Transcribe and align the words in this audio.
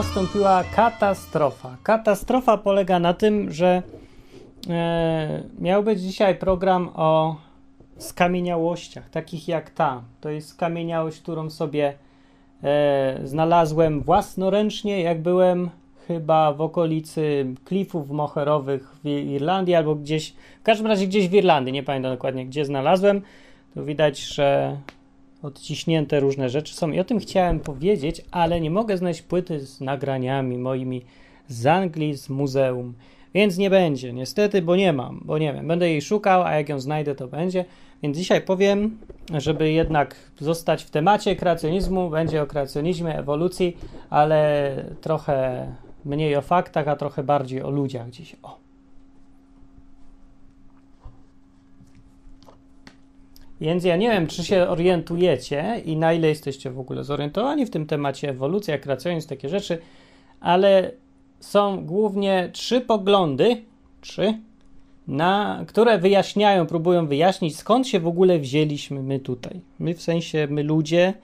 nastąpiła 0.00 0.64
katastrofa. 0.64 1.76
Katastrofa 1.82 2.56
polega 2.56 2.98
na 2.98 3.14
tym, 3.14 3.52
że 3.52 3.82
e, 4.70 5.42
miał 5.58 5.82
być 5.82 6.00
dzisiaj 6.00 6.34
program 6.38 6.90
o 6.94 7.36
skamieniałościach, 7.98 9.10
takich 9.10 9.48
jak 9.48 9.70
ta. 9.70 10.02
To 10.20 10.30
jest 10.30 10.48
skamieniałość, 10.48 11.20
którą 11.20 11.50
sobie 11.50 11.94
e, 12.62 13.20
znalazłem 13.24 14.00
własnoręcznie, 14.02 15.02
jak 15.02 15.22
byłem 15.22 15.70
chyba 16.08 16.52
w 16.52 16.60
okolicy 16.60 17.54
klifów 17.64 18.10
moherowych 18.10 18.96
w 19.04 19.08
Irlandii 19.08 19.74
albo 19.74 19.94
gdzieś, 19.94 20.34
w 20.60 20.62
każdym 20.62 20.86
razie 20.86 21.06
gdzieś 21.06 21.28
w 21.28 21.34
Irlandii, 21.34 21.72
nie 21.72 21.82
pamiętam 21.82 22.12
dokładnie 22.12 22.46
gdzie 22.46 22.64
znalazłem. 22.64 23.22
Tu 23.74 23.84
widać, 23.84 24.20
że 24.20 24.76
odciśnięte 25.42 26.20
różne 26.20 26.50
rzeczy 26.50 26.74
są 26.74 26.90
i 26.90 27.00
o 27.00 27.04
tym 27.04 27.18
chciałem 27.18 27.60
powiedzieć, 27.60 28.22
ale 28.30 28.60
nie 28.60 28.70
mogę 28.70 28.96
znaleźć 28.96 29.22
płyty 29.22 29.60
z 29.60 29.80
nagraniami 29.80 30.58
moimi 30.58 31.02
z 31.48 31.66
Anglii, 31.66 32.16
z 32.16 32.28
muzeum, 32.28 32.94
więc 33.34 33.58
nie 33.58 33.70
będzie, 33.70 34.12
niestety, 34.12 34.62
bo 34.62 34.76
nie 34.76 34.92
mam, 34.92 35.20
bo 35.24 35.38
nie 35.38 35.52
wiem, 35.52 35.68
będę 35.68 35.90
jej 35.90 36.02
szukał, 36.02 36.42
a 36.42 36.54
jak 36.54 36.68
ją 36.68 36.80
znajdę, 36.80 37.14
to 37.14 37.28
będzie. 37.28 37.64
Więc 38.02 38.16
dzisiaj 38.16 38.40
powiem, 38.40 38.98
żeby 39.34 39.72
jednak 39.72 40.16
zostać 40.38 40.84
w 40.84 40.90
temacie 40.90 41.36
kreacjonizmu, 41.36 42.10
będzie 42.10 42.42
o 42.42 42.46
kreacjonizmie, 42.46 43.18
ewolucji, 43.18 43.76
ale 44.10 44.74
trochę 45.00 45.66
mniej 46.04 46.36
o 46.36 46.42
faktach, 46.42 46.88
a 46.88 46.96
trochę 46.96 47.22
bardziej 47.22 47.62
o 47.62 47.70
ludziach 47.70 48.10
dziś. 48.10 48.36
O. 48.42 48.59
Więc 53.60 53.84
ja 53.84 53.96
nie 53.96 54.10
wiem, 54.10 54.26
czy 54.26 54.44
się 54.44 54.68
orientujecie 54.68 55.82
i 55.84 55.96
na 55.96 56.12
ile 56.12 56.28
jesteście 56.28 56.70
w 56.70 56.78
ogóle 56.78 57.04
zorientowani 57.04 57.66
w 57.66 57.70
tym 57.70 57.86
temacie 57.86 58.28
ewolucja, 58.28 58.78
kreacjonizm, 58.78 59.28
takie 59.28 59.48
rzeczy, 59.48 59.78
ale 60.40 60.90
są 61.40 61.84
głównie 61.84 62.50
trzy 62.52 62.80
poglądy, 62.80 63.62
trzy, 64.00 64.34
na, 65.08 65.64
które 65.66 65.98
wyjaśniają, 65.98 66.66
próbują 66.66 67.06
wyjaśnić, 67.06 67.56
skąd 67.56 67.88
się 67.88 68.00
w 68.00 68.06
ogóle 68.06 68.38
wzięliśmy 68.38 69.02
my 69.02 69.18
tutaj. 69.18 69.60
My 69.78 69.94
w 69.94 70.02
sensie, 70.02 70.46
my 70.50 70.62
ludzie 70.62 71.14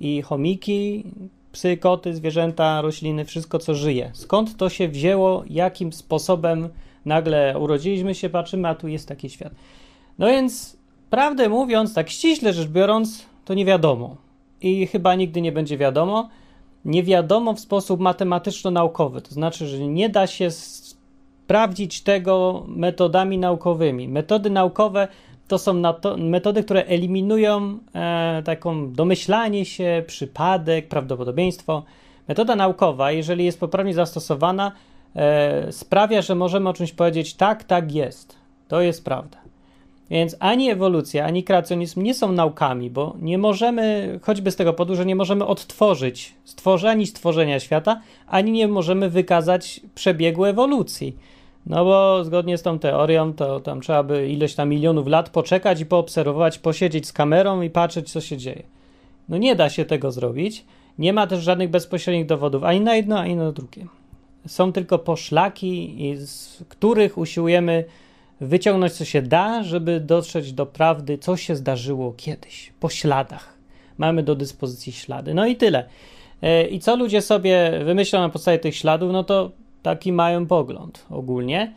i 0.00 0.22
chomiki, 0.22 1.04
psy, 1.52 1.76
koty, 1.76 2.14
zwierzęta, 2.14 2.80
rośliny, 2.80 3.24
wszystko 3.24 3.58
co 3.58 3.74
żyje. 3.74 4.10
Skąd 4.14 4.56
to 4.56 4.68
się 4.68 4.88
wzięło, 4.88 5.44
jakim 5.50 5.92
sposobem 5.92 6.68
nagle 7.04 7.58
urodziliśmy 7.58 8.14
się, 8.14 8.28
patrzymy, 8.28 8.68
a 8.68 8.74
tu 8.74 8.88
jest 8.88 9.08
taki 9.08 9.30
świat. 9.30 9.52
No 10.18 10.26
więc 10.26 10.75
Prawdę 11.10 11.48
mówiąc, 11.48 11.94
tak 11.94 12.10
ściśle 12.10 12.52
rzecz 12.52 12.68
biorąc, 12.68 13.26
to 13.44 13.54
nie 13.54 13.64
wiadomo. 13.64 14.16
I 14.60 14.86
chyba 14.86 15.14
nigdy 15.14 15.40
nie 15.40 15.52
będzie 15.52 15.78
wiadomo. 15.78 16.28
Nie 16.84 17.02
wiadomo 17.02 17.54
w 17.54 17.60
sposób 17.60 18.00
matematyczno-naukowy. 18.00 19.22
To 19.22 19.34
znaczy, 19.34 19.66
że 19.66 19.78
nie 19.78 20.08
da 20.08 20.26
się 20.26 20.50
sprawdzić 20.50 22.02
tego 22.02 22.64
metodami 22.68 23.38
naukowymi. 23.38 24.08
Metody 24.08 24.50
naukowe 24.50 25.08
to 25.48 25.58
są 25.58 25.82
metody, 26.16 26.64
które 26.64 26.84
eliminują 26.84 27.78
e, 27.94 28.42
taką 28.44 28.92
domyślanie 28.92 29.64
się, 29.64 30.04
przypadek, 30.06 30.88
prawdopodobieństwo. 30.88 31.82
Metoda 32.28 32.56
naukowa, 32.56 33.12
jeżeli 33.12 33.44
jest 33.44 33.60
poprawnie 33.60 33.94
zastosowana, 33.94 34.72
e, 35.16 35.72
sprawia, 35.72 36.22
że 36.22 36.34
możemy 36.34 36.68
o 36.68 36.72
czymś 36.72 36.92
powiedzieć 36.92 37.34
tak, 37.34 37.64
tak 37.64 37.92
jest. 37.92 38.36
To 38.68 38.80
jest 38.80 39.04
prawda. 39.04 39.45
Więc 40.10 40.36
ani 40.40 40.70
ewolucja, 40.70 41.24
ani 41.24 41.44
kreacjonizm 41.44 42.02
nie 42.02 42.14
są 42.14 42.32
naukami, 42.32 42.90
bo 42.90 43.16
nie 43.20 43.38
możemy, 43.38 44.18
choćby 44.22 44.50
z 44.50 44.56
tego 44.56 44.72
powodu, 44.72 44.96
że 44.96 45.06
nie 45.06 45.16
możemy 45.16 45.46
odtworzyć 45.46 46.34
stworzenia 46.44 46.92
ani 46.92 47.06
stworzenia 47.06 47.60
świata, 47.60 48.00
ani 48.26 48.52
nie 48.52 48.68
możemy 48.68 49.10
wykazać 49.10 49.80
przebiegu 49.94 50.44
ewolucji. 50.44 51.16
No 51.66 51.84
bo 51.84 52.24
zgodnie 52.24 52.58
z 52.58 52.62
tą 52.62 52.78
teorią, 52.78 53.32
to 53.32 53.60
tam 53.60 53.80
trzeba 53.80 54.02
by 54.02 54.28
ileś 54.28 54.54
tam 54.54 54.68
milionów 54.68 55.06
lat 55.06 55.30
poczekać 55.30 55.80
i 55.80 55.86
poobserwować, 55.86 56.58
posiedzieć 56.58 57.06
z 57.06 57.12
kamerą 57.12 57.62
i 57.62 57.70
patrzeć, 57.70 58.12
co 58.12 58.20
się 58.20 58.36
dzieje. 58.36 58.62
No 59.28 59.36
nie 59.36 59.56
da 59.56 59.70
się 59.70 59.84
tego 59.84 60.12
zrobić. 60.12 60.64
Nie 60.98 61.12
ma 61.12 61.26
też 61.26 61.44
żadnych 61.44 61.70
bezpośrednich 61.70 62.26
dowodów 62.26 62.64
ani 62.64 62.80
na 62.80 62.96
jedno, 62.96 63.18
ani 63.18 63.36
na 63.36 63.52
drugie. 63.52 63.86
Są 64.46 64.72
tylko 64.72 64.98
poszlaki, 64.98 65.96
z 66.16 66.64
których 66.68 67.18
usiłujemy 67.18 67.84
wyciągnąć 68.40 68.92
co 68.92 69.04
się 69.04 69.22
da, 69.22 69.62
żeby 69.62 70.00
dotrzeć 70.00 70.52
do 70.52 70.66
prawdy, 70.66 71.18
co 71.18 71.36
się 71.36 71.56
zdarzyło 71.56 72.12
kiedyś, 72.16 72.72
po 72.80 72.88
śladach. 72.88 73.56
Mamy 73.98 74.22
do 74.22 74.34
dyspozycji 74.34 74.92
ślady. 74.92 75.34
No 75.34 75.46
i 75.46 75.56
tyle. 75.56 75.84
E, 76.42 76.66
I 76.66 76.80
co 76.80 76.96
ludzie 76.96 77.22
sobie 77.22 77.72
wymyślą 77.84 78.20
na 78.20 78.28
podstawie 78.28 78.58
tych 78.58 78.76
śladów, 78.76 79.12
no 79.12 79.24
to 79.24 79.50
taki 79.82 80.12
mają 80.12 80.46
pogląd 80.46 81.06
ogólnie. 81.10 81.72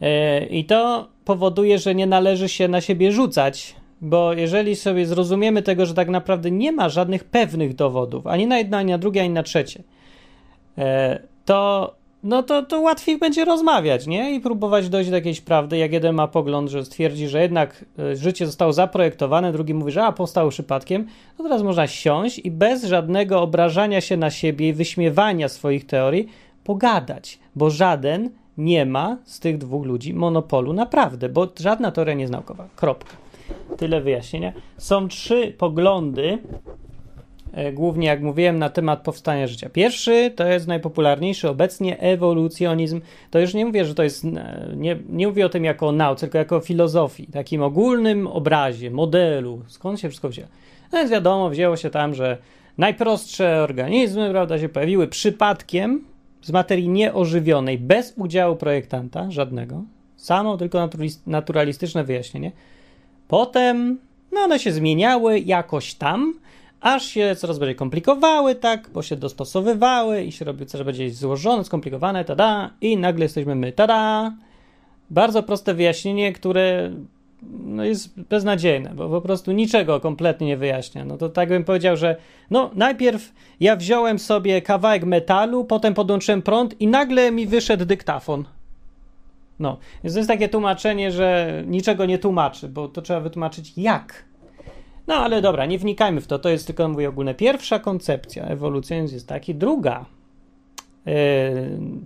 E, 0.00 0.46
I 0.46 0.64
to 0.64 1.08
powoduje, 1.24 1.78
że 1.78 1.94
nie 1.94 2.06
należy 2.06 2.48
się 2.48 2.68
na 2.68 2.80
siebie 2.80 3.12
rzucać, 3.12 3.76
bo 4.00 4.32
jeżeli 4.32 4.76
sobie 4.76 5.06
zrozumiemy 5.06 5.62
tego, 5.62 5.86
że 5.86 5.94
tak 5.94 6.08
naprawdę 6.08 6.50
nie 6.50 6.72
ma 6.72 6.88
żadnych 6.88 7.24
pewnych 7.24 7.74
dowodów, 7.74 8.26
ani 8.26 8.46
na 8.46 8.58
jedno, 8.58 8.76
ani 8.76 8.92
na 8.92 8.98
drugie, 8.98 9.20
ani 9.20 9.30
na 9.30 9.42
trzecie, 9.42 9.82
e, 10.78 11.18
to 11.44 11.94
no 12.24 12.42
to, 12.42 12.62
to 12.62 12.80
łatwiej 12.80 13.18
będzie 13.18 13.44
rozmawiać, 13.44 14.06
nie? 14.06 14.34
I 14.34 14.40
próbować 14.40 14.88
dojść 14.88 15.10
do 15.10 15.16
jakiejś 15.16 15.40
prawdy. 15.40 15.76
Jak 15.76 15.92
jeden 15.92 16.14
ma 16.14 16.28
pogląd, 16.28 16.70
że 16.70 16.84
stwierdzi, 16.84 17.28
że 17.28 17.42
jednak 17.42 17.84
e, 17.98 18.16
życie 18.16 18.46
zostało 18.46 18.72
zaprojektowane, 18.72 19.52
drugi 19.52 19.74
mówi, 19.74 19.92
że 19.92 20.04
a 20.04 20.12
powstało 20.12 20.50
przypadkiem, 20.50 21.06
to 21.36 21.42
teraz 21.42 21.62
można 21.62 21.86
siąść 21.86 22.38
i 22.38 22.50
bez 22.50 22.84
żadnego 22.84 23.42
obrażania 23.42 24.00
się 24.00 24.16
na 24.16 24.30
siebie 24.30 24.68
i 24.68 24.72
wyśmiewania 24.72 25.48
swoich 25.48 25.86
teorii 25.86 26.28
pogadać, 26.64 27.38
bo 27.56 27.70
żaden 27.70 28.30
nie 28.58 28.86
ma 28.86 29.18
z 29.24 29.40
tych 29.40 29.58
dwóch 29.58 29.86
ludzi 29.86 30.14
monopolu 30.14 30.72
naprawdę, 30.72 31.28
bo 31.28 31.48
żadna 31.60 31.90
teoria 31.90 32.14
nie 32.14 32.20
jest 32.20 32.32
naukowa. 32.32 32.68
Kropka. 32.76 33.16
Tyle 33.76 34.00
wyjaśnienia. 34.00 34.52
Są 34.78 35.08
trzy 35.08 35.54
poglądy 35.58 36.38
głównie 37.72 38.06
jak 38.06 38.22
mówiłem, 38.22 38.58
na 38.58 38.68
temat 38.68 39.02
powstania 39.02 39.46
życia. 39.46 39.68
Pierwszy 39.68 40.32
to 40.36 40.46
jest 40.46 40.66
najpopularniejszy 40.66 41.48
obecnie 41.48 42.00
ewolucjonizm. 42.00 43.00
To 43.30 43.38
już 43.38 43.54
nie 43.54 43.66
mówię, 43.66 43.84
że 43.84 43.94
to 43.94 44.02
jest, 44.02 44.24
e, 44.24 44.68
nie, 44.76 44.96
nie 45.08 45.28
mówię 45.28 45.46
o 45.46 45.48
tym 45.48 45.64
jako 45.64 45.88
o 45.88 45.92
nauce, 45.92 46.20
tylko 46.20 46.38
jako 46.38 46.56
o 46.56 46.60
filozofii, 46.60 47.26
takim 47.26 47.62
ogólnym 47.62 48.26
obrazie, 48.26 48.90
modelu, 48.90 49.62
skąd 49.68 50.00
się 50.00 50.08
wszystko 50.08 50.28
wzięło. 50.28 50.48
No 50.92 50.98
więc 50.98 51.10
wiadomo, 51.10 51.50
wzięło 51.50 51.76
się 51.76 51.90
tam, 51.90 52.14
że 52.14 52.38
najprostsze 52.78 53.62
organizmy, 53.62 54.30
prawda, 54.30 54.58
się 54.58 54.68
pojawiły 54.68 55.08
przypadkiem 55.08 56.04
z 56.42 56.50
materii 56.52 56.88
nieożywionej, 56.88 57.78
bez 57.78 58.14
udziału 58.16 58.56
projektanta 58.56 59.30
żadnego, 59.30 59.82
samo 60.16 60.56
tylko 60.56 60.88
naturalistyczne 61.26 62.04
wyjaśnienie. 62.04 62.52
Potem, 63.28 63.98
no 64.32 64.40
one 64.40 64.58
się 64.58 64.72
zmieniały 64.72 65.38
jakoś 65.38 65.94
tam, 65.94 66.34
aż 66.84 67.04
się 67.04 67.36
coraz 67.36 67.58
bardziej 67.58 67.76
komplikowały, 67.76 68.54
tak, 68.54 68.90
bo 68.94 69.02
się 69.02 69.16
dostosowywały 69.16 70.22
i 70.22 70.32
się 70.32 70.44
robiły 70.44 70.66
coraz 70.66 70.84
bardziej 70.84 71.10
złożone, 71.10 71.64
skomplikowane, 71.64 72.24
tada, 72.24 72.70
i 72.80 72.96
nagle 72.96 73.24
jesteśmy 73.24 73.54
my, 73.54 73.72
tada. 73.72 74.32
Bardzo 75.10 75.42
proste 75.42 75.74
wyjaśnienie, 75.74 76.32
które 76.32 76.90
no, 77.50 77.84
jest 77.84 78.20
beznadziejne, 78.20 78.94
bo 78.94 79.08
po 79.08 79.20
prostu 79.20 79.52
niczego 79.52 80.00
kompletnie 80.00 80.46
nie 80.46 80.56
wyjaśnia. 80.56 81.04
No 81.04 81.16
to 81.16 81.28
tak 81.28 81.48
bym 81.48 81.64
powiedział, 81.64 81.96
że 81.96 82.16
no 82.50 82.70
najpierw 82.74 83.32
ja 83.60 83.76
wziąłem 83.76 84.18
sobie 84.18 84.62
kawałek 84.62 85.04
metalu, 85.04 85.64
potem 85.64 85.94
podłączyłem 85.94 86.42
prąd 86.42 86.80
i 86.80 86.86
nagle 86.86 87.30
mi 87.30 87.46
wyszedł 87.46 87.84
dyktafon. 87.84 88.44
No, 89.58 89.78
więc 90.04 90.14
to 90.14 90.18
jest 90.18 90.28
takie 90.28 90.48
tłumaczenie, 90.48 91.12
że 91.12 91.62
niczego 91.66 92.06
nie 92.06 92.18
tłumaczy, 92.18 92.68
bo 92.68 92.88
to 92.88 93.02
trzeba 93.02 93.20
wytłumaczyć 93.20 93.72
jak. 93.76 94.24
No 95.06 95.14
ale 95.14 95.42
dobra, 95.42 95.66
nie 95.66 95.78
wnikajmy 95.78 96.20
w 96.20 96.26
to, 96.26 96.38
to 96.38 96.48
jest 96.48 96.66
tylko, 96.66 96.88
mówię 96.88 97.08
ogólne. 97.08 97.34
Pierwsza 97.34 97.78
koncepcja 97.78 98.44
ewolucjonizm 98.44 99.14
jest 99.14 99.28
taki, 99.28 99.54
druga, 99.54 100.04
yy, 101.06 101.12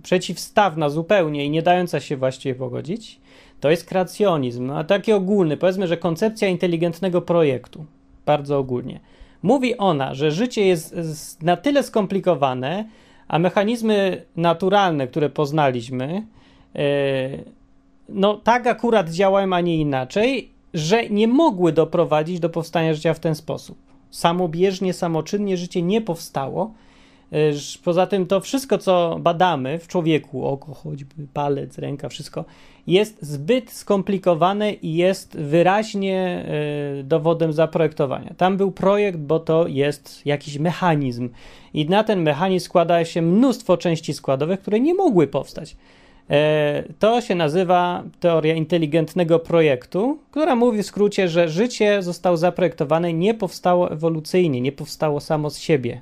przeciwstawna 0.03 0.89
zupełnie 0.89 1.45
i 1.45 1.49
nie 1.49 1.61
dająca 1.61 1.99
się 1.99 2.17
właściwie 2.17 2.55
pogodzić, 2.55 3.19
to 3.59 3.69
jest 3.69 3.85
kreacjonizm, 3.85 4.71
a 4.71 4.83
taki 4.83 5.13
ogólny, 5.13 5.57
powiedzmy, 5.57 5.87
że 5.87 5.97
koncepcja 5.97 6.47
inteligentnego 6.47 7.21
projektu, 7.21 7.85
bardzo 8.25 8.57
ogólnie. 8.57 8.99
Mówi 9.43 9.77
ona, 9.77 10.13
że 10.13 10.31
życie 10.31 10.65
jest 10.65 10.95
na 11.41 11.57
tyle 11.57 11.83
skomplikowane, 11.83 12.89
a 13.27 13.39
mechanizmy 13.39 14.25
naturalne, 14.35 15.07
które 15.07 15.29
poznaliśmy, 15.29 16.27
yy, 16.73 16.81
no 18.09 18.33
tak 18.33 18.67
akurat 18.67 19.09
działają, 19.09 19.53
a 19.53 19.61
nie 19.61 19.77
inaczej, 19.77 20.58
że 20.73 21.09
nie 21.09 21.27
mogły 21.27 21.71
doprowadzić 21.71 22.39
do 22.39 22.49
powstania 22.49 22.93
życia 22.93 23.13
w 23.13 23.19
ten 23.19 23.35
sposób. 23.35 23.77
Samobieżnie, 24.09 24.93
samoczynnie 24.93 25.57
życie 25.57 25.81
nie 25.81 26.01
powstało, 26.01 26.73
Poza 27.83 28.07
tym 28.07 28.27
to 28.27 28.39
wszystko, 28.39 28.77
co 28.77 29.17
badamy 29.19 29.79
w 29.79 29.87
człowieku, 29.87 30.45
oko, 30.45 30.73
choćby 30.73 31.27
palec, 31.33 31.77
ręka, 31.77 32.09
wszystko, 32.09 32.45
jest 32.87 33.17
zbyt 33.21 33.71
skomplikowane 33.71 34.73
i 34.73 34.93
jest 34.93 35.37
wyraźnie 35.37 36.45
dowodem 37.03 37.53
zaprojektowania. 37.53 38.33
Tam 38.37 38.57
był 38.57 38.71
projekt, 38.71 39.19
bo 39.19 39.39
to 39.39 39.67
jest 39.67 40.25
jakiś 40.25 40.57
mechanizm 40.59 41.29
i 41.73 41.85
na 41.89 42.03
ten 42.03 42.21
mechanizm 42.21 42.65
składa 42.65 43.05
się 43.05 43.21
mnóstwo 43.21 43.77
części 43.77 44.13
składowych, 44.13 44.59
które 44.61 44.79
nie 44.79 44.93
mogły 44.93 45.27
powstać. 45.27 45.75
E, 46.29 46.83
to 46.99 47.21
się 47.21 47.35
nazywa 47.35 48.03
teoria 48.19 48.55
inteligentnego 48.55 49.39
projektu, 49.39 50.19
która 50.31 50.55
mówi 50.55 50.83
w 50.83 50.85
skrócie, 50.85 51.27
że 51.27 51.49
życie 51.49 52.01
zostało 52.01 52.37
zaprojektowane, 52.37 53.13
nie 53.13 53.33
powstało 53.33 53.91
ewolucyjnie, 53.91 54.61
nie 54.61 54.71
powstało 54.71 55.19
samo 55.19 55.49
z 55.49 55.57
siebie. 55.59 56.01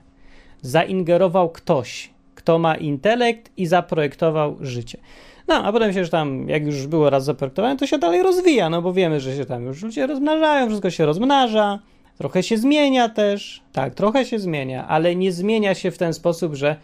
Zaingerował 0.62 1.50
ktoś, 1.50 2.10
kto 2.36 2.60
ma 2.60 2.76
intelekt 2.76 3.52
i 3.58 3.66
zaprojektował 3.66 4.58
życie. 4.62 4.98
No, 5.48 5.64
a 5.64 5.72
potem 5.72 5.94
się 5.94 6.00
już 6.00 6.10
tam, 6.10 6.50
jak 6.50 6.66
już 6.66 6.88
było 6.88 7.10
raz 7.10 7.26
zaprojektowane, 7.26 7.78
to 7.78 7.88
się 7.88 7.98
dalej 7.98 8.24
rozwija, 8.24 8.70
no 8.70 8.82
bo 8.82 8.94
wiemy, 8.94 9.20
że 9.20 9.36
się 9.36 9.46
tam 9.46 9.66
już 9.66 9.84
ludzie 9.84 10.08
rozmnażają, 10.08 10.68
wszystko 10.68 10.90
się 10.90 11.06
rozmnaża, 11.06 11.80
trochę 12.18 12.44
się 12.44 12.58
zmienia 12.58 13.10
też, 13.10 13.62
tak, 13.72 13.96
trochę 13.96 14.26
się 14.26 14.40
zmienia, 14.40 14.88
ale 14.88 15.16
nie 15.16 15.32
zmienia 15.32 15.76
się 15.76 15.92
w 15.92 15.98
ten 15.98 16.14
sposób, 16.14 16.56
że 16.56 16.76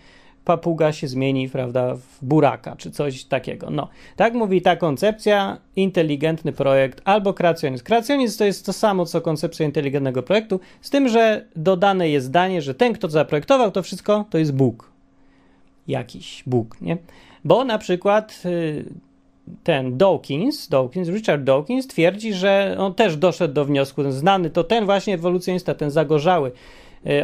papuga 0.46 0.94
się 0.94 1.08
zmieni, 1.08 1.50
prawda, 1.50 1.96
w 1.96 2.26
buraka 2.26 2.76
czy 2.76 2.92
coś 2.92 3.24
takiego. 3.24 3.70
No, 3.70 3.88
tak 4.16 4.34
mówi 4.34 4.62
ta 4.62 4.76
koncepcja, 4.76 5.58
inteligentny 5.76 6.52
projekt 6.52 7.02
albo 7.06 7.34
kreacjonizm. 7.34 7.84
Kreacjonizm 7.84 8.38
to 8.38 8.46
jest 8.46 8.66
to 8.66 8.74
samo, 8.74 9.06
co 9.06 9.22
koncepcja 9.22 9.66
inteligentnego 9.66 10.24
projektu, 10.24 10.60
z 10.82 10.90
tym, 10.90 11.10
że 11.10 11.46
dodane 11.56 12.10
jest 12.10 12.26
zdanie, 12.26 12.62
że 12.62 12.76
ten, 12.76 12.94
kto 12.94 13.08
to 13.08 13.12
zaprojektował 13.12 13.72
to 13.72 13.84
wszystko, 13.84 14.26
to 14.30 14.38
jest 14.38 14.54
Bóg. 14.54 14.92
Jakiś 15.88 16.44
Bóg, 16.46 16.82
nie? 16.82 16.98
Bo 17.46 17.66
na 17.66 17.78
przykład 17.78 18.42
y, 18.46 18.86
ten 19.64 19.98
Dawkins, 19.98 20.68
Dawkins, 20.70 21.10
Richard 21.10 21.44
Dawkins 21.44 21.88
twierdzi, 21.88 22.34
że 22.34 22.76
on 22.80 22.94
też 22.94 23.18
doszedł 23.18 23.54
do 23.54 23.66
wniosku, 23.66 24.04
ten 24.04 24.12
znany 24.12 24.50
to 24.50 24.64
ten 24.64 24.86
właśnie 24.86 25.14
ewolucjonista, 25.14 25.76
ten 25.76 25.92
zagorzały, 25.92 26.52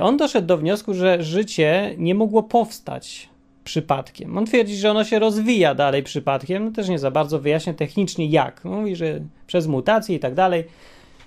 on 0.01 0.17
doszedł 0.17 0.47
do 0.47 0.57
wniosku, 0.57 0.93
że 0.93 1.23
życie 1.23 1.95
nie 1.97 2.15
mogło 2.15 2.43
powstać 2.43 3.29
przypadkiem. 3.63 4.37
On 4.37 4.45
twierdzi, 4.45 4.75
że 4.75 4.91
ono 4.91 5.03
się 5.03 5.19
rozwija 5.19 5.75
dalej 5.75 6.03
przypadkiem, 6.03 6.65
no 6.65 6.71
też 6.71 6.89
nie 6.89 6.99
za 6.99 7.11
bardzo 7.11 7.39
wyjaśnia 7.39 7.73
technicznie 7.73 8.25
jak. 8.25 8.65
Mówi, 8.65 8.95
że 8.95 9.19
przez 9.47 9.67
mutacje 9.67 10.15
i 10.15 10.19
tak 10.19 10.33
dalej, 10.33 10.63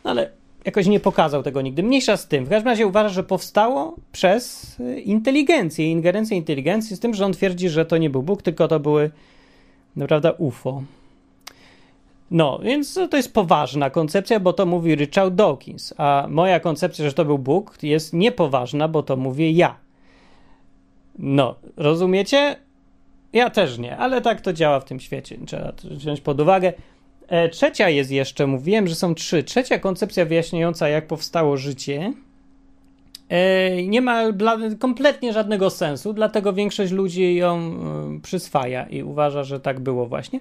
no 0.04 0.10
ale 0.10 0.30
jakoś 0.64 0.86
nie 0.86 1.00
pokazał 1.00 1.42
tego 1.42 1.62
nigdy. 1.62 1.82
Mniejsza 1.82 2.16
z 2.16 2.28
tym. 2.28 2.44
W 2.44 2.48
każdym 2.48 2.68
razie 2.68 2.86
uważa, 2.86 3.08
że 3.08 3.24
powstało 3.24 3.96
przez 4.12 4.76
e, 4.80 5.00
inteligencję, 5.00 5.90
ingerencję 5.90 6.36
inteligencji, 6.36 6.96
z 6.96 7.00
tym, 7.00 7.14
że 7.14 7.24
on 7.24 7.32
twierdzi, 7.32 7.68
że 7.68 7.86
to 7.86 7.96
nie 7.98 8.10
był 8.10 8.22
Bóg, 8.22 8.42
tylko 8.42 8.68
to 8.68 8.80
były, 8.80 9.10
naprawdę, 9.96 10.32
UFO. 10.32 10.82
No, 12.32 12.58
więc 12.62 12.98
to 13.10 13.16
jest 13.16 13.34
poważna 13.34 13.90
koncepcja, 13.90 14.40
bo 14.40 14.52
to 14.52 14.66
mówi 14.66 14.94
Richard 14.94 15.34
Dawkins, 15.34 15.94
a 15.96 16.26
moja 16.30 16.60
koncepcja, 16.60 17.04
że 17.04 17.12
to 17.12 17.24
był 17.24 17.38
Bóg, 17.38 17.78
jest 17.82 18.12
niepoważna, 18.12 18.88
bo 18.88 19.02
to 19.02 19.16
mówię 19.16 19.50
ja. 19.50 19.76
No, 21.18 21.54
rozumiecie? 21.76 22.56
Ja 23.32 23.50
też 23.50 23.78
nie, 23.78 23.96
ale 23.96 24.20
tak 24.20 24.40
to 24.40 24.52
działa 24.52 24.80
w 24.80 24.84
tym 24.84 25.00
świecie. 25.00 25.38
Trzeba 25.46 25.72
to 25.72 25.88
wziąć 25.88 26.20
pod 26.20 26.40
uwagę. 26.40 26.72
E, 27.28 27.48
trzecia 27.48 27.88
jest 27.88 28.10
jeszcze, 28.10 28.46
mówiłem, 28.46 28.86
że 28.88 28.94
są 28.94 29.14
trzy. 29.14 29.42
Trzecia 29.42 29.78
koncepcja 29.78 30.24
wyjaśniająca, 30.24 30.88
jak 30.88 31.06
powstało 31.06 31.56
życie, 31.56 32.12
e, 33.28 33.86
nie 33.86 34.00
ma 34.00 34.22
kompletnie 34.78 35.32
żadnego 35.32 35.70
sensu, 35.70 36.12
dlatego 36.12 36.52
większość 36.52 36.92
ludzi 36.92 37.34
ją 37.34 37.56
e, 37.58 38.20
przyswaja 38.22 38.86
i 38.86 39.02
uważa, 39.02 39.44
że 39.44 39.60
tak 39.60 39.80
było 39.80 40.06
właśnie. 40.06 40.40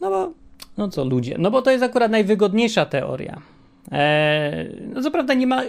No 0.00 0.10
bo 0.10 0.47
no 0.78 0.88
co 0.88 1.04
ludzie? 1.04 1.36
No 1.38 1.50
bo 1.50 1.62
to 1.62 1.70
jest 1.70 1.84
akurat 1.84 2.10
najwygodniejsza 2.10 2.86
teoria. 2.86 3.40
Eee, 3.92 4.76
no 4.94 5.02
co 5.02 5.10
prawda 5.10 5.34
nie 5.34 5.46
ma 5.46 5.62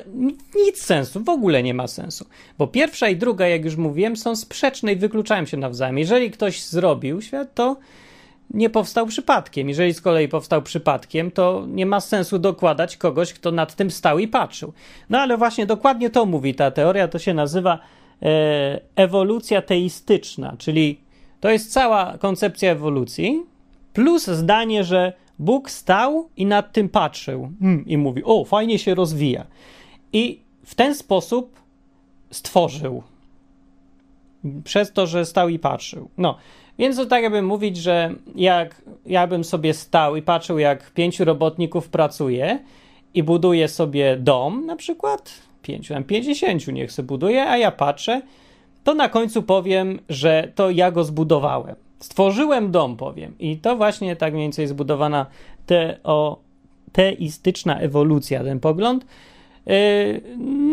nic 0.66 0.82
sensu, 0.82 1.24
w 1.24 1.30
ogóle 1.30 1.64
nie 1.64 1.74
ma 1.74 1.88
sensu, 1.88 2.26
bo 2.58 2.68
pierwsza 2.68 3.10
i 3.10 3.16
druga, 3.16 3.48
jak 3.48 3.66
już 3.66 3.76
mówiłem, 3.76 4.18
są 4.18 4.36
sprzeczne 4.36 4.94
i 4.94 4.96
wykluczają 4.96 5.46
się 5.46 5.58
nawzajem. 5.58 5.98
Jeżeli 5.98 6.32
ktoś 6.32 6.64
zrobił 6.64 7.22
świat, 7.22 7.54
to 7.56 7.78
nie 8.54 8.70
powstał 8.70 9.08
przypadkiem. 9.08 9.70
Jeżeli 9.70 9.94
z 9.94 10.02
kolei 10.02 10.28
powstał 10.28 10.62
przypadkiem, 10.62 11.32
to 11.32 11.66
nie 11.68 11.86
ma 11.86 12.00
sensu 12.00 12.40
dokładać 12.40 12.98
kogoś, 12.98 13.34
kto 13.34 13.52
nad 13.52 13.76
tym 13.76 13.92
stał 13.92 14.20
i 14.20 14.28
patrzył. 14.28 14.74
No 15.10 15.20
ale 15.20 15.38
właśnie 15.38 15.66
dokładnie 15.66 16.10
to 16.10 16.26
mówi 16.26 16.56
ta 16.56 16.72
teoria, 16.72 17.08
to 17.08 17.20
się 17.20 17.34
nazywa 17.34 17.80
e, 18.22 18.80
ewolucja 18.96 19.62
teistyczna, 19.62 20.56
czyli 20.58 21.00
to 21.40 21.50
jest 21.50 21.74
cała 21.74 22.18
koncepcja 22.18 22.72
ewolucji, 22.72 23.44
plus 24.00 24.28
zdanie, 24.28 24.84
że 24.84 25.14
Bóg 25.40 25.70
stał 25.70 26.30
i 26.38 26.46
nad 26.46 26.74
tym 26.74 26.90
patrzył 26.90 27.52
mm, 27.62 27.86
i 27.86 27.98
mówi: 27.98 28.22
O, 28.26 28.46
fajnie 28.46 28.80
się 28.80 28.96
rozwija. 28.96 29.46
I 30.14 30.40
w 30.66 30.76
ten 30.76 30.96
sposób 30.96 31.60
stworzył. 32.32 33.04
Przez 34.64 34.94
to, 34.94 35.08
że 35.08 35.26
stał 35.26 35.50
i 35.50 35.60
patrzył. 35.60 36.10
No, 36.18 36.38
więc 36.78 36.96
to 36.96 37.06
tak 37.06 37.24
jakby 37.24 37.42
mówić, 37.42 37.78
że 37.78 38.14
jak 38.36 38.82
ja 39.06 39.28
bym 39.28 39.44
sobie 39.44 39.74
stał 39.74 40.16
i 40.16 40.22
patrzył, 40.22 40.60
jak 40.60 40.92
pięciu 40.92 41.26
robotników 41.26 41.90
pracuje 41.90 42.60
i 43.14 43.24
buduje 43.24 43.68
sobie 43.68 44.18
dom, 44.18 44.66
na 44.66 44.76
przykład 44.76 45.32
pięciu, 45.62 45.94
tam 45.94 46.04
pięćdziesięciu 46.04 46.72
niech 46.72 46.92
sobie 46.92 47.08
buduje, 47.08 47.50
a 47.50 47.58
ja 47.58 47.72
patrzę, 47.72 48.22
to 48.84 48.94
na 48.94 49.10
końcu 49.10 49.44
powiem, 49.44 50.00
że 50.10 50.52
to 50.56 50.70
ja 50.70 50.92
go 50.92 51.04
zbudowałem. 51.04 51.89
Stworzyłem 52.00 52.72
dom, 52.72 52.98
powiem. 52.98 53.36
I 53.40 53.58
to 53.58 53.76
właśnie 53.76 54.16
tak 54.16 54.34
mniej 54.34 54.46
więcej 54.46 54.68
zbudowana 54.68 55.26
te, 55.66 55.98
o, 56.04 56.40
teistyczna 56.92 57.80
ewolucja, 57.80 58.44
ten 58.44 58.60
pogląd. 58.60 59.06
Yy, 59.66 60.22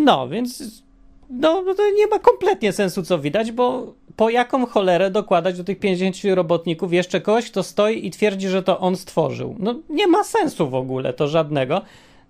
no, 0.05 0.29
więc 0.29 0.83
no, 1.31 1.63
no, 1.63 1.75
to 1.75 1.91
nie 1.91 2.07
ma 2.07 2.19
kompletnie 2.19 2.73
sensu, 2.73 3.03
co 3.03 3.19
widać, 3.19 3.53
bo 3.53 3.95
po 4.17 4.31
jaką 4.31 4.67
cholerę 4.67 5.11
dokładać 5.11 5.57
do 5.57 5.65
tych 5.65 5.79
50 5.79 6.17
robotników 6.35 6.93
jeszcze 6.93 7.21
kogoś, 7.21 7.51
kto 7.51 7.63
stoi 7.63 8.07
i 8.07 8.11
twierdzi, 8.11 8.49
że 8.49 8.63
to 8.63 8.79
on 8.79 8.97
stworzył? 8.97 9.57
No, 9.59 9.75
nie 9.89 10.07
ma 10.07 10.25
sensu 10.25 10.71
w 10.71 10.75
ogóle 10.75 11.13
to 11.13 11.29
żadnego. 11.29 11.83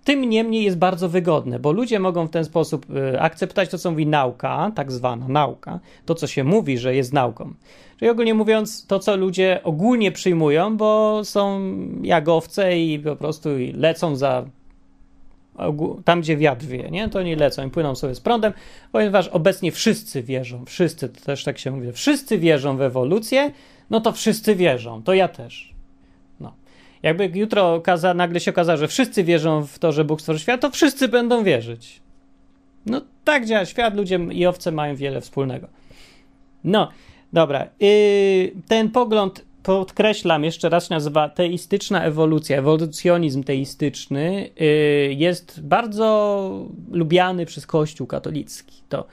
Tym 0.03 0.29
niemniej 0.29 0.63
jest 0.63 0.77
bardzo 0.77 1.09
wygodne, 1.09 1.59
bo 1.59 1.71
ludzie 1.71 1.99
mogą 1.99 2.27
w 2.27 2.31
ten 2.31 2.45
sposób 2.45 2.85
y, 2.89 3.21
akceptować 3.21 3.69
to, 3.69 3.77
co 3.77 3.91
mówi 3.91 4.07
nauka, 4.07 4.71
tak 4.75 4.91
zwana 4.91 5.27
nauka, 5.27 5.79
to, 6.05 6.15
co 6.15 6.27
się 6.27 6.43
mówi, 6.43 6.77
że 6.77 6.95
jest 6.95 7.13
nauką. 7.13 7.53
Czyli 7.99 8.11
ogólnie 8.11 8.33
mówiąc, 8.33 8.87
to, 8.87 8.99
co 8.99 9.15
ludzie 9.15 9.59
ogólnie 9.63 10.11
przyjmują, 10.11 10.77
bo 10.77 11.21
są 11.23 11.61
jagowce 12.01 12.79
i 12.79 12.99
po 12.99 13.15
prostu 13.15 13.49
lecą 13.73 14.15
za 14.15 14.45
tam, 16.05 16.21
gdzie 16.21 16.37
wiatr 16.37 16.65
wie, 16.65 16.89
nie? 16.91 17.09
to 17.09 17.23
nie 17.23 17.35
lecą 17.35 17.67
i 17.67 17.69
płyną 17.69 17.95
sobie 17.95 18.15
z 18.15 18.19
prądem, 18.19 18.53
ponieważ 18.91 19.27
obecnie 19.27 19.71
wszyscy 19.71 20.23
wierzą, 20.23 20.65
wszyscy, 20.65 21.09
to 21.09 21.21
też 21.21 21.43
tak 21.43 21.57
się 21.57 21.71
mówi, 21.71 21.91
wszyscy 21.91 22.37
wierzą 22.37 22.77
w 22.77 22.81
ewolucję, 22.81 23.51
no 23.89 24.01
to 24.01 24.11
wszyscy 24.11 24.55
wierzą, 24.55 25.03
to 25.03 25.13
ja 25.13 25.27
też. 25.27 25.76
Jakby 27.07 27.39
jutro 27.39 27.73
okaza, 27.73 28.13
nagle 28.13 28.39
się 28.39 28.51
okazało, 28.51 28.77
że 28.77 28.87
wszyscy 28.87 29.23
wierzą 29.23 29.65
w 29.65 29.79
to, 29.79 29.91
że 29.91 30.05
Bóg 30.05 30.21
stworzył 30.21 30.39
świat, 30.39 30.61
to 30.61 30.71
wszyscy 30.71 31.07
będą 31.07 31.43
wierzyć. 31.43 32.01
No 32.85 33.01
tak 33.23 33.45
działa 33.45 33.65
świat, 33.65 33.95
ludzie 33.95 34.19
i 34.31 34.45
owce 34.45 34.71
mają 34.71 34.95
wiele 34.95 35.21
wspólnego. 35.21 35.67
No, 36.63 36.91
dobra. 37.33 37.67
Yy, 37.79 38.51
ten 38.67 38.91
pogląd, 38.91 39.45
podkreślam 39.63 40.43
jeszcze 40.43 40.69
raz, 40.69 40.87
się 40.87 40.93
nazywa 40.93 41.29
teistyczna 41.29 42.03
ewolucja, 42.03 42.57
ewolucjonizm 42.57 43.43
teistyczny, 43.43 44.49
yy, 44.59 45.13
jest 45.13 45.61
bardzo 45.61 46.65
lubiany 46.91 47.45
przez 47.45 47.67
Kościół 47.67 48.07
katolicki. 48.07 48.81
To, 48.89 49.05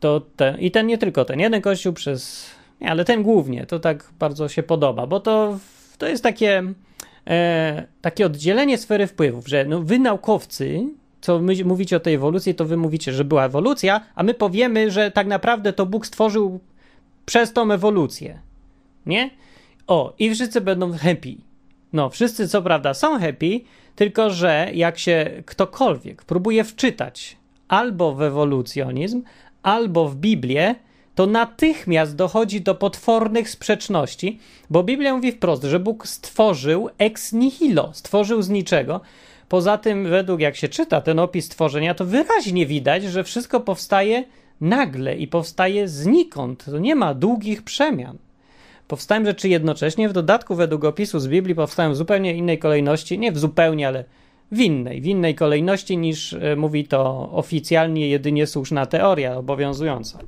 to 0.00 0.22
ten, 0.36 0.60
I 0.60 0.70
ten 0.70 0.86
nie 0.86 0.98
tylko 0.98 1.24
ten, 1.24 1.40
jeden 1.40 1.62
Kościół 1.62 1.92
przez... 1.92 2.50
Nie, 2.80 2.90
ale 2.90 3.04
ten 3.04 3.22
głównie, 3.22 3.66
to 3.66 3.80
tak 3.80 4.10
bardzo 4.18 4.48
się 4.48 4.62
podoba, 4.62 5.06
bo 5.06 5.20
to, 5.20 5.58
to 5.98 6.08
jest 6.08 6.22
takie 6.22 6.62
e, 7.26 7.86
takie 8.00 8.26
oddzielenie 8.26 8.78
sfery 8.78 9.06
wpływów, 9.06 9.48
że 9.48 9.64
no, 9.64 9.80
wy 9.80 9.98
naukowcy, 9.98 10.86
co 11.20 11.38
my 11.38 11.64
mówicie 11.64 11.96
o 11.96 12.00
tej 12.00 12.14
ewolucji, 12.14 12.54
to 12.54 12.64
wy 12.64 12.76
mówicie, 12.76 13.12
że 13.12 13.24
była 13.24 13.44
ewolucja, 13.44 14.00
a 14.14 14.22
my 14.22 14.34
powiemy, 14.34 14.90
że 14.90 15.10
tak 15.10 15.26
naprawdę 15.26 15.72
to 15.72 15.86
Bóg 15.86 16.06
stworzył 16.06 16.60
przez 17.26 17.52
tą 17.52 17.72
ewolucję. 17.72 18.38
Nie? 19.06 19.30
O, 19.86 20.14
i 20.18 20.34
wszyscy 20.34 20.60
będą 20.60 20.92
happy. 20.92 21.36
No, 21.92 22.10
wszyscy 22.10 22.48
co 22.48 22.62
prawda 22.62 22.94
są 22.94 23.18
happy, 23.18 23.60
tylko 23.96 24.30
że 24.30 24.70
jak 24.74 24.98
się 24.98 25.42
ktokolwiek 25.46 26.24
próbuje 26.24 26.64
wczytać 26.64 27.36
albo 27.68 28.14
w 28.14 28.22
ewolucjonizm, 28.22 29.22
albo 29.62 30.08
w 30.08 30.16
Biblię, 30.16 30.74
to 31.14 31.26
natychmiast 31.26 32.16
dochodzi 32.16 32.60
do 32.60 32.74
potwornych 32.74 33.50
sprzeczności, 33.50 34.38
bo 34.70 34.82
Biblia 34.82 35.14
mówi 35.14 35.32
wprost, 35.32 35.62
że 35.62 35.80
Bóg 35.80 36.06
stworzył 36.06 36.88
ex 36.98 37.32
nihilo, 37.32 37.90
stworzył 37.92 38.42
z 38.42 38.48
niczego. 38.48 39.00
Poza 39.48 39.78
tym, 39.78 40.10
według 40.10 40.40
jak 40.40 40.56
się 40.56 40.68
czyta 40.68 41.00
ten 41.00 41.18
opis 41.18 41.44
stworzenia, 41.44 41.94
to 41.94 42.04
wyraźnie 42.04 42.66
widać, 42.66 43.04
że 43.04 43.24
wszystko 43.24 43.60
powstaje 43.60 44.24
nagle 44.60 45.16
i 45.16 45.28
powstaje 45.28 45.88
znikąd. 45.88 46.64
To 46.64 46.78
nie 46.78 46.94
ma 46.94 47.14
długich 47.14 47.62
przemian. 47.62 48.18
Powstają 48.88 49.24
rzeczy 49.24 49.48
jednocześnie, 49.48 50.08
w 50.08 50.12
dodatku 50.12 50.54
według 50.54 50.84
opisu 50.84 51.20
z 51.20 51.28
Biblii 51.28 51.54
powstają 51.54 51.92
w 51.92 51.96
zupełnie 51.96 52.34
innej 52.34 52.58
kolejności, 52.58 53.18
nie 53.18 53.32
w 53.32 53.38
zupełnie, 53.38 53.88
ale 53.88 54.04
w 54.52 54.60
innej, 54.60 55.00
w 55.00 55.06
innej 55.06 55.34
kolejności 55.34 55.98
niż 55.98 56.32
e, 56.32 56.56
mówi 56.56 56.84
to 56.84 57.30
oficjalnie 57.32 58.08
jedynie 58.08 58.46
słuszna 58.46 58.86
teoria 58.86 59.36
obowiązująca. 59.36 60.18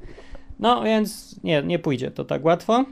No 0.61 0.83
więc 0.83 1.37
nie, 1.45 1.63
nie 1.63 1.79
pójdzie 1.79 2.11
to 2.11 2.25
tak 2.25 2.45
łatwo. 2.45 2.85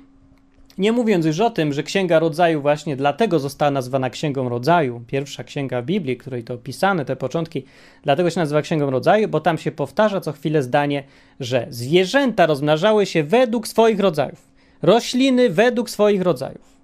Nie 0.78 0.92
mówiąc 0.92 1.26
już 1.26 1.40
o 1.40 1.50
tym, 1.50 1.72
że 1.72 1.82
Księga 1.82 2.18
Rodzaju 2.18 2.62
właśnie 2.62 2.96
dlatego 2.96 3.38
została 3.38 3.70
nazwana 3.70 4.10
Księgą 4.10 4.48
Rodzaju, 4.48 5.02
pierwsza 5.06 5.44
księga 5.44 5.82
Biblii, 5.82 6.16
której 6.16 6.44
to 6.44 6.54
opisane, 6.54 7.04
te 7.04 7.16
początki, 7.16 7.64
dlatego 8.02 8.30
się 8.30 8.40
nazywa 8.40 8.62
Księgą 8.62 8.90
Rodzaju, 8.90 9.28
bo 9.28 9.40
tam 9.40 9.58
się 9.58 9.72
powtarza 9.72 10.20
co 10.20 10.32
chwilę 10.32 10.62
zdanie, 10.62 11.04
że 11.40 11.66
zwierzęta 11.70 12.46
rozmnażały 12.46 13.06
się 13.06 13.24
według 13.24 13.68
swoich 13.68 14.00
rodzajów, 14.00 14.48
rośliny 14.82 15.50
według 15.50 15.90
swoich 15.90 16.22
rodzajów. 16.22 16.74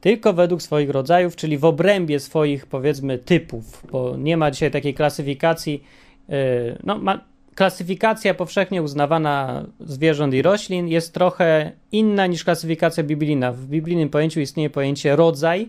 Tylko 0.00 0.32
według 0.32 0.62
swoich 0.62 0.90
rodzajów, 0.90 1.36
czyli 1.36 1.58
w 1.58 1.64
obrębie 1.64 2.20
swoich, 2.20 2.66
powiedzmy, 2.66 3.18
typów, 3.18 3.86
bo 3.92 4.16
nie 4.16 4.36
ma 4.36 4.50
dzisiaj 4.50 4.70
takiej 4.70 4.94
klasyfikacji. 4.94 5.84
Yy, 6.28 6.36
no, 6.84 6.98
ma, 6.98 7.20
klasyfikacja 7.60 8.34
powszechnie 8.34 8.82
uznawana 8.82 9.64
zwierząt 9.80 10.34
i 10.34 10.42
roślin 10.42 10.88
jest 10.88 11.14
trochę 11.14 11.72
inna 11.92 12.26
niż 12.26 12.44
klasyfikacja 12.44 13.04
biblijna. 13.04 13.52
W 13.52 13.66
biblijnym 13.66 14.08
pojęciu 14.08 14.40
istnieje 14.40 14.70
pojęcie 14.70 15.16
rodzaj, 15.16 15.68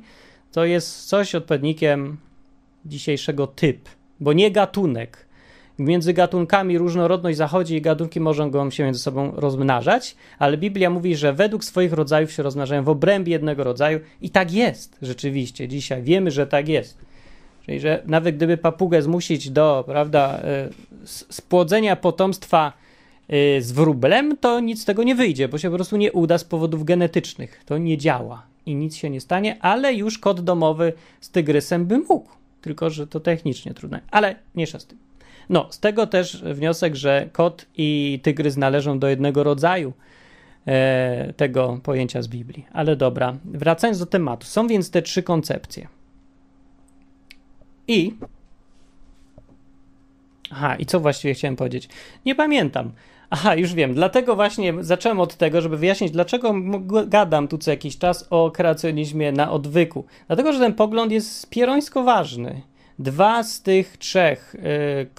to 0.51 0.65
jest 0.65 1.07
coś 1.07 1.35
odpowiednikiem 1.35 2.17
dzisiejszego 2.85 3.47
typ, 3.47 3.89
bo 4.19 4.33
nie 4.33 4.51
gatunek. 4.51 5.25
Między 5.79 6.13
gatunkami 6.13 6.77
różnorodność 6.77 7.37
zachodzi 7.37 7.75
i 7.75 7.81
gatunki 7.81 8.19
mogą 8.19 8.69
się 8.69 8.83
między 8.83 8.99
sobą 8.99 9.31
rozmnażać, 9.35 10.15
ale 10.39 10.57
Biblia 10.57 10.89
mówi, 10.89 11.15
że 11.15 11.33
według 11.33 11.63
swoich 11.63 11.93
rodzajów 11.93 12.31
się 12.31 12.43
rozmnażają 12.43 12.83
w 12.83 12.89
obrębie 12.89 13.31
jednego 13.31 13.63
rodzaju 13.63 13.99
i 14.21 14.29
tak 14.29 14.53
jest 14.53 14.97
rzeczywiście. 15.01 15.67
Dzisiaj 15.67 16.03
wiemy, 16.03 16.31
że 16.31 16.47
tak 16.47 16.67
jest. 16.67 17.10
Czyli, 17.65 17.79
że 17.79 18.03
nawet 18.05 18.35
gdyby 18.35 18.57
papugę 18.57 19.01
zmusić 19.01 19.49
do, 19.49 19.83
prawda, 19.87 20.39
e, 20.43 20.69
spłodzenia 21.05 21.95
potomstwa 21.95 22.73
e, 23.29 23.61
z 23.61 23.71
wróblem, 23.71 24.37
to 24.37 24.59
nic 24.59 24.81
z 24.81 24.85
tego 24.85 25.03
nie 25.03 25.15
wyjdzie, 25.15 25.47
bo 25.47 25.57
się 25.57 25.69
po 25.69 25.75
prostu 25.75 25.97
nie 25.97 26.11
uda 26.11 26.37
z 26.37 26.43
powodów 26.43 26.83
genetycznych. 26.83 27.61
To 27.65 27.77
nie 27.77 27.97
działa 27.97 28.43
i 28.65 28.75
nic 28.75 28.95
się 28.95 29.09
nie 29.09 29.21
stanie, 29.21 29.57
ale 29.61 29.93
już 29.93 30.17
kot 30.17 30.41
domowy 30.41 30.93
z 31.21 31.29
tygrysem 31.29 31.85
by 31.85 31.97
mógł. 31.97 32.29
Tylko, 32.61 32.89
że 32.89 33.07
to 33.07 33.19
technicznie 33.19 33.73
trudne. 33.73 34.01
Ale 34.11 34.35
nie 34.55 34.67
z 34.67 34.85
tym. 34.85 34.97
No, 35.49 35.67
z 35.69 35.79
tego 35.79 36.07
też 36.07 36.43
wniosek, 36.43 36.95
że 36.95 37.29
kot 37.31 37.65
i 37.77 38.19
tygrys 38.23 38.57
należą 38.57 38.99
do 38.99 39.07
jednego 39.07 39.43
rodzaju 39.43 39.93
e, 40.67 41.33
tego 41.37 41.79
pojęcia 41.83 42.21
z 42.21 42.27
Biblii. 42.27 42.65
Ale 42.73 42.95
dobra, 42.95 43.37
wracając 43.45 43.99
do 43.99 44.05
tematu. 44.05 44.47
Są 44.47 44.67
więc 44.67 44.91
te 44.91 45.01
trzy 45.01 45.23
koncepcje. 45.23 45.87
I. 47.91 48.13
Aha, 50.51 50.75
i 50.75 50.85
co 50.85 50.99
właściwie 50.99 51.33
chciałem 51.33 51.55
powiedzieć? 51.55 51.89
Nie 52.25 52.35
pamiętam. 52.35 52.91
Aha, 53.29 53.55
już 53.55 53.73
wiem. 53.73 53.93
Dlatego 53.93 54.35
właśnie 54.35 54.73
zacząłem 54.79 55.19
od 55.19 55.35
tego, 55.35 55.61
żeby 55.61 55.77
wyjaśnić, 55.77 56.11
dlaczego 56.11 56.53
gadam 57.07 57.47
tu 57.47 57.57
co 57.57 57.71
jakiś 57.71 57.97
czas 57.97 58.27
o 58.29 58.51
kreacjonizmie 58.51 59.31
na 59.31 59.51
odwyku. 59.51 60.05
Dlatego, 60.27 60.53
że 60.53 60.59
ten 60.59 60.73
pogląd 60.73 61.11
jest 61.11 61.49
pierońsko 61.49 62.03
ważny. 62.03 62.61
Dwa 62.99 63.43
z 63.43 63.61
tych 63.61 63.97
trzech, 63.97 64.55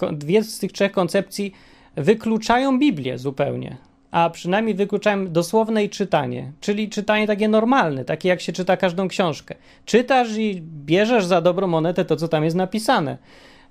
yy, 0.01 0.17
dwie 0.17 0.43
z 0.43 0.59
tych 0.59 0.71
trzech 0.71 0.91
koncepcji 0.91 1.53
wykluczają 1.95 2.79
Biblię 2.79 3.17
zupełnie 3.17 3.77
a 4.13 4.29
przynajmniej 4.29 4.75
wykluczałem 4.75 5.33
dosłowne 5.33 5.89
czytanie, 5.89 6.51
czyli 6.61 6.89
czytanie 6.89 7.27
takie 7.27 7.47
normalne, 7.47 8.05
takie 8.05 8.29
jak 8.29 8.41
się 8.41 8.53
czyta 8.53 8.77
każdą 8.77 9.07
książkę. 9.07 9.55
Czytasz 9.85 10.37
i 10.37 10.61
bierzesz 10.61 11.25
za 11.25 11.41
dobrą 11.41 11.67
monetę 11.67 12.05
to, 12.05 12.15
co 12.15 12.27
tam 12.27 12.43
jest 12.43 12.55
napisane. 12.55 13.17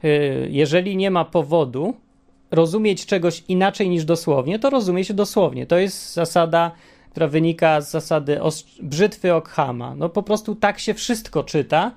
Y, 0.05 0.49
jeżeli 0.51 0.97
nie 0.97 1.11
ma 1.11 1.25
powodu 1.25 1.95
rozumieć 2.51 3.07
czegoś 3.07 3.45
inaczej 3.49 3.89
niż 3.89 4.05
dosłownie, 4.05 4.59
to 4.59 4.71
rozumie 4.71 5.05
się 5.05 5.15
dosłownie. 5.15 5.67
To 5.67 5.79
jest 5.79 6.15
zasada, 6.15 6.71
która 7.11 7.29
wynika 7.29 7.81
z 7.81 7.91
zasady 7.91 8.41
brzytwy 8.83 9.35
Ockhama. 9.35 9.95
No 9.95 10.09
po 10.09 10.23
prostu 10.23 10.55
tak 10.55 10.79
się 10.79 10.95
wszystko 10.95 11.45
czyta, 11.45 11.93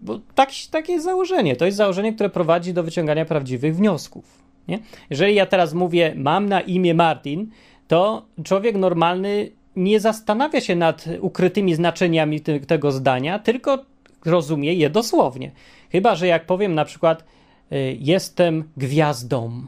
bo 0.00 0.20
tak, 0.34 0.50
takie 0.70 0.92
jest 0.92 1.04
założenie. 1.04 1.56
To 1.56 1.64
jest 1.64 1.76
założenie, 1.76 2.12
które 2.12 2.30
prowadzi 2.30 2.74
do 2.74 2.82
wyciągania 2.82 3.24
prawdziwych 3.24 3.76
wniosków. 3.76 4.43
Nie? 4.68 4.78
Jeżeli 5.10 5.34
ja 5.34 5.46
teraz 5.46 5.74
mówię, 5.74 6.12
mam 6.16 6.48
na 6.48 6.60
imię 6.60 6.94
Martin, 6.94 7.50
to 7.88 8.26
człowiek 8.44 8.76
normalny 8.76 9.50
nie 9.76 10.00
zastanawia 10.00 10.60
się 10.60 10.76
nad 10.76 11.04
ukrytymi 11.20 11.74
znaczeniami 11.74 12.40
te, 12.40 12.60
tego 12.60 12.92
zdania, 12.92 13.38
tylko 13.38 13.84
rozumie 14.24 14.74
je 14.74 14.90
dosłownie. 14.90 15.50
Chyba, 15.92 16.14
że 16.14 16.26
jak 16.26 16.46
powiem 16.46 16.74
na 16.74 16.84
przykład, 16.84 17.24
y, 17.72 17.96
jestem 18.00 18.64
gwiazdą, 18.76 19.66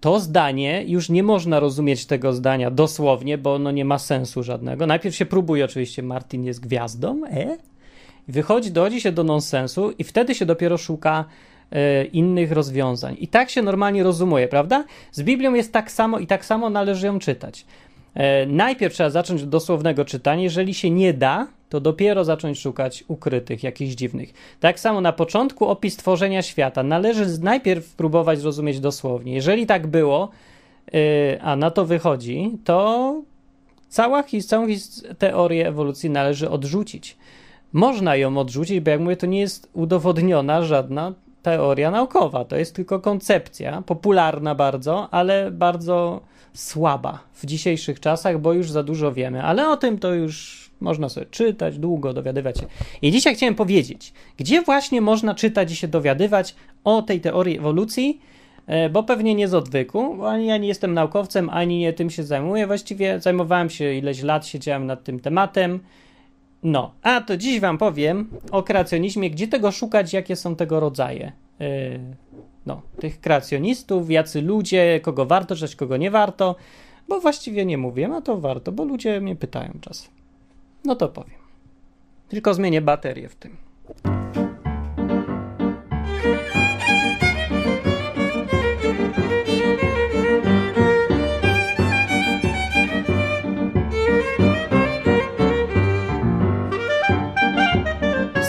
to 0.00 0.20
zdanie 0.20 0.84
już 0.86 1.08
nie 1.08 1.22
można 1.22 1.60
rozumieć 1.60 2.06
tego 2.06 2.32
zdania 2.32 2.70
dosłownie, 2.70 3.38
bo 3.38 3.54
ono 3.54 3.70
nie 3.70 3.84
ma 3.84 3.98
sensu 3.98 4.42
żadnego. 4.42 4.86
Najpierw 4.86 5.16
się 5.16 5.26
próbuje 5.26 5.64
oczywiście, 5.64 6.02
Martin 6.02 6.44
jest 6.44 6.60
gwiazdą, 6.60 7.26
e? 7.26 7.58
Wychodzi, 8.28 8.70
dochodzi 8.70 9.00
się 9.00 9.12
do 9.12 9.24
nonsensu 9.24 9.90
i 9.90 10.04
wtedy 10.04 10.34
się 10.34 10.46
dopiero 10.46 10.78
szuka 10.78 11.24
innych 12.12 12.52
rozwiązań. 12.52 13.16
I 13.18 13.28
tak 13.28 13.50
się 13.50 13.62
normalnie 13.62 14.02
rozumuje, 14.02 14.48
prawda? 14.48 14.84
Z 15.12 15.22
Biblią 15.22 15.54
jest 15.54 15.72
tak 15.72 15.90
samo 15.90 16.18
i 16.18 16.26
tak 16.26 16.44
samo 16.44 16.70
należy 16.70 17.06
ją 17.06 17.18
czytać. 17.18 17.64
E, 18.14 18.46
najpierw 18.46 18.94
trzeba 18.94 19.10
zacząć 19.10 19.42
od 19.42 19.48
dosłownego 19.48 20.04
czytania. 20.04 20.42
Jeżeli 20.42 20.74
się 20.74 20.90
nie 20.90 21.14
da, 21.14 21.46
to 21.68 21.80
dopiero 21.80 22.24
zacząć 22.24 22.60
szukać 22.60 23.04
ukrytych, 23.08 23.62
jakichś 23.62 23.94
dziwnych. 23.94 24.32
Tak 24.60 24.80
samo 24.80 25.00
na 25.00 25.12
początku 25.12 25.66
opis 25.66 25.96
tworzenia 25.96 26.42
świata. 26.42 26.82
Należy 26.82 27.38
najpierw 27.42 27.86
spróbować 27.86 28.38
zrozumieć 28.38 28.80
dosłownie. 28.80 29.34
Jeżeli 29.34 29.66
tak 29.66 29.86
było, 29.86 30.28
e, 30.94 31.42
a 31.42 31.56
na 31.56 31.70
to 31.70 31.84
wychodzi, 31.84 32.58
to 32.64 33.22
cała, 33.88 34.24
całą 34.46 34.66
teorię 35.18 35.68
ewolucji 35.68 36.10
należy 36.10 36.50
odrzucić. 36.50 37.16
Można 37.72 38.16
ją 38.16 38.38
odrzucić, 38.38 38.80
bo 38.80 38.90
jak 38.90 39.00
mówię, 39.00 39.16
to 39.16 39.26
nie 39.26 39.40
jest 39.40 39.70
udowodniona 39.72 40.62
żadna 40.62 41.14
teoria 41.42 41.90
naukowa, 41.90 42.44
to 42.44 42.56
jest 42.56 42.74
tylko 42.74 43.00
koncepcja, 43.00 43.82
popularna 43.82 44.54
bardzo, 44.54 45.08
ale 45.10 45.50
bardzo 45.50 46.20
słaba 46.54 47.18
w 47.34 47.46
dzisiejszych 47.46 48.00
czasach, 48.00 48.40
bo 48.40 48.52
już 48.52 48.70
za 48.70 48.82
dużo 48.82 49.12
wiemy, 49.12 49.42
ale 49.42 49.68
o 49.68 49.76
tym 49.76 49.98
to 49.98 50.14
już 50.14 50.68
można 50.80 51.08
sobie 51.08 51.26
czytać, 51.26 51.78
długo 51.78 52.12
dowiadywać 52.12 52.58
się. 52.58 52.66
I 53.02 53.10
dzisiaj 53.10 53.34
chciałem 53.34 53.54
powiedzieć, 53.54 54.12
gdzie 54.36 54.62
właśnie 54.62 55.00
można 55.00 55.34
czytać 55.34 55.72
i 55.72 55.76
się 55.76 55.88
dowiadywać 55.88 56.54
o 56.84 57.02
tej 57.02 57.20
teorii 57.20 57.58
ewolucji, 57.58 58.20
e, 58.66 58.88
bo 58.88 59.02
pewnie 59.02 59.34
nie 59.34 59.48
z 59.48 59.54
odwyku, 59.54 60.16
bo 60.16 60.30
ani 60.30 60.46
ja 60.46 60.56
nie 60.56 60.68
jestem 60.68 60.94
naukowcem, 60.94 61.50
ani 61.50 61.78
nie 61.78 61.92
tym 61.92 62.10
się 62.10 62.24
zajmuję. 62.24 62.66
Właściwie 62.66 63.20
zajmowałem 63.20 63.70
się 63.70 63.94
ileś 63.94 64.22
lat, 64.22 64.46
siedziałem 64.46 64.86
nad 64.86 65.04
tym 65.04 65.20
tematem 65.20 65.80
no, 66.62 66.94
a 67.02 67.20
to 67.20 67.36
dziś 67.36 67.60
Wam 67.60 67.78
powiem 67.78 68.30
o 68.50 68.62
kreacjonizmie, 68.62 69.30
gdzie 69.30 69.48
tego 69.48 69.72
szukać, 69.72 70.12
jakie 70.12 70.36
są 70.36 70.56
tego 70.56 70.80
rodzaje. 70.80 71.32
Yy, 71.60 72.00
no, 72.66 72.82
tych 73.00 73.20
kreacjonistów, 73.20 74.10
jacy 74.10 74.42
ludzie, 74.42 75.00
kogo 75.02 75.26
warto 75.26 75.54
czytać, 75.54 75.76
kogo 75.76 75.96
nie 75.96 76.10
warto, 76.10 76.56
bo 77.08 77.20
właściwie 77.20 77.66
nie 77.66 77.78
mówię, 77.78 78.10
a 78.16 78.20
to 78.20 78.40
warto, 78.40 78.72
bo 78.72 78.84
ludzie 78.84 79.20
mnie 79.20 79.36
pytają 79.36 79.72
czasem. 79.80 80.10
No 80.84 80.96
to 80.96 81.08
powiem. 81.08 81.38
Tylko 82.28 82.54
zmienię 82.54 82.80
baterię 82.80 83.28
w 83.28 83.34
tym. 83.34 83.56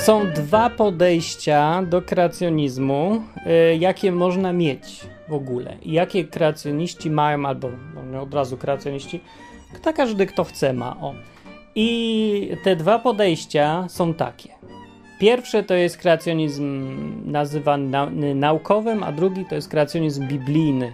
Są 0.09 0.31
dwa 0.31 0.69
podejścia 0.69 1.83
do 1.83 2.01
kreacjonizmu, 2.01 3.21
y, 3.71 3.77
jakie 3.77 4.11
można 4.11 4.53
mieć 4.53 5.01
w 5.27 5.33
ogóle. 5.33 5.77
Jakie 5.85 6.25
kreacjoniści 6.25 7.09
mają, 7.09 7.45
albo 7.45 7.69
no 8.11 8.21
od 8.21 8.33
razu 8.33 8.57
kreacjoniści, 8.57 9.19
kto 9.73 9.93
każdy, 9.93 10.25
kto 10.25 10.43
chce, 10.43 10.73
ma. 10.73 10.97
O. 11.01 11.13
I 11.75 12.51
te 12.63 12.75
dwa 12.75 12.99
podejścia 12.99 13.85
są 13.89 14.13
takie. 14.13 14.49
Pierwsze 15.19 15.63
to 15.63 15.73
jest 15.73 15.97
kreacjonizm 15.97 16.87
nazywany 17.31 18.35
naukowym, 18.35 19.03
a 19.03 19.11
drugi 19.11 19.45
to 19.45 19.55
jest 19.55 19.69
kreacjonizm 19.69 20.27
biblijny. 20.27 20.91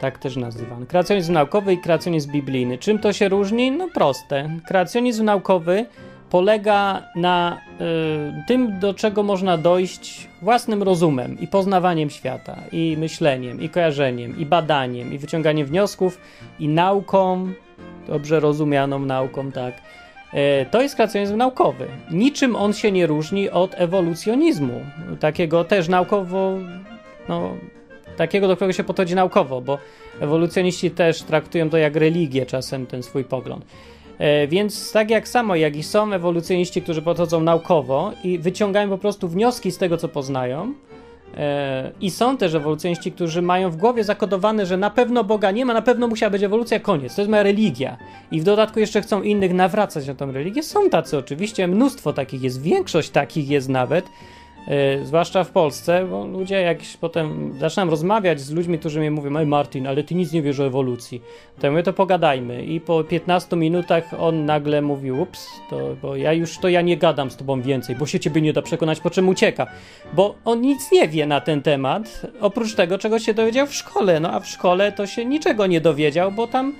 Tak 0.00 0.18
też 0.18 0.36
nazywany. 0.36 0.86
Kreacjonizm 0.86 1.32
naukowy 1.32 1.72
i 1.72 1.78
kreacjonizm 1.78 2.32
biblijny. 2.32 2.78
Czym 2.78 2.98
to 2.98 3.12
się 3.12 3.28
różni? 3.28 3.70
No 3.70 3.88
proste. 3.94 4.50
Kreacjonizm 4.66 5.24
naukowy 5.24 5.86
polega 6.32 7.02
na 7.16 7.60
y, 7.80 8.46
tym, 8.46 8.78
do 8.78 8.94
czego 8.94 9.22
można 9.22 9.58
dojść 9.58 10.28
własnym 10.42 10.82
rozumem 10.82 11.40
i 11.40 11.46
poznawaniem 11.46 12.10
świata, 12.10 12.56
i 12.72 12.96
myśleniem, 12.98 13.62
i 13.62 13.68
kojarzeniem, 13.68 14.38
i 14.38 14.46
badaniem, 14.46 15.12
i 15.12 15.18
wyciąganiem 15.18 15.66
wniosków, 15.66 16.20
i 16.58 16.68
nauką, 16.68 17.52
dobrze 18.06 18.40
rozumianą 18.40 18.98
nauką, 18.98 19.52
tak. 19.52 19.74
Y, 20.34 20.66
to 20.70 20.82
jest 20.82 20.94
kreacjonizm 20.94 21.36
naukowy. 21.36 21.86
Niczym 22.10 22.56
on 22.56 22.72
się 22.72 22.92
nie 22.92 23.06
różni 23.06 23.50
od 23.50 23.74
ewolucjonizmu, 23.74 24.80
takiego 25.20 25.64
też 25.64 25.88
naukowo, 25.88 26.52
no, 27.28 27.56
takiego, 28.16 28.48
do 28.48 28.56
którego 28.56 28.72
się 28.72 28.84
podchodzi 28.84 29.14
naukowo, 29.14 29.60
bo 29.60 29.78
ewolucjoniści 30.20 30.90
też 30.90 31.22
traktują 31.22 31.70
to 31.70 31.78
jak 31.78 31.96
religię 31.96 32.46
czasem, 32.46 32.86
ten 32.86 33.02
swój 33.02 33.24
pogląd. 33.24 33.64
E, 34.18 34.46
więc 34.46 34.92
tak 34.92 35.10
jak 35.10 35.28
samo, 35.28 35.56
jak 35.56 35.76
i 35.76 35.82
są 35.82 36.12
ewolucjoniści, 36.12 36.82
którzy 36.82 37.02
podchodzą 37.02 37.40
naukowo 37.40 38.12
i 38.24 38.38
wyciągają 38.38 38.88
po 38.88 38.98
prostu 38.98 39.28
wnioski 39.28 39.70
z 39.70 39.78
tego, 39.78 39.96
co 39.96 40.08
poznają, 40.08 40.74
e, 41.36 41.92
i 42.00 42.10
są 42.10 42.36
też 42.36 42.54
ewolucjoniści, 42.54 43.12
którzy 43.12 43.42
mają 43.42 43.70
w 43.70 43.76
głowie 43.76 44.04
zakodowane, 44.04 44.66
że 44.66 44.76
na 44.76 44.90
pewno 44.90 45.24
Boga 45.24 45.50
nie 45.50 45.64
ma, 45.64 45.74
na 45.74 45.82
pewno 45.82 46.08
musiała 46.08 46.30
być 46.30 46.42
ewolucja, 46.42 46.80
koniec. 46.80 47.14
To 47.14 47.20
jest 47.20 47.30
moja 47.30 47.42
religia. 47.42 47.96
I 48.30 48.40
w 48.40 48.44
dodatku 48.44 48.80
jeszcze 48.80 49.02
chcą 49.02 49.22
innych 49.22 49.54
nawracać 49.54 50.06
na 50.06 50.14
tą 50.14 50.32
religię. 50.32 50.62
Są 50.62 50.90
tacy 50.90 51.18
oczywiście, 51.18 51.68
mnóstwo 51.68 52.12
takich 52.12 52.42
jest, 52.42 52.62
większość 52.62 53.10
takich 53.10 53.48
jest 53.48 53.68
nawet. 53.68 54.04
Yy, 54.66 55.06
zwłaszcza 55.06 55.44
w 55.44 55.50
Polsce, 55.50 56.06
bo 56.10 56.26
ludzie 56.26 56.60
jak 56.60 56.78
potem 57.00 57.54
zaczynam 57.58 57.90
rozmawiać 57.90 58.40
z 58.40 58.50
ludźmi, 58.50 58.78
którzy 58.78 59.00
mi 59.00 59.10
mówią, 59.10 59.36
ej 59.36 59.46
Martin, 59.46 59.86
ale 59.86 60.04
ty 60.04 60.14
nic 60.14 60.32
nie 60.32 60.42
wiesz 60.42 60.60
o 60.60 60.66
ewolucji. 60.66 61.22
To 61.60 61.66
ja 61.66 61.70
mówię, 61.70 61.82
to 61.82 61.92
pogadajmy. 61.92 62.64
I 62.64 62.80
po 62.80 63.04
15 63.04 63.56
minutach 63.56 64.04
on 64.18 64.44
nagle 64.44 64.82
mówi, 64.82 65.12
ups, 65.12 65.48
to, 65.70 65.96
bo 66.02 66.16
ja 66.16 66.32
już, 66.32 66.58
to 66.58 66.68
ja 66.68 66.80
nie 66.80 66.96
gadam 66.96 67.30
z 67.30 67.36
tobą 67.36 67.62
więcej, 67.62 67.96
bo 67.96 68.06
się 68.06 68.20
ciebie 68.20 68.40
nie 68.40 68.52
da 68.52 68.62
przekonać, 68.62 69.00
po 69.00 69.10
czym 69.10 69.28
ucieka. 69.28 69.66
Bo 70.12 70.34
on 70.44 70.60
nic 70.60 70.92
nie 70.92 71.08
wie 71.08 71.26
na 71.26 71.40
ten 71.40 71.62
temat, 71.62 72.26
oprócz 72.40 72.74
tego, 72.74 72.98
czego 72.98 73.18
się 73.18 73.34
dowiedział 73.34 73.66
w 73.66 73.74
szkole. 73.74 74.20
No 74.20 74.32
a 74.32 74.40
w 74.40 74.46
szkole 74.46 74.92
to 74.92 75.06
się 75.06 75.24
niczego 75.24 75.66
nie 75.66 75.80
dowiedział, 75.80 76.32
bo 76.32 76.46
tam, 76.46 76.74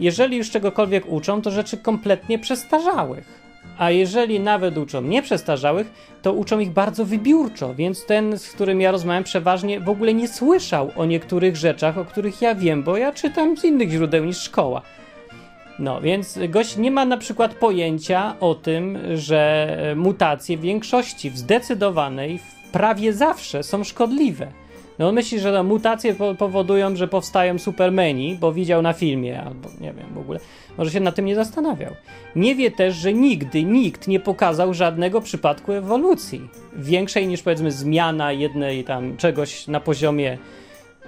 jeżeli 0.00 0.36
już 0.36 0.50
czegokolwiek 0.50 1.12
uczą, 1.12 1.42
to 1.42 1.50
rzeczy 1.50 1.76
kompletnie 1.76 2.38
przestarzałych. 2.38 3.43
A 3.78 3.90
jeżeli 3.90 4.40
nawet 4.40 4.78
uczą 4.78 5.02
nieprzestarzałych, 5.02 6.16
to 6.22 6.32
uczą 6.32 6.58
ich 6.58 6.70
bardzo 6.70 7.04
wybiórczo, 7.04 7.74
więc 7.74 8.06
ten, 8.06 8.38
z 8.38 8.50
którym 8.50 8.80
ja 8.80 8.90
rozmawiam, 8.90 9.24
przeważnie 9.24 9.80
w 9.80 9.88
ogóle 9.88 10.14
nie 10.14 10.28
słyszał 10.28 10.90
o 10.96 11.04
niektórych 11.04 11.56
rzeczach, 11.56 11.98
o 11.98 12.04
których 12.04 12.42
ja 12.42 12.54
wiem, 12.54 12.82
bo 12.82 12.96
ja 12.96 13.12
czytam 13.12 13.56
z 13.56 13.64
innych 13.64 13.90
źródeł 13.90 14.24
niż 14.24 14.38
szkoła. 14.38 14.82
No, 15.78 16.00
więc 16.00 16.38
gość 16.48 16.76
nie 16.76 16.90
ma 16.90 17.04
na 17.04 17.16
przykład 17.16 17.54
pojęcia 17.54 18.36
o 18.40 18.54
tym, 18.54 18.98
że 19.14 19.76
mutacje 19.96 20.56
w 20.56 20.60
większości, 20.60 21.30
w 21.30 21.38
zdecydowanej, 21.38 22.40
prawie 22.72 23.12
zawsze 23.12 23.62
są 23.62 23.84
szkodliwe. 23.84 24.63
No 24.98 25.08
on 25.08 25.14
myśli, 25.14 25.40
że 25.40 25.62
mutacje 25.62 26.14
powodują, 26.38 26.96
że 26.96 27.08
powstają 27.08 27.58
supermeni, 27.58 28.36
bo 28.40 28.52
widział 28.52 28.82
na 28.82 28.92
filmie, 28.92 29.42
albo 29.42 29.68
nie 29.80 29.92
wiem 29.92 30.14
w 30.14 30.18
ogóle. 30.18 30.40
Może 30.78 30.90
się 30.90 31.00
na 31.00 31.12
tym 31.12 31.24
nie 31.24 31.34
zastanawiał. 31.34 31.92
Nie 32.36 32.54
wie 32.54 32.70
też, 32.70 32.94
że 32.94 33.12
nigdy 33.12 33.64
nikt 33.64 34.08
nie 34.08 34.20
pokazał 34.20 34.74
żadnego 34.74 35.20
przypadku 35.20 35.72
ewolucji. 35.72 36.48
Większej 36.76 37.26
niż 37.26 37.42
powiedzmy 37.42 37.70
zmiana 37.70 38.32
jednej 38.32 38.84
tam 38.84 39.16
czegoś 39.16 39.66
na 39.66 39.80
poziomie 39.80 40.38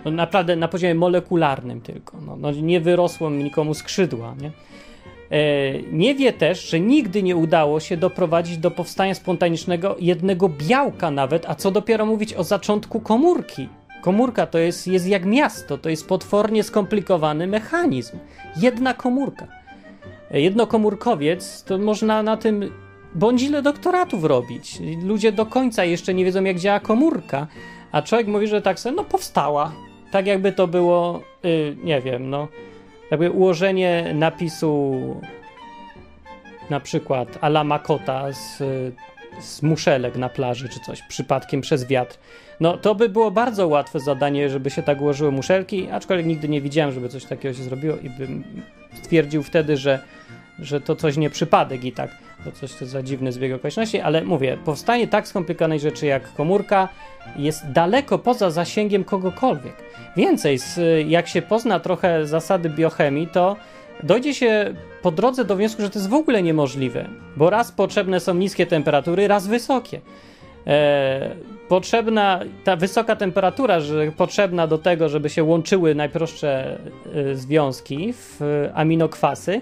no 0.05 0.11
naprawdę 0.11 0.57
na 0.57 0.69
poziomie 0.69 0.95
molekularnym 0.95 1.81
tylko. 1.81 2.21
No, 2.21 2.37
no 2.37 2.50
nie 2.50 2.81
wyrosło 2.81 3.31
nikomu 3.31 3.75
skrzydła, 3.75 4.35
nie? 4.40 4.50
E, 5.30 5.83
nie 5.92 6.14
wie 6.14 6.33
też, 6.33 6.71
że 6.71 6.80
nigdy 6.80 7.23
nie 7.23 7.37
udało 7.37 7.80
się 7.80 7.97
doprowadzić 7.97 8.59
do 8.59 8.71
powstania 8.71 9.14
spontanicznego 9.14 9.97
jednego 9.99 10.49
białka 10.49 11.11
nawet, 11.11 11.47
a 11.49 11.54
co 11.54 11.71
dopiero 11.71 12.06
mówić 12.06 12.35
o 12.35 12.45
zaczątku 12.45 13.00
komórki. 13.00 13.68
Komórka 14.03 14.46
to 14.46 14.59
jest, 14.59 14.87
jest 14.87 15.09
jak 15.09 15.24
miasto, 15.24 15.79
to 15.79 15.88
jest 15.88 16.09
potwornie 16.09 16.62
skomplikowany 16.62 17.46
mechanizm. 17.46 18.18
Jedna 18.57 18.94
komórka. 18.94 19.46
E, 20.31 20.40
jednokomórkowiec 20.40 21.64
to 21.64 21.79
można 21.79 22.22
na 22.22 22.37
tym 22.37 22.70
bądź 23.14 23.42
ile 23.42 23.62
doktoratów 23.62 24.24
robić. 24.24 24.79
Ludzie 25.03 25.33
do 25.33 25.46
końca 25.46 25.85
jeszcze 25.85 26.14
nie 26.14 26.24
wiedzą, 26.24 26.44
jak 26.44 26.59
działa 26.59 26.81
komórka, 26.81 27.46
a 27.92 28.03
człowiek 28.03 28.27
mówi, 28.27 28.46
że 28.46 28.62
tak 28.62 28.81
sobie, 28.81 28.96
no 28.96 29.05
powstała. 29.05 29.72
Tak 30.11 30.27
jakby 30.27 30.53
to 30.53 30.66
było, 30.66 31.20
yy, 31.42 31.77
nie 31.85 32.00
wiem, 32.00 32.31
no 32.31 32.48
jakby 33.11 33.31
ułożenie 33.31 34.12
napisu 34.14 34.95
na 36.71 36.81
przykład 36.81 37.38
Alama 37.40 37.79
Kota 37.79 38.33
z, 38.33 38.62
z 39.40 39.62
muszelek 39.62 40.16
na 40.16 40.29
plaży 40.29 40.69
czy 40.69 40.81
coś, 40.81 41.03
przypadkiem 41.03 41.61
przez 41.61 41.87
wiatr. 41.87 42.19
No 42.61 42.77
to 42.77 42.95
by 42.95 43.09
było 43.09 43.31
bardzo 43.31 43.69
łatwe 43.69 44.01
zadanie, 44.01 44.51
żeby 44.51 44.71
się 44.71 44.83
tak 44.83 45.01
ułożyły 45.01 45.33
muszelki, 45.33 45.90
aczkolwiek 45.90 46.27
nigdy 46.27 46.49
nie 46.49 46.61
widziałem, 46.61 46.92
żeby 46.92 47.09
coś 47.09 47.25
takiego 47.25 47.55
się 47.55 47.62
zrobiło 47.62 47.97
i 47.97 48.11
bym 48.11 48.45
stwierdził 48.92 49.42
wtedy, 49.42 49.77
że, 49.77 50.03
że 50.59 50.81
to 50.81 50.97
coś 50.97 51.16
nie 51.16 51.31
przypadek 51.31 51.85
i 51.85 51.92
tak, 51.92 52.11
to 52.45 52.53
coś 52.53 52.75
to 52.75 52.87
za 52.87 53.03
dziwny 53.03 53.33
zbieg 53.33 53.55
okoliczności, 53.55 54.01
ale 54.01 54.25
mówię, 54.25 54.59
powstanie 54.64 55.09
tak 55.09 55.29
skomplikowanej 55.29 55.81
rzeczy 55.81 56.07
jak 56.07 56.35
komórka 56.35 56.88
jest 57.37 57.73
daleko 57.73 58.19
poza 58.19 58.51
zasięgiem 58.51 59.05
kogokolwiek. 59.05 59.75
Więcej, 60.16 60.59
jak 61.07 61.29
się 61.29 61.42
pozna 61.42 61.81
trochę 61.81 62.27
zasady 62.27 62.71
biochemii, 62.71 63.27
to 63.27 63.57
dojdzie 64.03 64.35
się 64.35 64.75
po 65.03 65.11
drodze 65.11 65.45
do 65.45 65.57
wniosku, 65.57 65.83
że 65.83 65.90
to 65.90 65.99
jest 65.99 66.11
w 66.11 66.14
ogóle 66.14 66.42
niemożliwe, 66.42 67.09
bo 67.37 67.51
raz 67.51 67.73
potrzebne 67.73 68.21
są 68.21 68.35
niskie 68.35 68.66
temperatury, 68.66 69.29
raz 69.29 69.47
wysokie. 69.47 70.01
E, 70.66 71.31
potrzebna 71.69 72.40
ta 72.64 72.77
wysoka 72.77 73.16
temperatura, 73.16 73.81
że 73.81 74.12
potrzebna 74.12 74.66
do 74.66 74.79
tego, 74.79 75.09
żeby 75.09 75.31
się 75.31 75.45
łączyły 75.45 75.95
najprostsze 75.95 76.79
e, 77.14 77.35
związki 77.35 78.12
w 78.12 78.40
aminokwasy, 78.75 79.61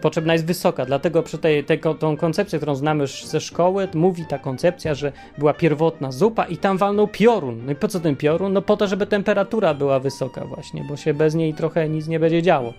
potrzebna 0.00 0.32
jest 0.32 0.46
wysoka. 0.46 0.84
Dlatego 0.84 1.22
przy 1.22 1.38
tej, 1.38 1.64
tej 1.64 1.80
tą 1.98 2.16
koncepcję, 2.16 2.58
którą 2.58 2.74
znamy 2.74 3.00
już 3.00 3.24
ze 3.24 3.40
szkoły, 3.40 3.88
mówi 3.94 4.24
ta 4.24 4.38
koncepcja, 4.38 4.94
że 4.94 5.12
była 5.38 5.54
pierwotna 5.54 6.12
zupa 6.12 6.44
i 6.44 6.56
tam 6.56 6.78
walnął 6.78 7.08
piorun. 7.08 7.66
No 7.66 7.72
i 7.72 7.74
po 7.74 7.88
co 7.88 8.00
ten 8.00 8.16
piorun? 8.16 8.52
No 8.52 8.62
po 8.62 8.76
to, 8.76 8.86
żeby 8.86 9.06
temperatura 9.06 9.74
była 9.74 10.00
wysoka 10.00 10.44
właśnie, 10.44 10.84
bo 10.88 10.96
się 10.96 11.14
bez 11.14 11.34
niej 11.34 11.54
trochę 11.54 11.88
nic 11.88 12.08
nie 12.08 12.20
będzie 12.20 12.42
działo. 12.42 12.72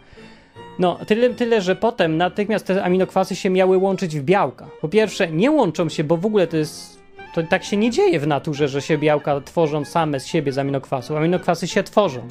No, 0.80 1.00
tyle, 1.08 1.30
tyle, 1.30 1.62
że 1.62 1.76
potem 1.76 2.18
natychmiast 2.18 2.66
te 2.66 2.84
aminokwasy 2.84 3.36
się 3.36 3.50
miały 3.50 3.78
łączyć 3.78 4.20
w 4.20 4.24
białka. 4.24 4.70
Po 4.82 4.90
pierwsze, 4.90 5.32
nie 5.32 5.52
łączą 5.52 5.90
się, 5.90 6.04
bo 6.04 6.18
w 6.18 6.26
ogóle 6.26 6.48
to 6.48 6.58
jest. 6.58 7.00
To 7.36 7.44
tak 7.44 7.64
się 7.64 7.78
nie 7.78 7.92
dzieje 7.92 8.20
w 8.20 8.28
naturze, 8.28 8.68
że 8.68 8.82
się 8.82 8.98
białka 8.98 9.42
tworzą 9.42 9.86
same 9.86 10.20
z 10.20 10.26
siebie 10.26 10.52
z 10.52 10.58
aminokwasów. 10.58 11.18
Aminokwasy 11.18 11.68
się 11.68 11.84
tworzą, 11.84 12.22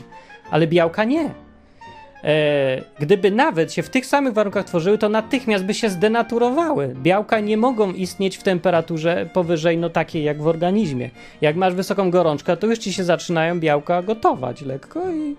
ale 0.51 0.67
białka 0.67 1.05
nie. 1.05 1.48
E, 2.24 2.83
gdyby 3.00 3.31
nawet 3.31 3.72
się 3.72 3.83
w 3.83 3.90
tych 3.90 4.07
samych 4.07 4.35
warunkach 4.35 4.64
tworzyły, 4.64 4.98
to 4.98 5.09
natychmiast 5.09 5.64
by 5.64 5.74
się 5.74 5.90
zdenaturowały. 5.90 6.94
Białka 7.02 7.40
nie 7.40 7.57
mogą 7.57 7.92
istnieć 7.92 8.37
w 8.37 8.42
temperaturze 8.42 9.28
powyżej 9.33 9.78
no 9.78 9.90
takiej 9.90 10.24
jak 10.24 10.42
w 10.42 10.46
organizmie. 10.46 11.11
Jak 11.40 11.57
masz 11.57 11.74
wysoką 11.74 12.11
gorączkę, 12.11 12.57
to 12.57 12.66
już 12.66 12.78
ci 12.78 12.92
się 12.92 13.04
zaczynają 13.04 13.61
białka 13.61 14.02
gotować 14.02 14.62
lekko 14.62 15.11
i 15.11 15.37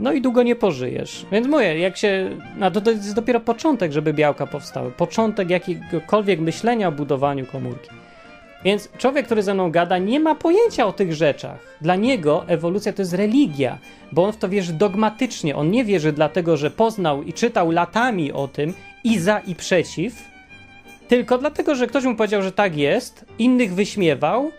no 0.00 0.12
i 0.12 0.20
długo 0.20 0.42
nie 0.42 0.56
pożyjesz. 0.56 1.26
Więc 1.32 1.46
mówię, 1.46 1.78
jak 1.78 1.96
się. 1.96 2.30
No 2.56 2.70
to, 2.70 2.80
to 2.80 2.90
jest 2.90 3.14
dopiero 3.14 3.40
początek, 3.40 3.92
żeby 3.92 4.12
białka 4.12 4.46
powstały. 4.46 4.90
Początek 4.90 5.50
jakiegokolwiek 5.50 6.40
myślenia 6.40 6.88
o 6.88 6.92
budowaniu 6.92 7.46
komórki. 7.46 7.90
Więc 8.64 8.88
człowiek, 8.98 9.26
który 9.26 9.42
ze 9.42 9.54
mną 9.54 9.70
gada, 9.70 9.98
nie 9.98 10.20
ma 10.20 10.34
pojęcia 10.34 10.86
o 10.86 10.92
tych 10.92 11.14
rzeczach. 11.14 11.58
Dla 11.80 11.96
niego 11.96 12.44
ewolucja 12.48 12.92
to 12.92 13.02
jest 13.02 13.14
religia, 13.14 13.78
bo 14.12 14.24
on 14.24 14.32
w 14.32 14.36
to 14.36 14.48
wierzy 14.48 14.72
dogmatycznie. 14.72 15.56
On 15.56 15.70
nie 15.70 15.84
wierzy 15.84 16.12
dlatego, 16.12 16.56
że 16.56 16.70
poznał 16.70 17.22
i 17.22 17.32
czytał 17.32 17.70
latami 17.70 18.32
o 18.32 18.48
tym 18.48 18.74
i 19.04 19.18
za 19.18 19.38
i 19.38 19.54
przeciw, 19.54 20.14
tylko 21.08 21.38
dlatego, 21.38 21.74
że 21.74 21.86
ktoś 21.86 22.04
mu 22.04 22.14
powiedział, 22.14 22.42
że 22.42 22.52
tak 22.52 22.76
jest, 22.76 23.24
innych 23.38 23.74
wyśmiewał, 23.74 24.50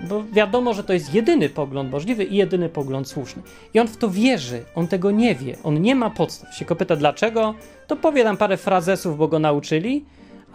bo 0.00 0.24
wiadomo, 0.32 0.74
że 0.74 0.84
to 0.84 0.92
jest 0.92 1.14
jedyny 1.14 1.48
pogląd 1.48 1.90
możliwy 1.90 2.24
i 2.24 2.36
jedyny 2.36 2.68
pogląd 2.68 3.08
słuszny. 3.08 3.42
I 3.74 3.80
on 3.80 3.88
w 3.88 3.96
to 3.96 4.10
wierzy, 4.10 4.64
on 4.74 4.88
tego 4.88 5.10
nie 5.10 5.34
wie, 5.34 5.56
on 5.62 5.82
nie 5.82 5.94
ma 5.94 6.10
podstaw. 6.10 6.54
Się 6.54 6.64
go 6.64 6.76
pyta 6.76 6.96
dlaczego, 6.96 7.54
to 7.86 7.96
powie 7.96 8.24
tam 8.24 8.36
parę 8.36 8.56
frazesów, 8.56 9.18
bo 9.18 9.28
go 9.28 9.38
nauczyli, 9.38 10.04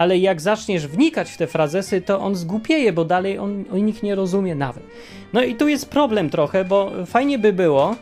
ale 0.03 0.17
jak 0.17 0.41
zaczniesz 0.41 0.87
wnikać 0.87 1.31
w 1.31 1.37
te 1.37 1.47
frazesy, 1.47 2.01
to 2.01 2.19
on 2.19 2.35
zgłupieje, 2.35 2.93
bo 2.93 3.05
dalej 3.05 3.39
on, 3.39 3.63
on 3.71 3.85
nikt 3.85 4.03
nie 4.03 4.15
rozumie 4.15 4.55
nawet. 4.55 4.83
No 5.33 5.43
i 5.43 5.55
tu 5.55 5.67
jest 5.67 5.89
problem 5.89 6.29
trochę, 6.29 6.65
bo 6.65 6.91
fajnie 7.05 7.39
by 7.39 7.53
było, 7.53 7.95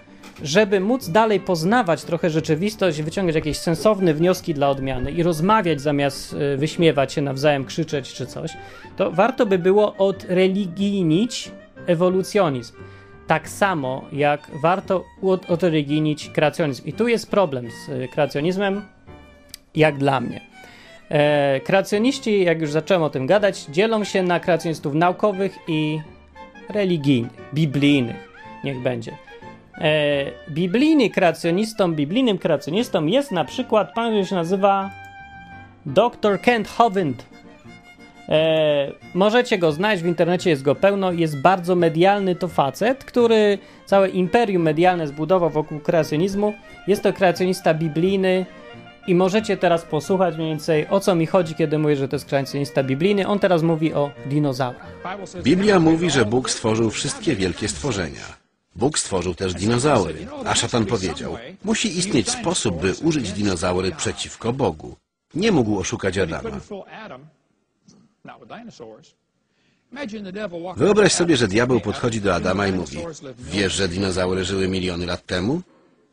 żeby 0.43 0.79
móc 0.79 1.09
dalej 1.09 1.39
poznawać 1.39 2.03
trochę 2.03 2.29
rzeczywistość, 2.29 3.01
wyciągać 3.01 3.35
jakieś 3.35 3.57
sensowne 3.57 4.13
wnioski 4.13 4.53
dla 4.53 4.69
odmiany 4.69 5.11
i 5.11 5.23
rozmawiać 5.23 5.81
zamiast 5.81 6.33
y, 6.33 6.57
wyśmiewać 6.57 7.13
się 7.13 7.21
nawzajem, 7.21 7.65
krzyczeć 7.65 8.13
czy 8.13 8.25
coś, 8.25 8.51
to 8.97 9.11
warto 9.11 9.45
by 9.45 9.59
było 9.59 9.95
odreligijnić 9.97 11.51
ewolucjonizm. 11.87 12.73
Tak 13.27 13.49
samo 13.49 14.05
jak 14.11 14.51
warto 14.61 15.05
odreligijnić 15.47 16.29
kreacjonizm. 16.29 16.85
I 16.85 16.93
tu 16.93 17.07
jest 17.07 17.31
problem 17.31 17.67
z 17.71 17.89
y, 17.89 18.07
kreacjonizmem, 18.13 18.81
jak 19.75 19.97
dla 19.97 20.21
mnie. 20.21 20.50
E, 21.11 21.59
kreacjoniści, 21.59 22.43
jak 22.43 22.61
już 22.61 22.71
zacząłem 22.71 23.03
o 23.03 23.09
tym 23.09 23.27
gadać, 23.27 23.65
dzielą 23.65 24.03
się 24.03 24.23
na 24.23 24.39
kreacjonistów 24.39 24.93
naukowych 24.93 25.59
i 25.67 26.01
religijnych, 26.69 27.31
biblijnych, 27.53 28.29
niech 28.63 28.79
będzie. 28.79 29.17
E, 29.77 30.25
biblijny 30.49 31.09
kreacjonistą, 31.09 31.93
biblijnym 31.93 32.37
kreacjonistą 32.37 33.05
jest 33.05 33.31
na 33.31 33.45
przykład 33.45 33.93
pan, 33.93 34.11
który 34.11 34.25
się 34.25 34.35
nazywa 34.35 34.89
dr 35.85 36.41
Kent 36.41 36.67
Hovind. 36.67 37.25
E, 38.29 38.91
możecie 39.13 39.57
go 39.57 39.71
znać, 39.71 40.03
w 40.03 40.07
internecie 40.07 40.49
jest 40.49 40.63
go 40.63 40.75
pełno, 40.75 41.11
jest 41.11 41.41
bardzo 41.41 41.75
medialny 41.75 42.35
to 42.35 42.47
facet, 42.47 43.03
który 43.03 43.57
całe 43.85 44.09
imperium 44.09 44.63
medialne 44.63 45.07
zbudował 45.07 45.49
wokół 45.49 45.79
kreacjonizmu. 45.79 46.53
Jest 46.87 47.03
to 47.03 47.13
kreacjonista 47.13 47.73
biblijny 47.73 48.45
i 49.07 49.15
możecie 49.15 49.57
teraz 49.57 49.81
posłuchać 49.81 50.35
mniej 50.35 50.49
więcej 50.49 50.87
o 50.89 50.99
co 50.99 51.15
mi 51.15 51.25
chodzi, 51.25 51.55
kiedy 51.55 51.79
mówię, 51.79 51.95
że 51.95 52.07
to 52.07 52.15
jest 52.15 52.25
kreacjonista 52.25 52.83
biblijny. 52.83 53.27
On 53.27 53.39
teraz 53.39 53.63
mówi 53.63 53.93
o 53.93 54.11
dinozaurach. 54.25 54.87
Biblia 55.43 55.79
mówi, 55.79 56.11
że 56.11 56.25
Bóg 56.25 56.49
stworzył 56.49 56.89
wszystkie 56.89 57.35
wielkie 57.35 57.67
stworzenia. 57.67 58.41
Bóg 58.75 58.99
stworzył 58.99 59.35
też 59.35 59.53
dinozaury, 59.53 60.27
a 60.45 60.55
szatan 60.55 60.85
powiedział, 60.85 61.37
musi 61.63 61.97
istnieć 61.97 62.29
sposób, 62.29 62.81
by 62.81 62.93
użyć 63.03 63.31
dinozaury 63.31 63.91
przeciwko 63.91 64.53
Bogu. 64.53 64.95
Nie 65.35 65.51
mógł 65.51 65.79
oszukać 65.79 66.17
Adama. 66.17 66.49
Wyobraź 70.75 71.13
sobie, 71.13 71.37
że 71.37 71.47
diabeł 71.47 71.79
podchodzi 71.79 72.21
do 72.21 72.35
Adama 72.35 72.67
i 72.67 72.71
mówi, 72.71 72.97
wiesz, 73.39 73.73
że 73.73 73.87
dinozaury 73.87 74.45
żyły 74.45 74.67
miliony 74.67 75.05
lat 75.05 75.25
temu? 75.25 75.61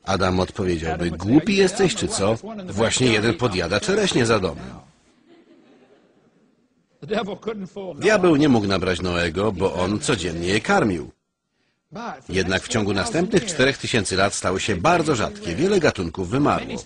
Adam 0.09 0.41
odpowiedziałby, 0.41 1.11
głupi 1.11 1.57
jesteś 1.57 1.95
czy 1.95 2.09
co? 2.09 2.37
Właśnie 2.67 3.07
jeden 3.07 3.35
podjada 3.35 3.81
czereśnie 3.81 4.27
za 4.27 4.41
domem. 4.41 4.65
Diabeł 7.99 8.37
nie 8.37 8.49
mógł 8.49 8.67
nabrać 8.67 9.01
Noego, 9.01 9.53
bo 9.53 9.75
on 9.75 10.01
codziennie 10.01 10.49
je 10.49 10.61
karmił. 10.61 11.11
Jednak 12.29 12.63
w 12.63 12.69
ciągu 12.69 12.93
następnych 12.93 13.47
czterech 13.47 13.79
tysięcy 13.79 14.17
lat 14.17 14.35
stały 14.35 14.61
się 14.61 14.77
bardzo 14.77 15.15
rzadkie. 15.15 15.55
Wiele 15.55 15.81
gatunków 15.81 16.31
wymarło. 16.31 16.79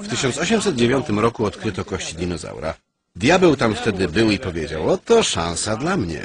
W 0.00 0.08
1809 0.08 1.08
roku 1.08 1.44
odkryto 1.44 1.84
kości 1.84 2.14
dinozaura. 2.14 2.74
Diabeł 3.16 3.56
tam 3.56 3.74
wtedy 3.74 4.08
był 4.08 4.30
i 4.30 4.38
powiedział, 4.38 4.90
oto 4.90 5.22
szansa 5.22 5.76
dla 5.76 5.96
mnie. 5.96 6.22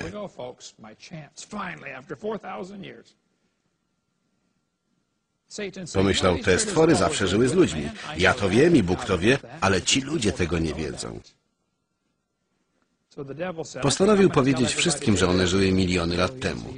Pomyślał, 5.94 6.38
te 6.38 6.60
stwory 6.60 6.96
zawsze 6.96 7.28
żyły 7.28 7.48
z 7.48 7.54
ludźmi. 7.54 7.90
Ja 8.18 8.34
to 8.34 8.50
wiem 8.50 8.76
i 8.76 8.84
Bóg 8.84 9.06
to 9.06 9.18
wie, 9.18 9.38
ale 9.62 9.82
ci 9.82 10.02
ludzie 10.02 10.32
tego 10.32 10.60
nie 10.60 10.74
wiedzą. 10.74 11.20
Postanowił 13.82 14.30
powiedzieć 14.30 14.74
wszystkim, 14.74 15.18
że 15.18 15.28
one 15.30 15.48
żyły 15.48 15.72
miliony 15.72 16.18
lat 16.18 16.40
temu. 16.40 16.74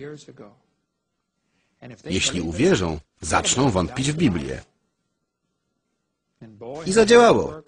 Jeśli 2.06 2.42
uwierzą, 2.42 3.00
zaczną 3.22 3.70
wątpić 3.70 4.12
w 4.12 4.16
Biblię. 4.16 4.62
I 6.86 6.92
zadziałało. 6.92 7.62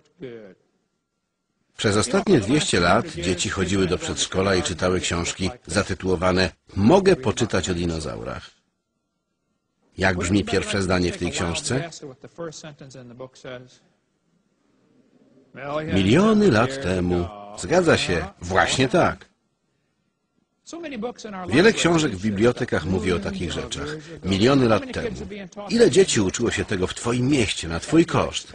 Przez 1.81 1.97
ostatnie 1.97 2.39
200 2.39 2.79
lat 2.79 3.07
dzieci 3.07 3.49
chodziły 3.49 3.87
do 3.87 3.97
przedszkola 3.97 4.55
i 4.55 4.63
czytały 4.63 4.99
książki 4.99 5.49
zatytułowane 5.67 6.49
Mogę 6.75 7.15
poczytać 7.15 7.69
o 7.69 7.73
dinozaurach. 7.73 8.51
Jak 9.97 10.17
brzmi 10.17 10.43
pierwsze 10.45 10.81
zdanie 10.81 11.11
w 11.11 11.17
tej 11.17 11.31
książce? 11.31 11.89
Miliony 15.93 16.51
lat 16.51 16.83
temu. 16.83 17.27
Zgadza 17.57 17.97
się, 17.97 18.25
właśnie 18.41 18.89
tak. 18.89 19.25
Wiele 21.49 21.73
książek 21.73 22.11
w 22.15 22.21
bibliotekach 22.21 22.85
mówi 22.85 23.13
o 23.13 23.19
takich 23.19 23.51
rzeczach. 23.51 23.87
Miliony 24.23 24.67
lat 24.67 24.83
temu. 24.93 25.17
Ile 25.69 25.91
dzieci 25.91 26.21
uczyło 26.21 26.51
się 26.51 26.65
tego 26.65 26.87
w 26.87 26.93
Twoim 26.93 27.27
mieście, 27.27 27.67
na 27.67 27.79
Twój 27.79 28.05
koszt? 28.05 28.53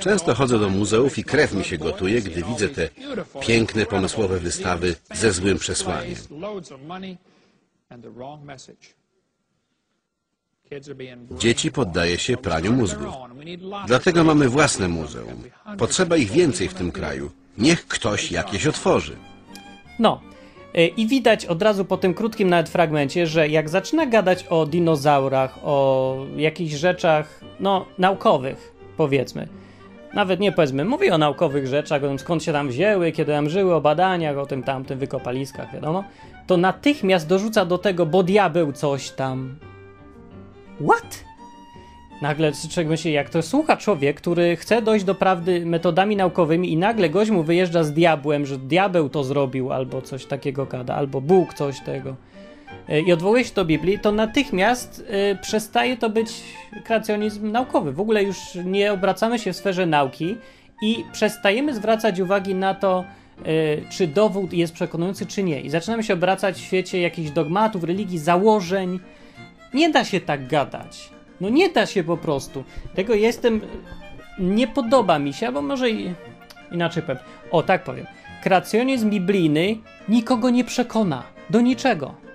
Często 0.00 0.34
chodzę 0.34 0.58
do 0.58 0.68
muzeów 0.68 1.18
i 1.18 1.24
krew 1.24 1.54
mi 1.54 1.64
się 1.64 1.78
gotuje, 1.78 2.22
gdy 2.22 2.42
widzę 2.42 2.68
te 2.68 2.88
piękne, 3.40 3.86
pomysłowe 3.86 4.38
wystawy 4.38 4.94
ze 5.14 5.32
złym 5.32 5.58
przesłaniem. 5.58 6.14
Dzieci 11.38 11.72
poddaje 11.72 12.18
się 12.18 12.36
praniu 12.36 12.72
mózgów. 12.72 13.14
Dlatego 13.86 14.24
mamy 14.24 14.48
własne 14.48 14.88
muzeum. 14.88 15.42
Potrzeba 15.78 16.16
ich 16.16 16.30
więcej 16.30 16.68
w 16.68 16.74
tym 16.74 16.92
kraju. 16.92 17.30
Niech 17.58 17.86
ktoś 17.86 18.32
jakieś 18.32 18.66
otworzy. 18.66 19.16
No. 19.98 20.20
y, 20.78 20.86
I 20.86 21.06
widać 21.06 21.46
od 21.46 21.62
razu 21.62 21.84
po 21.84 21.96
tym 21.96 22.14
krótkim 22.14 22.48
nawet 22.48 22.68
fragmencie, 22.68 23.26
że 23.26 23.48
jak 23.48 23.68
zaczyna 23.68 24.06
gadać 24.06 24.46
o 24.50 24.66
dinozaurach, 24.66 25.58
o 25.64 26.16
jakichś 26.36 26.74
rzeczach, 26.74 27.40
no, 27.60 27.86
naukowych, 27.98 28.79
powiedzmy. 29.00 29.48
Nawet 30.14 30.40
nie 30.40 30.52
powiedzmy, 30.52 30.84
mówi 30.84 31.10
o 31.10 31.18
naukowych 31.18 31.66
rzeczach, 31.66 32.04
o 32.04 32.08
tym 32.08 32.18
skąd 32.18 32.42
się 32.42 32.52
tam 32.52 32.68
wzięły, 32.68 33.12
kiedy 33.12 33.32
tam 33.32 33.48
żyły, 33.48 33.74
o 33.74 33.80
badaniach, 33.80 34.38
o 34.38 34.46
tym 34.46 34.62
tamtym 34.62 34.98
wykopaliskach, 34.98 35.72
wiadomo. 35.72 36.04
To 36.46 36.56
natychmiast 36.56 37.28
dorzuca 37.28 37.64
do 37.64 37.78
tego, 37.78 38.06
bo 38.06 38.22
diabeł 38.22 38.72
coś 38.72 39.10
tam. 39.10 39.56
What? 40.88 41.24
Nagle 42.22 42.52
czego 42.70 42.90
myśli, 42.90 43.12
jak 43.12 43.30
to 43.30 43.42
słucha 43.42 43.76
człowiek, 43.76 44.16
który 44.16 44.56
chce 44.56 44.82
dojść 44.82 45.04
do 45.04 45.14
prawdy 45.14 45.66
metodami 45.66 46.16
naukowymi 46.16 46.72
i 46.72 46.76
nagle 46.76 47.10
gość 47.10 47.30
mu 47.30 47.42
wyjeżdża 47.42 47.84
z 47.84 47.92
diabłem, 47.92 48.46
że 48.46 48.58
diabeł 48.58 49.08
to 49.08 49.24
zrobił, 49.24 49.72
albo 49.72 50.02
coś 50.02 50.26
takiego 50.26 50.66
gada, 50.66 50.94
albo 50.94 51.20
Bóg 51.20 51.54
coś 51.54 51.80
tego 51.80 52.16
i 52.98 53.12
odwołuje 53.12 53.44
się 53.44 53.54
do 53.54 53.64
Biblii, 53.64 53.98
to 53.98 54.12
natychmiast 54.12 55.04
y, 55.32 55.38
przestaje 55.42 55.96
to 55.96 56.10
być 56.10 56.30
kreacjonizm 56.84 57.52
naukowy. 57.52 57.92
W 57.92 58.00
ogóle 58.00 58.22
już 58.22 58.36
nie 58.64 58.92
obracamy 58.92 59.38
się 59.38 59.52
w 59.52 59.56
sferze 59.56 59.86
nauki 59.86 60.36
i 60.82 61.04
przestajemy 61.12 61.74
zwracać 61.74 62.20
uwagi 62.20 62.54
na 62.54 62.74
to, 62.74 63.04
y, 63.46 63.84
czy 63.90 64.06
dowód 64.06 64.52
jest 64.52 64.72
przekonujący, 64.72 65.26
czy 65.26 65.42
nie. 65.42 65.60
I 65.60 65.70
zaczynamy 65.70 66.02
się 66.02 66.14
obracać 66.14 66.56
w 66.56 66.60
świecie 66.60 67.00
jakichś 67.00 67.30
dogmatów, 67.30 67.84
religii, 67.84 68.18
założeń. 68.18 69.00
Nie 69.74 69.90
da 69.90 70.04
się 70.04 70.20
tak 70.20 70.46
gadać. 70.46 71.10
No 71.40 71.48
nie 71.48 71.68
da 71.68 71.86
się 71.86 72.04
po 72.04 72.16
prostu. 72.16 72.64
Tego 72.94 73.14
jestem. 73.14 73.60
Nie 74.38 74.68
podoba 74.68 75.18
mi 75.18 75.32
się, 75.32 75.46
albo 75.46 75.62
może 75.62 75.86
inaczej 76.72 77.02
powiem. 77.02 77.22
O, 77.50 77.62
tak 77.62 77.84
powiem. 77.84 78.06
Kreacjonizm 78.42 79.10
biblijny 79.10 79.76
nikogo 80.08 80.50
nie 80.50 80.64
przekona 80.64 81.22
do 81.50 81.60
niczego. 81.60 82.29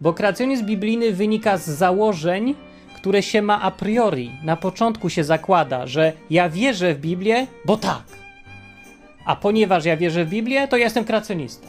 Bo 0.00 0.12
kreacjonizm 0.12 0.66
biblijny 0.66 1.12
wynika 1.12 1.56
z 1.56 1.68
założeń, 1.68 2.54
które 2.96 3.22
się 3.22 3.42
ma 3.42 3.62
a 3.62 3.70
priori. 3.70 4.30
Na 4.44 4.56
początku 4.56 5.10
się 5.10 5.24
zakłada, 5.24 5.86
że 5.86 6.12
ja 6.30 6.48
wierzę 6.48 6.94
w 6.94 7.00
Biblię, 7.00 7.46
bo 7.64 7.76
tak. 7.76 8.04
A 9.24 9.36
ponieważ 9.36 9.84
ja 9.84 9.96
wierzę 9.96 10.24
w 10.24 10.28
Biblię, 10.28 10.68
to 10.68 10.76
ja 10.76 10.84
jestem 10.84 11.04
kreacjonistą. 11.04 11.66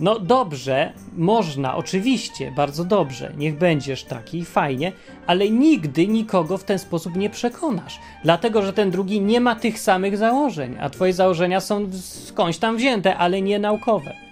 No 0.00 0.18
dobrze, 0.18 0.92
można, 1.16 1.76
oczywiście, 1.76 2.52
bardzo 2.56 2.84
dobrze, 2.84 3.32
niech 3.36 3.58
będziesz 3.58 4.04
taki, 4.04 4.44
fajnie, 4.44 4.92
ale 5.26 5.50
nigdy 5.50 6.06
nikogo 6.06 6.58
w 6.58 6.64
ten 6.64 6.78
sposób 6.78 7.16
nie 7.16 7.30
przekonasz, 7.30 8.00
dlatego 8.24 8.62
że 8.62 8.72
ten 8.72 8.90
drugi 8.90 9.20
nie 9.20 9.40
ma 9.40 9.56
tych 9.56 9.80
samych 9.80 10.16
założeń, 10.16 10.76
a 10.80 10.90
twoje 10.90 11.12
założenia 11.12 11.60
są 11.60 11.88
skądś 11.92 12.58
tam 12.58 12.76
wzięte, 12.76 13.16
ale 13.16 13.42
nie 13.42 13.58
naukowe. 13.58 14.23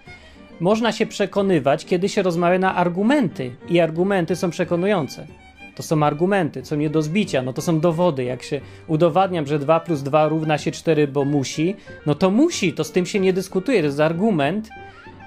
Można 0.62 0.92
się 0.92 1.06
przekonywać, 1.06 1.84
kiedy 1.84 2.08
się 2.08 2.22
rozmawia 2.22 2.58
na 2.58 2.74
argumenty 2.74 3.50
i 3.68 3.80
argumenty 3.80 4.36
są 4.36 4.50
przekonujące. 4.50 5.26
To 5.74 5.82
są 5.82 6.02
argumenty, 6.02 6.62
co 6.62 6.76
nie 6.76 6.90
do 6.90 7.02
zbicia, 7.02 7.42
no 7.42 7.52
to 7.52 7.62
są 7.62 7.80
dowody. 7.80 8.24
Jak 8.24 8.42
się 8.42 8.60
udowadniam, 8.86 9.46
że 9.46 9.58
2 9.58 9.80
plus 9.80 10.02
2 10.02 10.28
równa 10.28 10.58
się 10.58 10.70
4, 10.70 11.08
bo 11.08 11.24
musi, 11.24 11.76
no 12.06 12.14
to 12.14 12.30
musi, 12.30 12.72
to 12.72 12.84
z 12.84 12.92
tym 12.92 13.06
się 13.06 13.20
nie 13.20 13.32
dyskutuje, 13.32 13.80
to 13.80 13.86
jest 13.86 14.00
argument, 14.00 14.68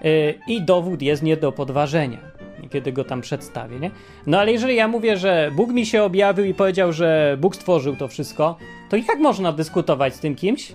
Yy, 0.04 0.34
i 0.48 0.62
dowód 0.62 1.02
jest 1.02 1.24
nie 1.24 1.38
do 1.38 1.52
podważenia, 1.52 2.17
kiedy 2.71 2.91
go 2.91 3.04
tam 3.04 3.21
przedstawię, 3.21 3.80
nie? 3.80 3.91
No 4.28 4.39
ale 4.39 4.52
jeżeli 4.52 4.76
ja 4.76 4.88
mówię, 4.88 5.17
że 5.17 5.52
Bóg 5.56 5.69
mi 5.69 5.86
się 5.86 6.04
objawił 6.04 6.45
i 6.45 6.54
powiedział, 6.54 6.93
że 6.93 7.38
Bóg 7.41 7.56
stworzył 7.56 7.95
to 7.95 8.08
wszystko, 8.08 8.58
to 8.89 8.98
jak 8.98 9.19
można 9.19 9.52
dyskutować 9.52 10.15
z 10.15 10.19
tym 10.19 10.36
kimś? 10.36 10.74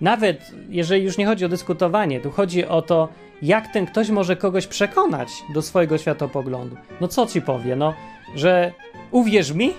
Nawet 0.00 0.52
jeżeli 0.68 1.04
już 1.04 1.18
nie 1.18 1.26
chodzi 1.26 1.44
o 1.44 1.48
dyskutowanie, 1.48 2.20
tu 2.20 2.30
chodzi 2.30 2.66
o 2.66 2.82
to, 2.82 3.08
jak 3.42 3.72
ten 3.72 3.86
ktoś 3.86 4.10
może 4.10 4.36
kogoś 4.36 4.66
przekonać 4.66 5.28
do 5.54 5.62
swojego 5.62 5.98
światopoglądu. 5.98 6.76
No 7.00 7.08
co 7.08 7.26
ci 7.26 7.42
powie, 7.42 7.76
no, 7.76 7.94
że 8.34 8.72
uwierz 9.10 9.52
mi 9.52 9.72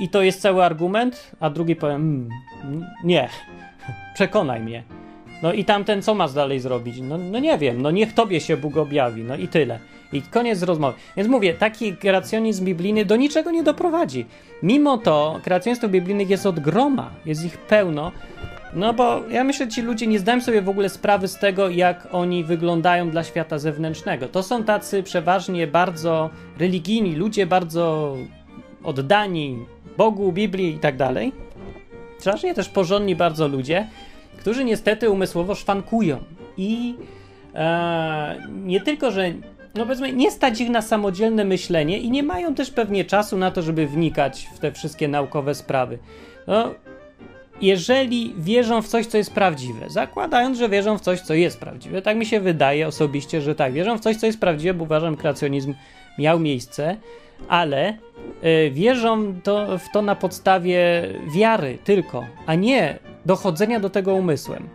i 0.00 0.08
to 0.08 0.22
jest 0.22 0.40
cały 0.40 0.64
argument, 0.64 1.30
a 1.40 1.50
drugi 1.50 1.76
powie, 1.76 1.94
mm, 1.94 2.28
nie, 3.04 3.28
przekonaj 4.14 4.60
mnie. 4.60 4.82
No 5.42 5.52
i 5.52 5.64
tamten 5.64 6.02
co 6.02 6.14
masz 6.14 6.32
dalej 6.32 6.60
zrobić? 6.60 7.00
No, 7.00 7.18
no 7.18 7.38
nie 7.38 7.58
wiem, 7.58 7.82
no 7.82 7.90
niech 7.90 8.14
tobie 8.14 8.40
się 8.40 8.56
Bóg 8.56 8.76
objawi, 8.76 9.24
no 9.24 9.36
i 9.36 9.48
tyle. 9.48 9.78
I 10.12 10.22
koniec 10.22 10.62
rozmowy. 10.62 10.98
Więc 11.16 11.28
mówię, 11.28 11.54
taki 11.54 11.96
kreacjonizm 11.96 12.64
biblijny 12.64 13.04
do 13.04 13.16
niczego 13.16 13.50
nie 13.50 13.62
doprowadzi. 13.62 14.26
Mimo 14.62 14.98
to 14.98 15.40
kreacjonistów 15.44 15.90
biblijnych 15.90 16.30
jest 16.30 16.46
od 16.46 16.60
groma, 16.60 17.10
jest 17.26 17.44
ich 17.44 17.58
pełno. 17.58 18.12
No 18.74 18.94
bo 18.94 19.22
ja 19.30 19.44
myślę, 19.44 19.66
że 19.66 19.72
ci 19.72 19.82
ludzie 19.82 20.06
nie 20.06 20.18
zdają 20.18 20.40
sobie 20.40 20.62
w 20.62 20.68
ogóle 20.68 20.88
sprawy 20.88 21.28
z 21.28 21.38
tego, 21.38 21.68
jak 21.68 22.08
oni 22.12 22.44
wyglądają 22.44 23.10
dla 23.10 23.24
świata 23.24 23.58
zewnętrznego. 23.58 24.28
To 24.28 24.42
są 24.42 24.64
tacy 24.64 25.02
przeważnie 25.02 25.66
bardzo 25.66 26.30
religijni 26.58 27.14
ludzie, 27.14 27.46
bardzo 27.46 28.16
oddani 28.84 29.58
Bogu, 29.96 30.32
Biblii 30.32 30.74
i 30.74 30.78
tak 30.78 30.96
dalej. 30.96 31.32
Przeważnie 32.18 32.54
też 32.54 32.68
porządni 32.68 33.16
bardzo 33.16 33.48
ludzie, 33.48 33.88
którzy 34.38 34.64
niestety 34.64 35.10
umysłowo 35.10 35.54
szwankują. 35.54 36.18
I 36.56 36.94
e, 37.54 38.48
nie 38.64 38.80
tylko, 38.80 39.10
że 39.10 39.32
no 39.74 39.84
powiedzmy, 39.84 40.12
nie 40.12 40.30
stać 40.30 40.60
ich 40.60 40.70
na 40.70 40.82
samodzielne 40.82 41.44
myślenie 41.44 41.98
i 41.98 42.10
nie 42.10 42.22
mają 42.22 42.54
też 42.54 42.70
pewnie 42.70 43.04
czasu 43.04 43.38
na 43.38 43.50
to, 43.50 43.62
żeby 43.62 43.86
wnikać 43.86 44.48
w 44.54 44.58
te 44.58 44.72
wszystkie 44.72 45.08
naukowe 45.08 45.54
sprawy. 45.54 45.98
No, 46.46 46.74
jeżeli 47.60 48.34
wierzą 48.38 48.82
w 48.82 48.88
coś, 48.88 49.06
co 49.06 49.18
jest 49.18 49.34
prawdziwe, 49.34 49.90
zakładając, 49.90 50.58
że 50.58 50.68
wierzą 50.68 50.98
w 50.98 51.00
coś, 51.00 51.20
co 51.20 51.34
jest 51.34 51.60
prawdziwe, 51.60 52.02
tak 52.02 52.16
mi 52.16 52.26
się 52.26 52.40
wydaje 52.40 52.86
osobiście, 52.86 53.40
że 53.40 53.54
tak, 53.54 53.72
wierzą 53.72 53.98
w 53.98 54.00
coś, 54.00 54.16
co 54.16 54.26
jest 54.26 54.40
prawdziwe, 54.40 54.74
bo 54.74 54.84
uważam, 54.84 55.16
kreacjonizm 55.16 55.74
miał 56.18 56.38
miejsce, 56.38 56.96
ale 57.48 57.94
y, 58.44 58.70
wierzą 58.70 59.34
to, 59.42 59.78
w 59.78 59.92
to 59.92 60.02
na 60.02 60.14
podstawie 60.14 61.08
wiary 61.34 61.78
tylko, 61.84 62.26
a 62.46 62.54
nie 62.54 62.98
dochodzenia 63.26 63.80
do 63.80 63.90
tego 63.90 64.14
umysłem. 64.14 64.68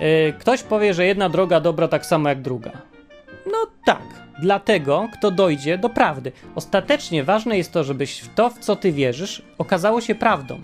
Y, 0.00 0.32
ktoś 0.38 0.62
powie, 0.62 0.94
że 0.94 1.06
jedna 1.06 1.28
droga 1.28 1.60
dobra 1.60 1.88
tak 1.88 2.06
samo 2.06 2.28
jak 2.28 2.42
druga. 2.42 2.72
No 3.46 3.58
tak, 3.84 4.02
dlatego 4.42 5.08
kto 5.12 5.30
dojdzie 5.30 5.78
do 5.78 5.88
prawdy. 5.88 6.32
Ostatecznie 6.54 7.24
ważne 7.24 7.58
jest 7.58 7.72
to, 7.72 7.84
żebyś 7.84 8.20
w 8.20 8.34
to, 8.34 8.50
w 8.50 8.58
co 8.58 8.76
ty 8.76 8.92
wierzysz, 8.92 9.42
okazało 9.58 10.00
się 10.00 10.14
prawdą. 10.14 10.60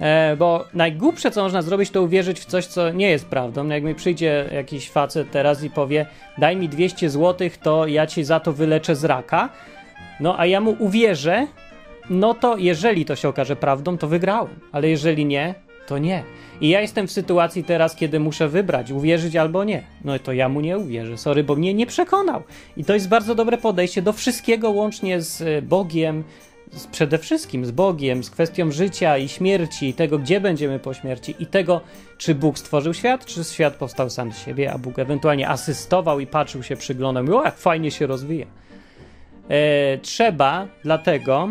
E, 0.00 0.36
bo 0.36 0.64
najgłupsze, 0.74 1.30
co 1.30 1.42
można 1.42 1.62
zrobić, 1.62 1.90
to 1.90 2.02
uwierzyć 2.02 2.40
w 2.40 2.44
coś, 2.44 2.66
co 2.66 2.90
nie 2.90 3.10
jest 3.10 3.26
prawdą. 3.26 3.64
No 3.64 3.74
jak 3.74 3.82
mi 3.82 3.94
przyjdzie 3.94 4.48
jakiś 4.52 4.90
facet 4.90 5.30
teraz 5.30 5.62
i 5.62 5.70
powie, 5.70 6.06
daj 6.38 6.56
mi 6.56 6.68
200 6.68 7.10
zł, 7.10 7.50
to 7.62 7.86
ja 7.86 8.06
ci 8.06 8.24
za 8.24 8.40
to 8.40 8.52
wyleczę 8.52 8.96
z 8.96 9.04
raka, 9.04 9.48
no 10.20 10.38
a 10.38 10.46
ja 10.46 10.60
mu 10.60 10.76
uwierzę, 10.78 11.46
no 12.10 12.34
to 12.34 12.56
jeżeli 12.56 13.04
to 13.04 13.16
się 13.16 13.28
okaże 13.28 13.56
prawdą, 13.56 13.98
to 13.98 14.08
wygrałem. 14.08 14.60
Ale 14.72 14.88
jeżeli 14.88 15.24
nie, 15.26 15.54
to 15.86 15.98
nie. 15.98 16.22
I 16.60 16.68
ja 16.68 16.80
jestem 16.80 17.06
w 17.06 17.12
sytuacji 17.12 17.64
teraz, 17.64 17.96
kiedy 17.96 18.20
muszę 18.20 18.48
wybrać, 18.48 18.90
uwierzyć 18.90 19.36
albo 19.36 19.64
nie. 19.64 19.82
No 20.04 20.18
to 20.18 20.32
ja 20.32 20.48
mu 20.48 20.60
nie 20.60 20.78
uwierzę, 20.78 21.18
sorry, 21.18 21.44
bo 21.44 21.56
mnie 21.56 21.74
nie 21.74 21.86
przekonał. 21.86 22.42
I 22.76 22.84
to 22.84 22.94
jest 22.94 23.08
bardzo 23.08 23.34
dobre 23.34 23.58
podejście 23.58 24.02
do 24.02 24.12
wszystkiego, 24.12 24.70
łącznie 24.70 25.20
z 25.20 25.64
Bogiem, 25.64 26.24
z, 26.72 26.86
przede 26.86 27.18
wszystkim 27.18 27.66
z 27.66 27.70
Bogiem, 27.70 28.24
z 28.24 28.30
kwestią 28.30 28.70
życia 28.70 29.18
i 29.18 29.28
śmierci, 29.28 29.94
tego, 29.94 30.18
gdzie 30.18 30.40
będziemy 30.40 30.78
po 30.78 30.94
śmierci 30.94 31.34
i 31.38 31.46
tego, 31.46 31.80
czy 32.18 32.34
Bóg 32.34 32.58
stworzył 32.58 32.94
świat, 32.94 33.24
czy 33.24 33.44
świat 33.44 33.74
powstał 33.74 34.10
sam 34.10 34.32
z 34.32 34.38
siebie, 34.38 34.72
a 34.72 34.78
Bóg 34.78 34.98
ewentualnie 34.98 35.48
asystował 35.48 36.20
i 36.20 36.26
patrzył 36.26 36.62
się, 36.62 36.76
przyglądał, 36.76 37.38
o 37.38 37.44
jak 37.44 37.56
fajnie 37.56 37.90
się 37.90 38.06
rozwija. 38.06 38.46
E, 39.48 39.98
trzeba 39.98 40.68
dlatego, 40.82 41.48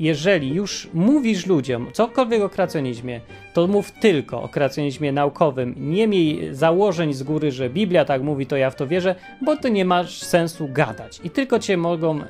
jeżeli 0.00 0.54
już 0.54 0.88
mówisz 0.94 1.46
ludziom 1.46 1.86
cokolwiek 1.92 2.42
o 2.42 2.48
kreacjonizmie, 2.48 3.20
to 3.54 3.66
mów 3.66 3.92
tylko 3.92 4.42
o 4.42 4.48
kreacjonizmie 4.48 5.12
naukowym. 5.12 5.74
Nie 5.76 6.08
miej 6.08 6.54
założeń 6.54 7.12
z 7.12 7.22
góry, 7.22 7.52
że 7.52 7.70
Biblia 7.70 8.04
tak 8.04 8.22
mówi, 8.22 8.46
to 8.46 8.56
ja 8.56 8.70
w 8.70 8.74
to 8.74 8.86
wierzę, 8.86 9.14
bo 9.42 9.56
to 9.56 9.68
nie 9.68 9.84
masz 9.84 10.22
sensu 10.22 10.68
gadać. 10.68 11.20
I 11.24 11.30
tylko 11.30 11.58
cię 11.58 11.76
mogą 11.76 12.20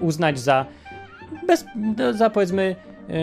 uznać 0.00 0.38
za, 0.38 0.66
bez, 1.46 1.64
za 2.10 2.30
powiedzmy, 2.30 2.76
yy, 3.08 3.14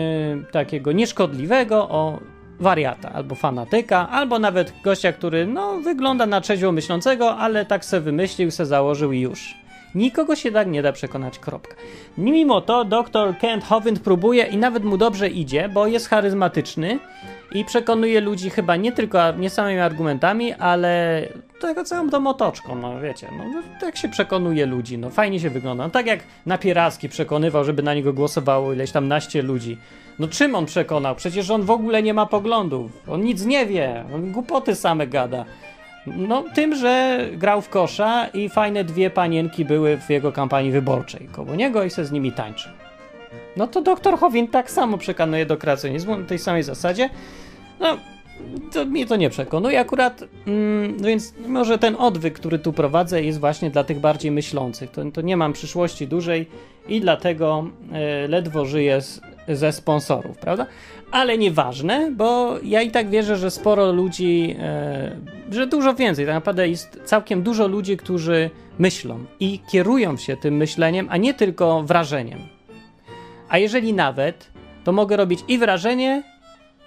takiego 0.52 0.92
nieszkodliwego, 0.92 1.88
o 1.88 2.18
wariata, 2.60 3.12
albo 3.12 3.34
fanatyka, 3.34 4.08
albo 4.08 4.38
nawet 4.38 4.72
gościa, 4.84 5.12
który 5.12 5.46
no, 5.46 5.80
wygląda 5.80 6.26
na 6.26 6.40
trzeźwo 6.40 6.72
myślącego, 6.72 7.36
ale 7.36 7.64
tak 7.66 7.84
se 7.84 8.00
wymyślił, 8.00 8.50
se 8.50 8.66
założył 8.66 9.12
i 9.12 9.20
już. 9.20 9.54
Nikogo 9.94 10.36
się 10.36 10.52
tak 10.52 10.68
nie 10.68 10.82
da 10.82 10.92
przekonać, 10.92 11.38
kropka. 11.38 11.74
Mimo 12.18 12.60
to 12.60 12.84
dr 12.84 13.38
Kent 13.38 13.64
Hovind 13.64 14.00
próbuje 14.00 14.44
i 14.44 14.56
nawet 14.56 14.84
mu 14.84 14.96
dobrze 14.96 15.28
idzie, 15.28 15.68
bo 15.68 15.86
jest 15.86 16.08
charyzmatyczny 16.08 16.98
i 17.52 17.64
przekonuje 17.64 18.20
ludzi 18.20 18.50
chyba 18.50 18.76
nie 18.76 18.92
tylko 18.92 19.32
nie 19.32 19.50
samymi 19.50 19.80
argumentami, 19.80 20.52
ale 20.52 21.22
tego 21.60 21.84
całą 21.84 22.10
tą 22.10 22.26
otoczką, 22.26 22.74
no 22.74 23.00
wiecie, 23.00 23.28
no 23.38 23.44
tak 23.80 23.96
się 23.96 24.08
przekonuje 24.08 24.66
ludzi, 24.66 24.98
no 24.98 25.10
fajnie 25.10 25.40
się 25.40 25.50
wygląda. 25.50 25.84
No, 25.84 25.90
tak 25.90 26.06
jak 26.06 26.20
Napieralski 26.46 27.08
przekonywał, 27.08 27.64
żeby 27.64 27.82
na 27.82 27.94
niego 27.94 28.12
głosowało 28.12 28.72
ileś 28.72 28.92
tam 28.92 29.08
naście 29.08 29.42
ludzi. 29.42 29.78
No 30.18 30.28
czym 30.28 30.54
on 30.54 30.66
przekonał? 30.66 31.16
Przecież 31.16 31.50
on 31.50 31.62
w 31.62 31.70
ogóle 31.70 32.02
nie 32.02 32.14
ma 32.14 32.26
poglądów, 32.26 33.02
on 33.08 33.20
nic 33.20 33.44
nie 33.44 33.66
wie, 33.66 34.04
on 34.14 34.32
głupoty 34.32 34.74
same 34.74 35.06
gada. 35.06 35.44
No, 36.06 36.44
tym, 36.54 36.74
że 36.74 37.26
grał 37.32 37.62
w 37.62 37.68
kosza 37.68 38.26
i 38.26 38.48
fajne 38.48 38.84
dwie 38.84 39.10
panienki 39.10 39.64
były 39.64 39.96
w 39.96 40.10
jego 40.10 40.32
kampanii 40.32 40.72
wyborczej 40.72 41.28
koło 41.32 41.54
niego 41.54 41.84
i 41.84 41.90
se 41.90 42.04
z 42.04 42.12
nimi 42.12 42.32
tańczył. 42.32 42.72
No 43.56 43.66
to 43.66 43.82
doktor 43.82 44.18
Howin 44.18 44.48
tak 44.48 44.70
samo 44.70 44.98
przekonuje 44.98 45.46
do 45.46 45.56
kreacjonizmu 45.56 46.18
na 46.18 46.26
tej 46.26 46.38
samej 46.38 46.62
zasadzie. 46.62 47.10
No, 47.80 47.96
to 48.72 48.84
mnie 48.84 49.06
to 49.06 49.16
nie 49.16 49.30
przekonuje 49.30 49.80
akurat, 49.80 50.24
mm, 50.46 50.96
no 50.96 51.06
więc 51.06 51.34
może 51.46 51.78
ten 51.78 51.96
odwyk, 51.98 52.34
który 52.34 52.58
tu 52.58 52.72
prowadzę 52.72 53.22
jest 53.22 53.40
właśnie 53.40 53.70
dla 53.70 53.84
tych 53.84 54.00
bardziej 54.00 54.30
myślących. 54.30 54.90
To, 54.90 55.10
to 55.10 55.20
nie 55.20 55.36
mam 55.36 55.52
przyszłości 55.52 56.06
dużej 56.06 56.46
i 56.88 57.00
dlatego 57.00 57.66
y, 58.24 58.28
ledwo 58.28 58.64
żyję 58.64 59.00
z, 59.00 59.20
ze 59.48 59.72
sponsorów, 59.72 60.38
prawda? 60.38 60.66
ale 61.10 61.38
nieważne, 61.38 62.10
bo 62.10 62.58
ja 62.62 62.82
i 62.82 62.90
tak 62.90 63.10
wierzę, 63.10 63.36
że 63.36 63.50
sporo 63.50 63.92
ludzi, 63.92 64.56
e, 64.58 65.16
że 65.50 65.66
dużo 65.66 65.94
więcej, 65.94 66.26
tak 66.26 66.34
naprawdę 66.34 66.68
jest 66.68 67.00
całkiem 67.04 67.42
dużo 67.42 67.66
ludzi, 67.66 67.96
którzy 67.96 68.50
myślą 68.78 69.24
i 69.40 69.60
kierują 69.72 70.16
się 70.16 70.36
tym 70.36 70.56
myśleniem, 70.56 71.06
a 71.10 71.16
nie 71.16 71.34
tylko 71.34 71.82
wrażeniem. 71.82 72.38
A 73.48 73.58
jeżeli 73.58 73.92
nawet, 73.92 74.50
to 74.84 74.92
mogę 74.92 75.16
robić 75.16 75.40
i 75.48 75.58
wrażenie, 75.58 76.22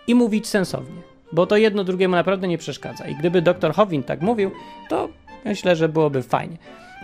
i 0.08 0.16
mówić 0.16 0.48
sensownie, 0.48 1.02
bo 1.34 1.46
to 1.46 1.58
jedno 1.58 1.84
drugiemu 1.84 2.16
naprawdę 2.16 2.48
nie 2.48 2.58
przeszkadza. 2.58 3.08
I 3.08 3.16
gdyby 3.16 3.42
dr 3.42 3.74
Howin 3.74 4.04
tak 4.04 4.22
mówił, 4.22 4.52
to 4.90 5.10
myślę, 5.46 5.76
że 5.76 5.90
byłoby 5.90 6.24
fajnie. 6.24 6.58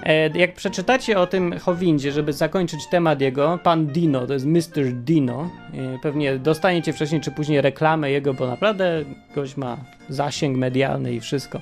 E, 0.03 0.37
jak 0.37 0.53
przeczytacie 0.53 1.19
o 1.19 1.27
tym 1.27 1.59
Howindzie, 1.59 2.11
żeby 2.11 2.33
zakończyć 2.33 2.79
temat 2.91 3.21
jego, 3.21 3.59
pan 3.63 3.87
Dino, 3.87 4.27
to 4.27 4.33
jest 4.33 4.45
Mr. 4.45 4.93
Dino, 4.93 5.49
e, 5.73 5.99
pewnie 6.01 6.37
dostaniecie 6.37 6.93
wcześniej 6.93 7.21
czy 7.21 7.31
później 7.31 7.61
reklamę 7.61 8.11
jego, 8.11 8.33
bo 8.33 8.47
naprawdę 8.47 9.03
gość 9.35 9.57
ma 9.57 9.77
zasięg 10.09 10.57
medialny 10.57 11.13
i 11.13 11.19
wszystko. 11.19 11.61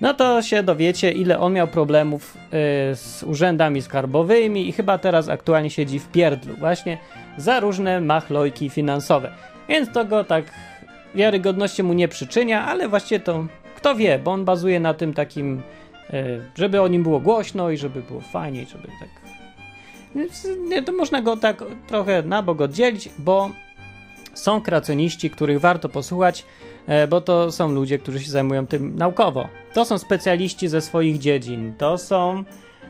No 0.00 0.14
to 0.14 0.42
się 0.42 0.62
dowiecie, 0.62 1.12
ile 1.12 1.38
on 1.38 1.52
miał 1.52 1.68
problemów 1.68 2.36
e, 2.36 2.50
z 2.96 3.24
urzędami 3.26 3.82
skarbowymi 3.82 4.68
i 4.68 4.72
chyba 4.72 4.98
teraz 4.98 5.28
aktualnie 5.28 5.70
siedzi 5.70 5.98
w 5.98 6.08
pierdlu 6.08 6.54
właśnie 6.56 6.98
za 7.36 7.60
różne 7.60 8.00
machlojki 8.00 8.70
finansowe. 8.70 9.32
Więc 9.68 9.92
to 9.92 10.04
go 10.04 10.24
tak 10.24 10.44
wiarygodności 11.14 11.82
mu 11.82 11.92
nie 11.92 12.08
przyczynia, 12.08 12.64
ale 12.64 12.88
właściwie 12.88 13.20
to 13.20 13.46
kto 13.76 13.94
wie, 13.94 14.18
bo 14.18 14.30
on 14.32 14.44
bazuje 14.44 14.80
na 14.80 14.94
tym 14.94 15.14
takim 15.14 15.62
E, 16.12 16.40
żeby 16.54 16.80
o 16.80 16.88
nim 16.88 17.02
było 17.02 17.20
głośno 17.20 17.70
i 17.70 17.76
żeby 17.76 18.02
było 18.02 18.20
fajniej, 18.20 18.66
żeby 18.66 18.88
tak. 18.88 19.08
To 20.84 20.92
można 20.92 21.22
go 21.22 21.36
tak 21.36 21.64
trochę 21.86 22.22
na 22.22 22.42
bok 22.42 22.60
oddzielić, 22.60 23.08
bo 23.18 23.50
są 24.34 24.60
kreacjoniści, 24.60 25.30
których 25.30 25.60
warto 25.60 25.88
posłuchać, 25.88 26.44
e, 26.86 27.08
bo 27.08 27.20
to 27.20 27.52
są 27.52 27.72
ludzie, 27.72 27.98
którzy 27.98 28.20
się 28.20 28.30
zajmują 28.30 28.66
tym 28.66 28.96
naukowo. 28.96 29.48
To 29.74 29.84
są 29.84 29.98
specjaliści 29.98 30.68
ze 30.68 30.80
swoich 30.80 31.18
dziedzin. 31.18 31.74
To 31.78 31.98
są 31.98 32.44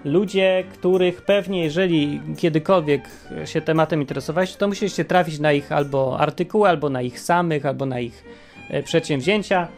ludzie, 0.04 0.64
których 0.72 1.22
pewnie, 1.22 1.64
jeżeli 1.64 2.20
kiedykolwiek 2.38 3.08
się 3.44 3.60
tematem 3.60 4.00
interesowaliście, 4.00 4.58
to 4.58 4.68
musieliście 4.68 5.04
trafić 5.04 5.38
na 5.38 5.52
ich 5.52 5.72
albo 5.72 6.20
artykuły, 6.20 6.68
albo 6.68 6.90
na 6.90 7.02
ich 7.02 7.20
samych, 7.20 7.66
albo 7.66 7.86
na 7.86 8.00
ich 8.00 8.24
e, 8.70 8.82
przedsięwzięcia. 8.82 9.68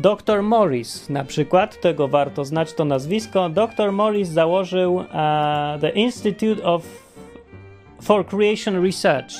Dr. 0.00 0.42
Morris 0.42 1.08
na 1.08 1.24
przykład, 1.24 1.80
tego 1.80 2.08
warto 2.08 2.44
znać 2.44 2.72
to 2.72 2.84
nazwisko. 2.84 3.48
Dr. 3.48 3.92
Morris 3.92 4.28
założył 4.28 4.94
uh, 4.94 5.04
The 5.80 5.90
Institute 5.90 6.64
of 6.64 6.82
for 8.02 8.26
Creation 8.26 8.84
Research, 8.84 9.34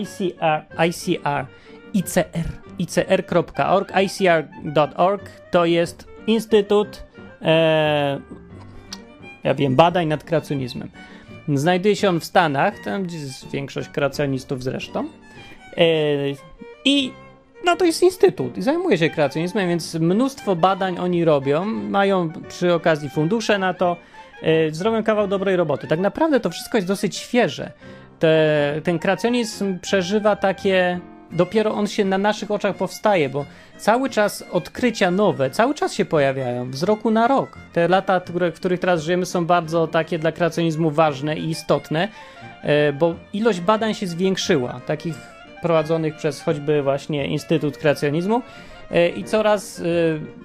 ICR, 0.00 0.66
ICR, 0.88 1.46
ICR, 1.94 2.48
ICR.org, 2.78 3.92
ICR.org 4.04 5.30
to 5.50 5.64
jest 5.64 6.08
Instytut, 6.26 7.02
e, 7.42 8.20
ja 9.46 9.54
wiem, 9.54 9.76
badań 9.76 10.06
nad 10.06 10.24
kreacjonizmem. 10.24 10.88
Znajduje 11.54 11.96
się 11.96 12.08
on 12.08 12.20
w 12.20 12.24
Stanach, 12.24 12.74
tam 12.84 13.02
gdzie 13.02 13.18
jest 13.18 13.50
większość 13.50 13.88
kreacjonistów 13.88 14.62
zresztą. 14.62 15.08
E, 15.76 15.84
I 16.84 17.12
no 17.64 17.76
to 17.76 17.84
jest 17.84 18.02
instytut 18.02 18.58
i 18.58 18.62
zajmuje 18.62 18.98
się 18.98 19.10
kreacjonizmem, 19.10 19.68
więc 19.68 19.94
mnóstwo 19.94 20.56
badań 20.56 20.98
oni 20.98 21.24
robią, 21.24 21.64
mają 21.64 22.32
przy 22.48 22.74
okazji 22.74 23.10
fundusze 23.10 23.58
na 23.58 23.74
to 23.74 23.96
e, 24.42 24.70
zrobią 24.70 25.04
kawał 25.04 25.28
dobrej 25.28 25.56
roboty. 25.56 25.86
Tak 25.86 26.00
naprawdę 26.00 26.40
to 26.40 26.50
wszystko 26.50 26.78
jest 26.78 26.88
dosyć 26.88 27.16
świeże. 27.16 27.72
Te, 28.18 28.80
ten 28.84 28.98
kreacjonizm 28.98 29.78
przeżywa 29.78 30.36
takie 30.36 31.00
dopiero 31.32 31.74
on 31.74 31.86
się 31.86 32.04
na 32.04 32.18
naszych 32.18 32.50
oczach 32.50 32.76
powstaje, 32.76 33.28
bo 33.28 33.44
cały 33.76 34.10
czas 34.10 34.44
odkrycia 34.52 35.10
nowe, 35.10 35.50
cały 35.50 35.74
czas 35.74 35.94
się 35.94 36.04
pojawiają, 36.04 36.72
z 36.72 36.82
roku 36.82 37.10
na 37.10 37.28
rok. 37.28 37.58
Te 37.72 37.88
lata, 37.88 38.20
w 38.52 38.54
których 38.54 38.80
teraz 38.80 39.02
żyjemy, 39.02 39.26
są 39.26 39.46
bardzo 39.46 39.86
takie 39.86 40.18
dla 40.18 40.32
kreacjonizmu 40.32 40.90
ważne 40.90 41.36
i 41.36 41.50
istotne, 41.50 42.08
e, 42.62 42.92
bo 42.92 43.14
ilość 43.32 43.60
badań 43.60 43.94
się 43.94 44.06
zwiększyła, 44.06 44.80
takich 44.86 45.14
prowadzonych 45.62 46.16
przez 46.16 46.42
choćby 46.42 46.82
właśnie 46.82 47.26
Instytut 47.26 47.78
Kreacjonizmu. 47.78 48.42
E, 48.90 49.08
i 49.08 49.24
coraz 49.24 49.80
e, 49.80 49.84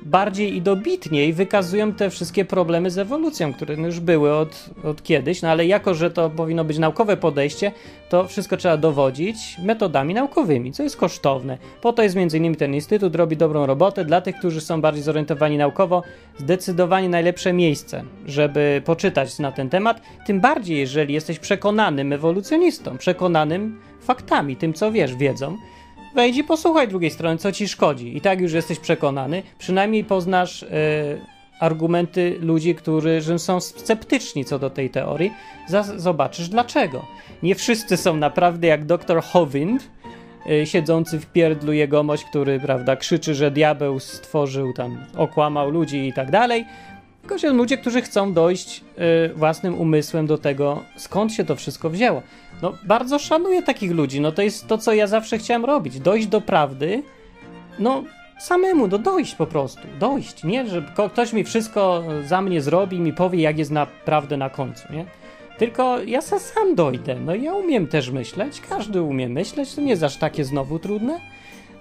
bardziej 0.01 0.55
i 0.55 0.61
dobitniej 0.61 1.33
wykazują 1.33 1.93
te 1.93 2.09
wszystkie 2.09 2.45
problemy 2.45 2.91
z 2.91 2.97
ewolucją, 2.97 3.53
które 3.53 3.75
już 3.75 3.99
były 3.99 4.33
od, 4.33 4.69
od 4.83 5.03
kiedyś, 5.03 5.41
no 5.41 5.49
ale 5.49 5.65
jako, 5.65 5.93
że 5.93 6.11
to 6.11 6.29
powinno 6.29 6.63
być 6.63 6.77
naukowe 6.77 7.17
podejście, 7.17 7.71
to 8.09 8.27
wszystko 8.27 8.57
trzeba 8.57 8.77
dowodzić 8.77 9.57
metodami 9.63 10.13
naukowymi, 10.13 10.71
co 10.71 10.83
jest 10.83 10.97
kosztowne. 10.97 11.57
Po 11.81 11.93
to 11.93 12.03
jest 12.03 12.15
innymi 12.15 12.55
ten 12.55 12.73
instytut, 12.73 13.15
robi 13.15 13.37
dobrą 13.37 13.65
robotę 13.65 14.05
dla 14.05 14.21
tych, 14.21 14.35
którzy 14.35 14.61
są 14.61 14.81
bardziej 14.81 15.03
zorientowani 15.03 15.57
naukowo, 15.57 16.03
zdecydowanie 16.37 17.09
najlepsze 17.09 17.53
miejsce, 17.53 18.03
żeby 18.25 18.81
poczytać 18.85 19.39
na 19.39 19.51
ten 19.51 19.69
temat, 19.69 20.01
tym 20.25 20.39
bardziej 20.39 20.77
jeżeli 20.77 21.13
jesteś 21.13 21.39
przekonanym 21.39 22.13
ewolucjonistą, 22.13 22.97
przekonanym 22.97 23.79
faktami, 24.01 24.55
tym 24.55 24.73
co 24.73 24.91
wiesz, 24.91 25.15
wiedzą, 25.15 25.57
wejdź 26.15 26.37
i 26.37 26.43
posłuchaj 26.43 26.87
drugiej 26.87 27.11
strony, 27.11 27.37
co 27.37 27.51
ci 27.51 27.67
szkodzi. 27.67 28.17
I 28.17 28.21
tak 28.21 28.41
już 28.41 28.53
jesteś 28.53 28.79
przekonany, 28.79 29.43
przynajmniej 29.59 30.03
poznasz 30.03 30.63
e, 30.63 30.67
argumenty 31.59 32.37
ludzi, 32.39 32.75
którzy 32.75 33.21
są 33.37 33.59
sceptyczni 33.59 34.45
co 34.45 34.59
do 34.59 34.69
tej 34.69 34.89
teorii, 34.89 35.31
zobaczysz 35.95 36.49
dlaczego. 36.49 37.05
Nie 37.43 37.55
wszyscy 37.55 37.97
są 37.97 38.17
naprawdę 38.17 38.67
jak 38.67 38.85
dr 38.85 39.23
Hovind, 39.23 39.89
e, 40.49 40.65
siedzący 40.65 41.19
w 41.19 41.25
pierdlu 41.25 41.73
jegomość, 41.73 42.23
który, 42.23 42.59
prawda, 42.59 42.95
krzyczy, 42.95 43.35
że 43.35 43.51
diabeł 43.51 43.99
stworzył 43.99 44.73
tam, 44.73 45.05
okłamał 45.17 45.69
ludzi 45.69 46.07
i 46.07 46.13
tak 46.13 46.31
dalej. 46.31 46.65
Tylko 47.21 47.39
są 47.39 47.53
ludzie, 47.53 47.77
którzy 47.77 48.01
chcą 48.01 48.33
dojść 48.33 48.83
y, 49.29 49.33
własnym 49.33 49.81
umysłem 49.81 50.27
do 50.27 50.37
tego, 50.37 50.83
skąd 50.95 51.33
się 51.33 51.43
to 51.45 51.55
wszystko 51.55 51.89
wzięło. 51.89 52.21
No, 52.61 52.73
bardzo 52.83 53.19
szanuję 53.19 53.63
takich 53.63 53.91
ludzi. 53.91 54.21
No, 54.21 54.31
to 54.31 54.41
jest 54.41 54.67
to, 54.67 54.77
co 54.77 54.93
ja 54.93 55.07
zawsze 55.07 55.37
chciałem 55.37 55.65
robić. 55.65 55.99
Dojść 55.99 56.27
do 56.27 56.41
prawdy, 56.41 57.03
no, 57.79 58.03
samemu, 58.39 58.87
do 58.87 58.97
dojść 58.97 59.35
po 59.35 59.45
prostu. 59.45 59.81
Dojść, 59.99 60.43
nie? 60.43 60.67
Że 60.67 60.83
ktoś 61.11 61.33
mi 61.33 61.43
wszystko 61.43 62.03
za 62.25 62.41
mnie 62.41 62.61
zrobi, 62.61 62.99
mi 62.99 63.13
powie, 63.13 63.41
jak 63.41 63.57
jest 63.57 63.71
naprawdę 63.71 64.37
na 64.37 64.49
końcu, 64.49 64.93
nie? 64.93 65.05
Tylko 65.57 65.99
ja 66.03 66.21
sam 66.21 66.75
dojdę. 66.75 67.15
No, 67.15 67.35
ja 67.35 67.53
umiem 67.53 67.87
też 67.87 68.09
myśleć, 68.09 68.61
każdy 68.69 69.01
umie 69.01 69.29
myśleć, 69.29 69.75
to 69.75 69.81
nie 69.81 69.89
jest 69.89 70.03
aż 70.03 70.17
takie 70.17 70.45
znowu 70.45 70.79
trudne. 70.79 71.19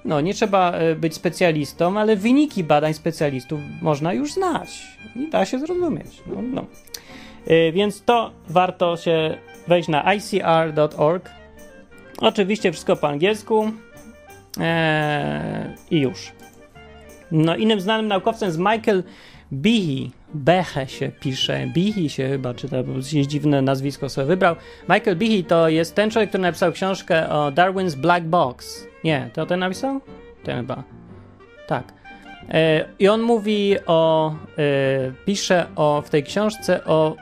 No, 0.04 0.20
nie 0.20 0.34
trzeba 0.34 0.72
e, 0.72 0.94
być 0.94 1.14
specjalistą, 1.14 1.98
ale 1.98 2.16
wyniki 2.16 2.64
badań 2.64 2.94
specjalistów 2.94 3.60
można 3.82 4.12
już 4.12 4.32
znać 4.32 4.82
i 5.16 5.30
da 5.30 5.44
się 5.44 5.58
zrozumieć. 5.58 6.22
No, 6.26 6.42
no. 6.42 6.66
E, 7.46 7.72
więc 7.72 8.02
to 8.02 8.30
warto 8.48 8.96
się 8.96 9.38
wejść 9.68 9.88
na 9.88 10.14
icr.org. 10.14 11.30
Oczywiście 12.18 12.72
wszystko 12.72 12.96
po 12.96 13.08
angielsku 13.08 13.70
eee, 14.60 15.74
i 15.90 16.00
już. 16.00 16.32
No, 17.32 17.56
innym 17.56 17.80
znanym 17.80 18.08
naukowcem 18.08 18.46
jest 18.46 18.58
Michael 18.58 19.02
Behe. 19.52 20.10
Behe 20.34 20.88
się 20.88 21.10
pisze, 21.20 21.66
Behe 21.74 22.08
się 22.08 22.28
chyba 22.28 22.54
czyta, 22.54 22.82
bo 22.82 22.92
jest 22.92 23.30
dziwne 23.30 23.62
nazwisko 23.62 24.08
sobie 24.08 24.26
wybrał. 24.26 24.56
Michael 24.88 25.16
Behe 25.16 25.42
to 25.42 25.68
jest 25.68 25.94
ten 25.94 26.10
człowiek, 26.10 26.28
który 26.28 26.42
napisał 26.42 26.72
książkę 26.72 27.28
o 27.28 27.50
Darwin's 27.50 27.94
Black 27.94 28.24
Box. 28.24 28.86
Nie, 29.04 29.30
to 29.32 29.46
ten 29.46 29.60
napisał? 29.60 30.00
Ten 30.44 30.56
chyba. 30.56 30.82
Tak. 31.66 31.92
E, 32.48 32.84
I 32.98 33.08
on 33.08 33.22
mówi 33.22 33.76
o, 33.86 34.30
e, 34.30 35.12
pisze 35.26 35.66
o, 35.76 36.02
w 36.06 36.10
tej 36.10 36.24
książce 36.24 36.84
o 36.84 37.16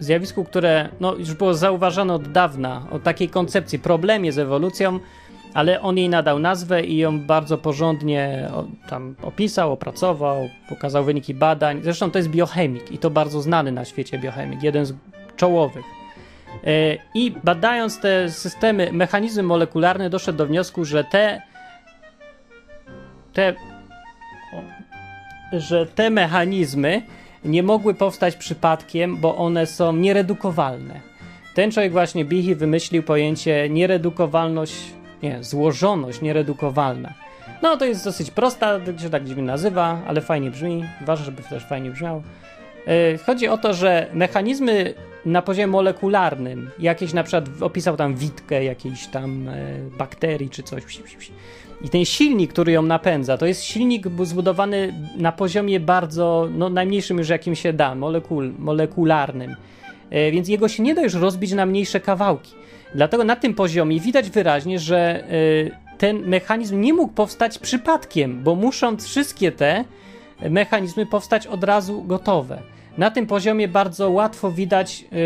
zjawisku, 0.00 0.44
które 0.44 0.88
no, 1.00 1.14
już 1.14 1.34
było 1.34 1.54
zauważone 1.54 2.14
od 2.14 2.32
dawna, 2.32 2.86
o 2.90 2.98
takiej 2.98 3.28
koncepcji, 3.28 3.78
problemie 3.78 4.32
z 4.32 4.38
ewolucją, 4.38 5.00
ale 5.54 5.80
on 5.80 5.98
jej 5.98 6.08
nadał 6.08 6.38
nazwę 6.38 6.84
i 6.84 6.96
ją 6.96 7.20
bardzo 7.20 7.58
porządnie 7.58 8.50
tam 8.88 9.14
opisał, 9.22 9.72
opracował, 9.72 10.48
pokazał 10.68 11.04
wyniki 11.04 11.34
badań. 11.34 11.80
Zresztą 11.82 12.10
to 12.10 12.18
jest 12.18 12.30
biochemik 12.30 12.92
i 12.92 12.98
to 12.98 13.10
bardzo 13.10 13.40
znany 13.40 13.72
na 13.72 13.84
świecie 13.84 14.18
biochemik, 14.18 14.62
jeden 14.62 14.86
z 14.86 14.94
czołowych. 15.36 15.84
E, 16.64 16.96
I 17.14 17.34
badając 17.44 18.00
te 18.00 18.30
systemy, 18.30 18.92
mechanizmy 18.92 19.42
molekularne, 19.42 20.10
doszedł 20.10 20.38
do 20.38 20.46
wniosku, 20.46 20.84
że 20.84 21.04
te, 21.04 21.42
te 23.32 23.54
że 25.52 25.86
te 25.86 26.10
mechanizmy 26.10 27.02
nie 27.46 27.62
mogły 27.62 27.94
powstać 27.94 28.36
przypadkiem, 28.36 29.16
bo 29.16 29.36
one 29.36 29.66
są 29.66 29.92
nieredukowalne. 29.92 31.00
Ten 31.54 31.72
człowiek 31.72 31.92
właśnie 31.92 32.24
Bihi 32.24 32.54
wymyślił 32.54 33.02
pojęcie 33.02 33.68
nieredukowalność, 33.70 34.74
nie, 35.22 35.44
złożoność 35.44 36.20
nieredukowalna. 36.20 37.14
No 37.62 37.76
to 37.76 37.84
jest 37.84 38.04
dosyć 38.04 38.30
prosta, 38.30 38.80
się 38.98 39.10
tak 39.10 39.24
dziwnie 39.24 39.42
nazywa, 39.42 40.00
ale 40.06 40.20
fajnie 40.20 40.50
brzmi. 40.50 40.84
Ważne, 41.06 41.24
żeby 41.24 41.42
też 41.42 41.64
fajnie 41.64 41.90
brzmiało. 41.90 42.22
Yy, 42.86 43.18
chodzi 43.18 43.48
o 43.48 43.58
to, 43.58 43.74
że 43.74 44.06
mechanizmy 44.12 44.94
na 45.24 45.42
poziomie 45.42 45.66
molekularnym, 45.66 46.70
jakieś 46.78 47.12
na 47.12 47.22
przykład 47.22 47.44
opisał 47.60 47.96
tam 47.96 48.14
witkę 48.14 48.64
jakiejś 48.64 49.06
tam 49.06 49.44
yy, 49.44 49.98
bakterii 49.98 50.50
czy 50.50 50.62
coś, 50.62 50.84
i 51.82 51.88
ten 51.88 52.04
silnik, 52.04 52.52
który 52.52 52.72
ją 52.72 52.82
napędza, 52.82 53.38
to 53.38 53.46
jest 53.46 53.64
silnik 53.64 54.06
zbudowany 54.22 54.94
na 55.16 55.32
poziomie 55.32 55.80
bardzo, 55.80 56.48
no 56.54 56.68
najmniejszym 56.68 57.18
już 57.18 57.28
jakim 57.28 57.54
się 57.54 57.72
da, 57.72 57.94
molekul, 57.94 58.52
molekularnym. 58.58 59.56
E, 60.10 60.30
więc 60.30 60.48
jego 60.48 60.68
się 60.68 60.82
nie 60.82 60.94
da 60.94 61.02
już 61.02 61.14
rozbić 61.14 61.52
na 61.52 61.66
mniejsze 61.66 62.00
kawałki. 62.00 62.54
Dlatego 62.94 63.24
na 63.24 63.36
tym 63.36 63.54
poziomie 63.54 64.00
widać 64.00 64.30
wyraźnie, 64.30 64.78
że 64.78 64.98
e, 64.98 65.96
ten 65.98 66.28
mechanizm 66.28 66.80
nie 66.80 66.94
mógł 66.94 67.12
powstać 67.12 67.58
przypadkiem, 67.58 68.42
bo 68.42 68.54
muszą 68.54 68.96
wszystkie 68.96 69.52
te 69.52 69.84
mechanizmy 70.50 71.06
powstać 71.06 71.46
od 71.46 71.64
razu 71.64 72.02
gotowe. 72.02 72.62
Na 72.98 73.10
tym 73.10 73.26
poziomie 73.26 73.68
bardzo 73.68 74.10
łatwo 74.10 74.50
widać 74.50 75.04
e, 75.12 75.16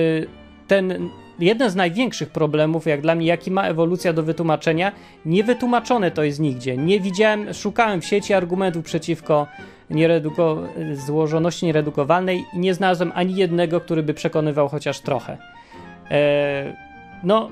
ten 0.66 1.10
jeden 1.38 1.70
z 1.70 1.76
największych 1.76 2.30
problemów, 2.30 2.86
jak 2.86 3.00
dla 3.00 3.14
mnie, 3.14 3.26
jaki 3.26 3.50
ma 3.50 3.62
ewolucja 3.62 4.12
do 4.12 4.22
wytłumaczenia, 4.22 4.92
niewytłumaczone 5.24 6.10
to 6.10 6.22
jest 6.22 6.40
nigdzie. 6.40 6.76
Nie 6.76 7.00
widziałem, 7.00 7.54
szukałem 7.54 8.00
w 8.00 8.06
sieci 8.06 8.34
argumentów 8.34 8.84
przeciwko 8.84 9.46
niereduko- 9.90 10.66
złożoności 10.94 11.66
nieredukowalnej 11.66 12.44
i 12.52 12.58
nie 12.58 12.74
znalazłem 12.74 13.12
ani 13.14 13.36
jednego, 13.36 13.80
który 13.80 14.02
by 14.02 14.14
przekonywał 14.14 14.68
chociaż 14.68 15.00
trochę. 15.00 15.38
Eee, 16.10 16.72
no, 17.22 17.50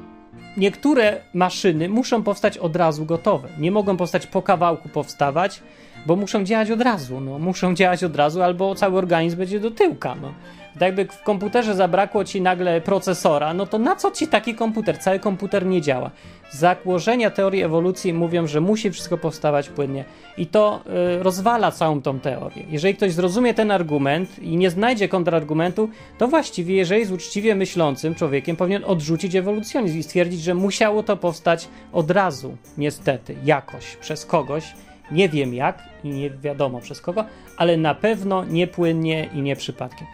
niektóre 0.57 1.21
maszyny 1.35 1.89
muszą 1.89 2.23
powstać 2.23 2.59
od 2.59 2.77
razu 2.77 3.05
gotowe. 3.05 3.49
Nie 3.59 3.71
mogą 3.71 3.97
powstać 3.97 4.27
po 4.27 4.43
kawałku 4.43 4.89
powstawać, 4.89 5.63
bo 6.09 6.17
muszą 6.17 6.45
działać 6.45 6.71
od 6.71 6.81
razu. 6.81 7.21
No, 7.21 7.39
muszą 7.39 7.75
działać 7.75 8.05
od 8.05 8.17
razu, 8.17 8.43
albo 8.43 8.75
cały 8.75 8.99
organizm 8.99 9.37
będzie 9.37 9.61
do 9.61 9.71
tyłka. 9.71 10.15
No. 10.15 10.33
Tak 10.73 10.83
jakby 10.83 11.05
w 11.05 11.23
komputerze 11.23 11.75
zabrakło 11.75 12.25
ci 12.25 12.41
nagle 12.41 12.81
procesora, 12.81 13.55
no 13.55 13.67
to 13.67 13.79
na 13.79 13.97
co 13.97 14.11
ci 14.11 14.29
taki 14.29 14.55
komputer? 14.55 14.99
Cały 14.99 15.19
komputer 15.19 15.67
nie 15.67 15.83
działa. 15.83 16.11
Zakłożenia 16.51 17.31
teorii 17.31 17.63
ewolucji 17.63 18.13
mówią, 18.13 18.47
że 18.47 18.61
musi 18.61 18.91
wszystko 18.91 19.19
powstawać 19.19 19.69
płynnie 19.69 20.05
i 20.39 20.47
to 20.47 20.81
y, 21.19 21.23
rozwala 21.23 21.71
całą 21.71 22.03
tą 22.03 22.21
teorię. 22.21 22.63
Jeżeli 22.71 22.95
ktoś 22.95 23.13
zrozumie 23.13 23.55
ten 23.55 23.71
argument 23.71 24.39
i 24.39 24.57
nie 24.57 24.71
znajdzie 24.71 25.09
kontrargumentu, 25.09 25.89
to 26.19 26.29
właściwie, 26.29 26.75
jeżeli 26.75 27.01
jest 27.01 27.13
uczciwie 27.13 27.55
myślącym 27.55 28.15
człowiekiem, 28.15 28.57
powinien 28.57 28.85
odrzucić 28.85 29.35
ewolucjonizm 29.35 29.99
i 29.99 30.03
stwierdzić, 30.03 30.41
że 30.41 30.55
musiało 30.55 31.03
to 31.03 31.17
powstać 31.17 31.69
od 31.93 32.11
razu, 32.11 32.57
niestety, 32.79 33.37
jakoś, 33.45 33.97
przez 33.97 34.27
kogoś. 34.27 34.65
Nie 35.11 35.29
wiem 35.29 35.55
jak 35.55 35.83
i 36.05 36.09
nie 36.09 36.31
wiadomo 36.31 36.81
przez 36.81 37.01
kogo, 37.01 37.25
ale 37.57 37.77
na 37.77 37.95
pewno 37.95 38.45
nie 38.45 38.67
płynnie 38.67 39.29
i 39.35 39.43
nie 39.43 39.57
przypadkiem. 39.57 40.07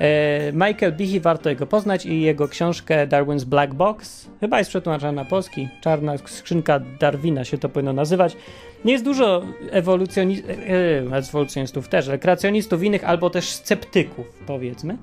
E, 0.00 0.52
Michael 0.52 0.92
Behe, 0.92 1.20
warto 1.20 1.48
jego 1.48 1.66
poznać 1.66 2.06
i 2.06 2.20
jego 2.20 2.48
książkę 2.48 3.06
Darwin's 3.06 3.44
Black 3.44 3.74
Box, 3.74 4.28
chyba 4.40 4.58
jest 4.58 4.70
przetłumaczona 4.70 5.12
na 5.12 5.24
polski, 5.24 5.68
Czarna 5.80 6.18
skrzynka 6.18 6.80
Darwina 7.00 7.44
się 7.44 7.58
to 7.58 7.68
powinno 7.68 7.92
nazywać. 7.92 8.36
Nie 8.84 8.92
jest 8.92 9.04
dużo 9.04 9.42
ewolucjonistów, 9.70 10.50
e, 10.50 11.16
ewolucjonistów 11.16 11.88
też, 11.88 12.08
ale 12.08 12.18
kreacjonistów 12.18 12.82
innych, 12.82 13.04
albo 13.04 13.30
też 13.30 13.48
sceptyków, 13.48 14.26
powiedzmy. 14.46 14.96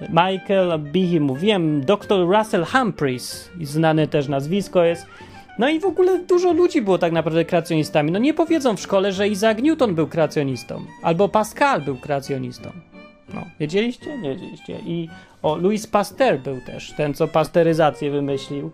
Michael 0.00 0.78
Behe 0.78 1.20
mówiłem, 1.20 1.80
dr 1.84 2.20
Russell 2.20 2.64
Humphreys, 2.64 3.50
znane 3.62 4.06
też 4.06 4.28
nazwisko 4.28 4.84
jest. 4.84 5.06
No 5.58 5.68
i 5.68 5.80
w 5.80 5.84
ogóle 5.84 6.18
dużo 6.18 6.52
ludzi 6.52 6.82
było 6.82 6.98
tak 6.98 7.12
naprawdę 7.12 7.44
kreacjonistami. 7.44 8.12
No 8.12 8.18
nie 8.18 8.34
powiedzą 8.34 8.76
w 8.76 8.80
szkole, 8.80 9.12
że 9.12 9.28
Isaac 9.28 9.58
Newton 9.58 9.94
był 9.94 10.06
kreacjonistą, 10.06 10.84
albo 11.02 11.28
Pascal 11.28 11.82
był 11.82 11.96
kreacjonistą. 11.96 12.70
No, 13.34 13.44
wiedzieliście? 13.60 14.18
Nie 14.18 14.30
wiedzieliście. 14.30 14.78
I 14.86 15.08
o, 15.42 15.56
Louis 15.56 15.86
Pasteur 15.86 16.38
był 16.38 16.60
też, 16.60 16.92
ten 16.96 17.14
co 17.14 17.28
pasteryzację 17.28 18.10
wymyślił. 18.10 18.70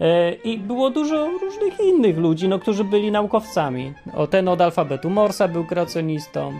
E, 0.00 0.32
I 0.32 0.58
było 0.58 0.90
dużo 0.90 1.30
różnych 1.30 1.80
innych 1.80 2.18
ludzi, 2.18 2.48
no, 2.48 2.58
którzy 2.58 2.84
byli 2.84 3.10
naukowcami. 3.10 3.92
O, 4.14 4.26
ten 4.26 4.48
od 4.48 4.60
alfabetu 4.60 5.10
Morsa 5.10 5.48
był 5.48 5.64
kreacjonistą. 5.64 6.52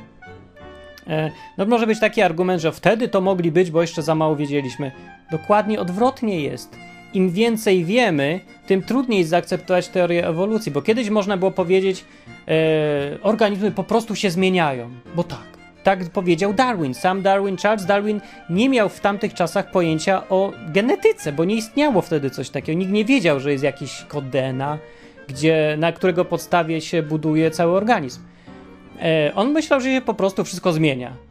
E, 1.06 1.30
no 1.58 1.66
może 1.66 1.86
być 1.86 2.00
taki 2.00 2.22
argument, 2.22 2.62
że 2.62 2.72
wtedy 2.72 3.08
to 3.08 3.20
mogli 3.20 3.52
być, 3.52 3.70
bo 3.70 3.80
jeszcze 3.80 4.02
za 4.02 4.14
mało 4.14 4.36
wiedzieliśmy. 4.36 4.92
Dokładnie 5.30 5.80
odwrotnie 5.80 6.40
jest. 6.40 6.87
Im 7.14 7.30
więcej 7.30 7.84
wiemy, 7.84 8.40
tym 8.66 8.82
trudniej 8.82 9.18
jest 9.18 9.30
zaakceptować 9.30 9.88
teorię 9.88 10.28
ewolucji, 10.28 10.72
bo 10.72 10.82
kiedyś 10.82 11.10
można 11.10 11.36
było 11.36 11.50
powiedzieć, 11.50 12.04
e, 12.48 13.18
organizmy 13.22 13.70
po 13.70 13.84
prostu 13.84 14.14
się 14.14 14.30
zmieniają, 14.30 14.90
bo 15.14 15.24
tak. 15.24 15.58
Tak 15.82 16.10
powiedział 16.10 16.52
Darwin. 16.52 16.94
Sam 16.94 17.22
Darwin, 17.22 17.56
Charles 17.56 17.86
Darwin 17.86 18.20
nie 18.50 18.68
miał 18.68 18.88
w 18.88 19.00
tamtych 19.00 19.34
czasach 19.34 19.70
pojęcia 19.70 20.28
o 20.28 20.52
genetyce, 20.72 21.32
bo 21.32 21.44
nie 21.44 21.54
istniało 21.54 22.02
wtedy 22.02 22.30
coś 22.30 22.50
takiego. 22.50 22.78
Nikt 22.78 22.92
nie 22.92 23.04
wiedział, 23.04 23.40
że 23.40 23.52
jest 23.52 23.64
jakiś 23.64 24.04
kod 24.08 24.28
DNA, 24.28 24.78
gdzie, 25.28 25.76
na 25.78 25.92
którego 25.92 26.24
podstawie 26.24 26.80
się 26.80 27.02
buduje 27.02 27.50
cały 27.50 27.72
organizm. 27.72 28.20
E, 29.02 29.32
on 29.34 29.52
myślał, 29.52 29.80
że 29.80 29.88
się 29.88 30.00
po 30.00 30.14
prostu 30.14 30.44
wszystko 30.44 30.72
zmienia. 30.72 31.27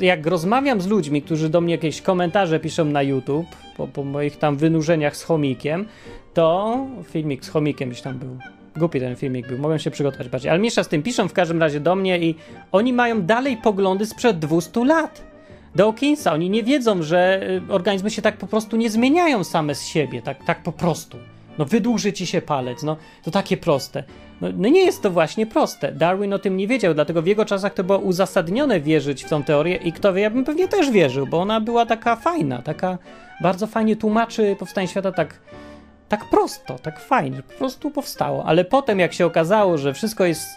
Jak 0.00 0.26
rozmawiam 0.26 0.80
z 0.80 0.86
ludźmi, 0.86 1.22
którzy 1.22 1.48
do 1.48 1.60
mnie 1.60 1.74
jakieś 1.74 2.02
komentarze 2.02 2.60
piszą 2.60 2.84
na 2.84 3.02
YouTube, 3.02 3.46
po, 3.76 3.88
po 3.88 4.04
moich 4.04 4.36
tam 4.36 4.56
wynurzeniach 4.56 5.16
z 5.16 5.22
chomikiem, 5.22 5.86
to 6.34 6.76
filmik 7.04 7.44
z 7.44 7.48
chomikiem 7.48 7.90
gdzieś 7.90 8.02
tam 8.02 8.18
był. 8.18 8.38
Głupi 8.76 9.00
ten 9.00 9.16
filmik 9.16 9.48
był, 9.48 9.58
mogłem 9.58 9.78
się 9.78 9.90
przygotować 9.90 10.28
bardziej. 10.28 10.50
Ale 10.50 10.58
mniejsza 10.58 10.84
z 10.84 10.88
tym, 10.88 11.02
piszą 11.02 11.28
w 11.28 11.32
każdym 11.32 11.60
razie 11.60 11.80
do 11.80 11.94
mnie 11.94 12.18
i 12.18 12.34
oni 12.72 12.92
mają 12.92 13.22
dalej 13.22 13.56
poglądy 13.56 14.06
sprzed 14.06 14.38
200 14.38 14.84
lat. 14.84 15.22
Dawkinsa, 15.74 16.32
oni 16.32 16.50
nie 16.50 16.62
wiedzą, 16.62 17.02
że 17.02 17.40
y, 17.68 17.72
organizmy 17.72 18.10
się 18.10 18.22
tak 18.22 18.36
po 18.36 18.46
prostu 18.46 18.76
nie 18.76 18.90
zmieniają 18.90 19.44
same 19.44 19.74
z 19.74 19.86
siebie, 19.86 20.22
tak, 20.22 20.44
tak 20.44 20.62
po 20.62 20.72
prostu. 20.72 21.18
No 21.58 21.64
wydłuży 21.64 22.12
ci 22.12 22.26
się 22.26 22.42
palec, 22.42 22.82
no 22.82 22.96
to 23.22 23.30
takie 23.30 23.56
proste. 23.56 24.04
No, 24.40 24.48
no, 24.56 24.68
nie 24.68 24.84
jest 24.84 25.02
to 25.02 25.10
właśnie 25.10 25.46
proste. 25.46 25.92
Darwin 25.92 26.32
o 26.32 26.38
tym 26.38 26.56
nie 26.56 26.66
wiedział, 26.66 26.94
dlatego 26.94 27.22
w 27.22 27.26
jego 27.26 27.44
czasach 27.44 27.74
to 27.74 27.84
było 27.84 27.98
uzasadnione 27.98 28.80
wierzyć 28.80 29.24
w 29.24 29.28
tą 29.28 29.42
teorię 29.42 29.76
i 29.76 29.92
kto 29.92 30.12
wie, 30.12 30.22
ja 30.22 30.30
bym 30.30 30.44
pewnie 30.44 30.68
też 30.68 30.90
wierzył, 30.90 31.26
bo 31.26 31.40
ona 31.40 31.60
była 31.60 31.86
taka 31.86 32.16
fajna, 32.16 32.62
taka 32.62 32.98
bardzo 33.42 33.66
fajnie 33.66 33.96
tłumaczy 33.96 34.56
powstanie 34.58 34.88
świata 34.88 35.12
tak, 35.12 35.40
tak 36.08 36.24
prosto, 36.30 36.78
tak 36.78 37.00
fajnie, 37.00 37.42
po 37.42 37.52
prostu 37.52 37.90
powstało. 37.90 38.44
Ale 38.44 38.64
potem 38.64 38.98
jak 38.98 39.12
się 39.12 39.26
okazało, 39.26 39.78
że 39.78 39.94
wszystko 39.94 40.24
jest 40.24 40.48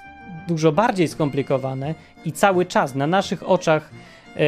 dużo 0.47 0.71
bardziej 0.71 1.07
skomplikowane 1.07 1.95
i 2.25 2.31
cały 2.31 2.65
czas 2.65 2.95
na 2.95 3.07
naszych 3.07 3.49
oczach 3.49 3.91
e, 4.35 4.39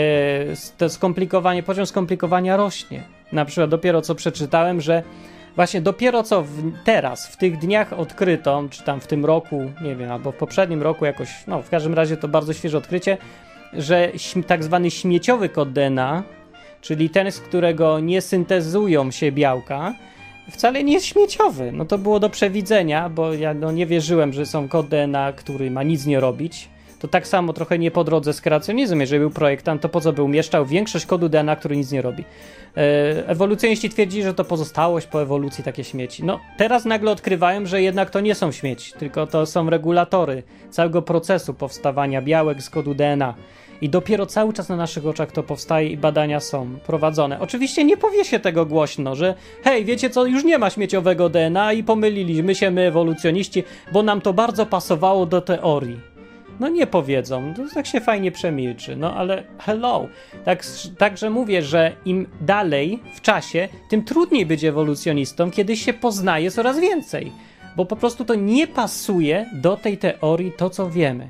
to 0.78 0.90
skomplikowanie, 0.90 1.64
poziom 1.64 1.86
skomplikowania 1.86 2.58
rośnie. 2.58 3.04
Na 3.32 3.46
przykład 3.46 3.70
dopiero 3.70 4.02
co 4.02 4.16
przeczytałem, 4.16 4.82
że 4.82 5.04
właśnie 5.56 5.82
dopiero 5.82 6.24
co 6.24 6.44
w, 6.44 6.74
teraz, 6.84 7.28
w 7.28 7.38
tych 7.38 7.58
dniach 7.58 7.94
odkryto, 7.94 8.64
czy 8.70 8.84
tam 8.84 9.00
w 9.00 9.08
tym 9.08 9.26
roku, 9.26 9.72
nie 9.82 9.96
wiem, 9.96 10.12
albo 10.12 10.32
w 10.32 10.36
poprzednim 10.36 10.82
roku 10.82 11.06
jakoś, 11.06 11.30
no 11.48 11.62
w 11.62 11.70
każdym 11.70 11.94
razie 11.94 12.18
to 12.18 12.28
bardzo 12.28 12.54
świeże 12.54 12.78
odkrycie, 12.78 13.18
że 13.74 14.12
tak 14.48 14.64
zwany 14.64 14.92
śmieciowy 14.92 15.50
kod 15.50 15.74
DNA, 15.74 16.24
czyli 16.82 17.10
ten, 17.10 17.32
z 17.32 17.40
którego 17.40 18.00
nie 18.00 18.22
syntezują 18.22 19.12
się 19.12 19.32
białka, 19.32 19.94
wcale 20.52 20.84
nie 20.84 20.94
jest 20.94 21.06
śmieciowy. 21.06 21.72
No 21.72 21.86
to 21.86 21.98
było 21.98 22.20
do 22.20 22.30
przewidzenia, 22.30 23.10
bo 23.10 23.34
ja 23.34 23.54
no, 23.54 23.72
nie 23.72 23.86
wierzyłem, 23.86 24.34
że 24.34 24.46
są 24.46 24.68
kod 24.68 24.88
DNA, 24.88 25.34
który 25.34 25.72
ma 25.72 25.84
nic 25.84 26.06
nie 26.06 26.20
robić. 26.20 26.70
To 27.04 27.08
tak 27.08 27.28
samo 27.28 27.54
trochę 27.54 27.80
nie 27.80 27.92
po 27.92 28.04
drodze 28.04 28.34
z 28.34 28.42
kreacjonizmem. 28.42 29.02
Jeżeli 29.02 29.20
był 29.20 29.30
projektant, 29.30 29.82
to 29.82 29.90
po 29.90 30.02
co 30.02 30.14
by 30.14 30.24
umieszczał 30.24 30.66
większość 30.66 31.06
kodu 31.06 31.30
DNA, 31.30 31.56
który 31.56 31.78
nic 31.78 31.92
nie 31.92 32.02
robi? 32.02 32.24
E, 32.78 33.28
ewolucjoniści 33.28 33.90
twierdzili, 33.90 34.24
że 34.24 34.34
to 34.34 34.44
pozostałość 34.44 35.08
po 35.08 35.22
ewolucji 35.22 35.64
takie 35.64 35.84
śmieci. 35.84 36.24
No, 36.24 36.40
teraz 36.58 36.86
nagle 36.86 37.12
odkrywają, 37.12 37.66
że 37.66 37.82
jednak 37.82 38.10
to 38.10 38.20
nie 38.20 38.36
są 38.36 38.52
śmieci, 38.52 38.94
tylko 39.00 39.28
to 39.28 39.46
są 39.46 39.70
regulatory 39.70 40.44
całego 40.70 41.02
procesu 41.02 41.54
powstawania 41.54 42.22
białek 42.22 42.62
z 42.62 42.70
kodu 42.70 42.94
DNA. 42.94 43.34
I 43.82 43.90
dopiero 43.90 44.26
cały 44.26 44.54
czas 44.54 44.70
na 44.70 44.76
naszych 44.76 45.06
oczach 45.06 45.32
to 45.32 45.44
powstaje 45.44 45.88
i 45.90 45.98
badania 45.98 46.40
są 46.40 46.80
prowadzone. 46.86 47.40
Oczywiście 47.40 47.84
nie 47.84 47.98
powie 47.98 48.26
się 48.26 48.40
tego 48.40 48.66
głośno, 48.66 49.16
że 49.16 49.36
hej, 49.64 49.86
wiecie 49.86 50.10
co, 50.10 50.26
już 50.26 50.44
nie 50.44 50.58
ma 50.58 50.70
śmieciowego 50.70 51.30
DNA 51.30 51.74
i 51.74 51.84
pomyliliśmy 51.84 52.56
się 52.56 52.72
my 52.72 52.82
ewolucjoniści, 52.82 53.64
bo 53.92 54.04
nam 54.04 54.22
to 54.22 54.34
bardzo 54.34 54.66
pasowało 54.66 55.26
do 55.26 55.42
teorii. 55.42 56.13
No 56.60 56.70
nie 56.70 56.88
powiedzą, 56.88 57.54
to 57.54 57.62
tak 57.74 57.88
się 57.88 58.02
fajnie 58.02 58.32
przemilczy, 58.32 58.96
no 58.96 59.16
ale 59.16 59.44
hello. 59.60 60.08
Tak, 60.46 60.66
także 60.98 61.30
mówię, 61.30 61.62
że 61.62 61.92
im 62.06 62.28
dalej 62.42 63.00
w 63.14 63.22
czasie, 63.22 63.70
tym 63.90 64.04
trudniej 64.04 64.46
być 64.46 64.64
ewolucjonistą, 64.64 65.52
kiedy 65.52 65.78
się 65.78 65.94
poznaje 65.94 66.52
coraz 66.52 66.80
więcej, 66.80 67.32
bo 67.76 67.86
po 67.86 67.96
prostu 67.96 68.26
to 68.26 68.36
nie 68.36 68.68
pasuje 68.68 69.46
do 69.54 69.78
tej 69.78 69.98
teorii 69.98 70.52
to, 70.52 70.70
co 70.70 70.90
wiemy. 70.90 71.30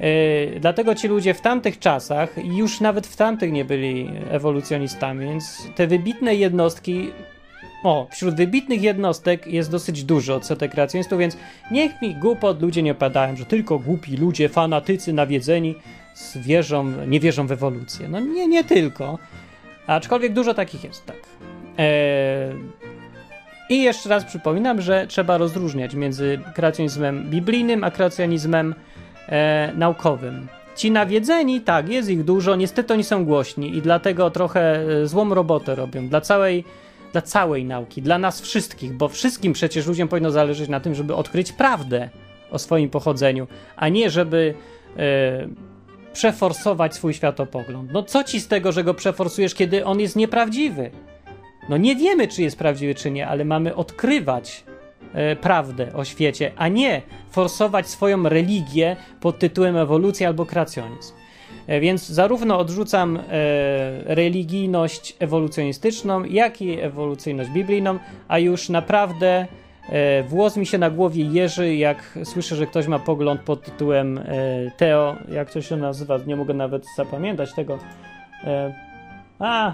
Yy, 0.00 0.60
dlatego 0.60 0.94
ci 0.94 1.08
ludzie 1.08 1.34
w 1.34 1.40
tamtych 1.40 1.78
czasach, 1.78 2.30
już 2.44 2.80
nawet 2.80 3.06
w 3.06 3.16
tamtych 3.16 3.52
nie 3.52 3.64
byli 3.64 4.10
ewolucjonistami, 4.30 5.24
więc 5.24 5.68
te 5.74 5.86
wybitne 5.86 6.34
jednostki 6.34 7.10
o, 7.84 8.06
wśród 8.10 8.34
wybitnych 8.34 8.82
jednostek 8.82 9.46
jest 9.46 9.70
dosyć 9.70 10.04
dużo 10.04 10.34
odsetek 10.34 10.72
kreacjonistów, 10.72 11.18
więc 11.18 11.36
niech 11.70 12.02
mi 12.02 12.14
głupot 12.14 12.62
ludzie 12.62 12.82
nie 12.82 12.92
opadają, 12.92 13.36
że 13.36 13.44
tylko 13.44 13.78
głupi 13.78 14.16
ludzie, 14.16 14.48
fanatycy 14.48 15.12
nawiedzeni 15.12 15.74
wierzą, 16.36 16.92
nie 17.06 17.20
wierzą 17.20 17.46
w 17.46 17.52
ewolucję. 17.52 18.08
No 18.08 18.20
nie, 18.20 18.46
nie 18.46 18.64
tylko. 18.64 19.18
Aczkolwiek 19.86 20.32
dużo 20.32 20.54
takich 20.54 20.84
jest, 20.84 21.06
tak. 21.06 21.16
Eee... 21.78 22.54
I 23.70 23.82
jeszcze 23.82 24.08
raz 24.08 24.24
przypominam, 24.24 24.80
że 24.80 25.06
trzeba 25.06 25.38
rozróżniać 25.38 25.94
między 25.94 26.40
kreacjonizmem 26.54 27.30
biblijnym 27.30 27.84
a 27.84 27.90
kreacjonizmem 27.90 28.74
e, 29.28 29.72
naukowym. 29.76 30.48
Ci 30.76 30.90
nawiedzeni, 30.90 31.60
tak, 31.60 31.88
jest 31.88 32.10
ich 32.10 32.24
dużo, 32.24 32.56
niestety 32.56 32.94
oni 32.94 33.04
są 33.04 33.24
głośni 33.24 33.76
i 33.76 33.82
dlatego 33.82 34.30
trochę 34.30 34.80
e, 35.02 35.06
złą 35.06 35.34
robotę 35.34 35.74
robią. 35.74 36.08
Dla 36.08 36.20
całej 36.20 36.64
dla 37.12 37.22
całej 37.22 37.64
nauki, 37.64 38.02
dla 38.02 38.18
nas 38.18 38.40
wszystkich, 38.40 38.92
bo 38.92 39.08
wszystkim 39.08 39.52
przecież 39.52 39.86
ludziom 39.86 40.08
powinno 40.08 40.30
zależeć 40.30 40.68
na 40.68 40.80
tym, 40.80 40.94
żeby 40.94 41.14
odkryć 41.14 41.52
prawdę 41.52 42.08
o 42.50 42.58
swoim 42.58 42.90
pochodzeniu, 42.90 43.46
a 43.76 43.88
nie 43.88 44.10
żeby 44.10 44.54
e, 44.96 45.48
przeforsować 46.12 46.94
swój 46.94 47.14
światopogląd. 47.14 47.92
No 47.92 48.02
co 48.02 48.24
ci 48.24 48.40
z 48.40 48.48
tego, 48.48 48.72
że 48.72 48.84
go 48.84 48.94
przeforsujesz, 48.94 49.54
kiedy 49.54 49.84
on 49.84 50.00
jest 50.00 50.16
nieprawdziwy? 50.16 50.90
No 51.68 51.76
nie 51.76 51.96
wiemy, 51.96 52.28
czy 52.28 52.42
jest 52.42 52.58
prawdziwy, 52.58 52.94
czy 52.94 53.10
nie, 53.10 53.28
ale 53.28 53.44
mamy 53.44 53.74
odkrywać 53.74 54.64
e, 55.12 55.36
prawdę 55.36 55.92
o 55.92 56.04
świecie, 56.04 56.52
a 56.56 56.68
nie 56.68 57.02
forsować 57.30 57.88
swoją 57.88 58.28
religię 58.28 58.96
pod 59.20 59.38
tytułem 59.38 59.76
ewolucja 59.76 60.28
albo 60.28 60.46
kreacjonizm. 60.46 61.17
E, 61.68 61.80
więc 61.80 62.08
zarówno 62.08 62.58
odrzucam 62.58 63.16
e, 63.16 63.20
religijność 64.14 65.16
ewolucjonistyczną, 65.18 66.24
jak 66.24 66.62
i 66.62 66.80
ewolucyjność 66.80 67.50
biblijną, 67.50 67.98
a 68.28 68.38
już 68.38 68.68
naprawdę 68.68 69.46
e, 69.88 70.22
włos 70.22 70.56
mi 70.56 70.66
się 70.66 70.78
na 70.78 70.90
głowie 70.90 71.24
jeży, 71.24 71.74
jak 71.74 72.18
słyszę, 72.24 72.56
że 72.56 72.66
ktoś 72.66 72.86
ma 72.86 72.98
pogląd 72.98 73.40
pod 73.40 73.62
tytułem 73.62 74.20
Teo, 74.76 75.16
jak 75.32 75.50
to 75.50 75.62
się 75.62 75.76
nazywa, 75.76 76.18
nie 76.26 76.36
mogę 76.36 76.54
nawet 76.54 76.84
zapamiętać 76.96 77.54
tego. 77.54 77.78
A, 79.38 79.72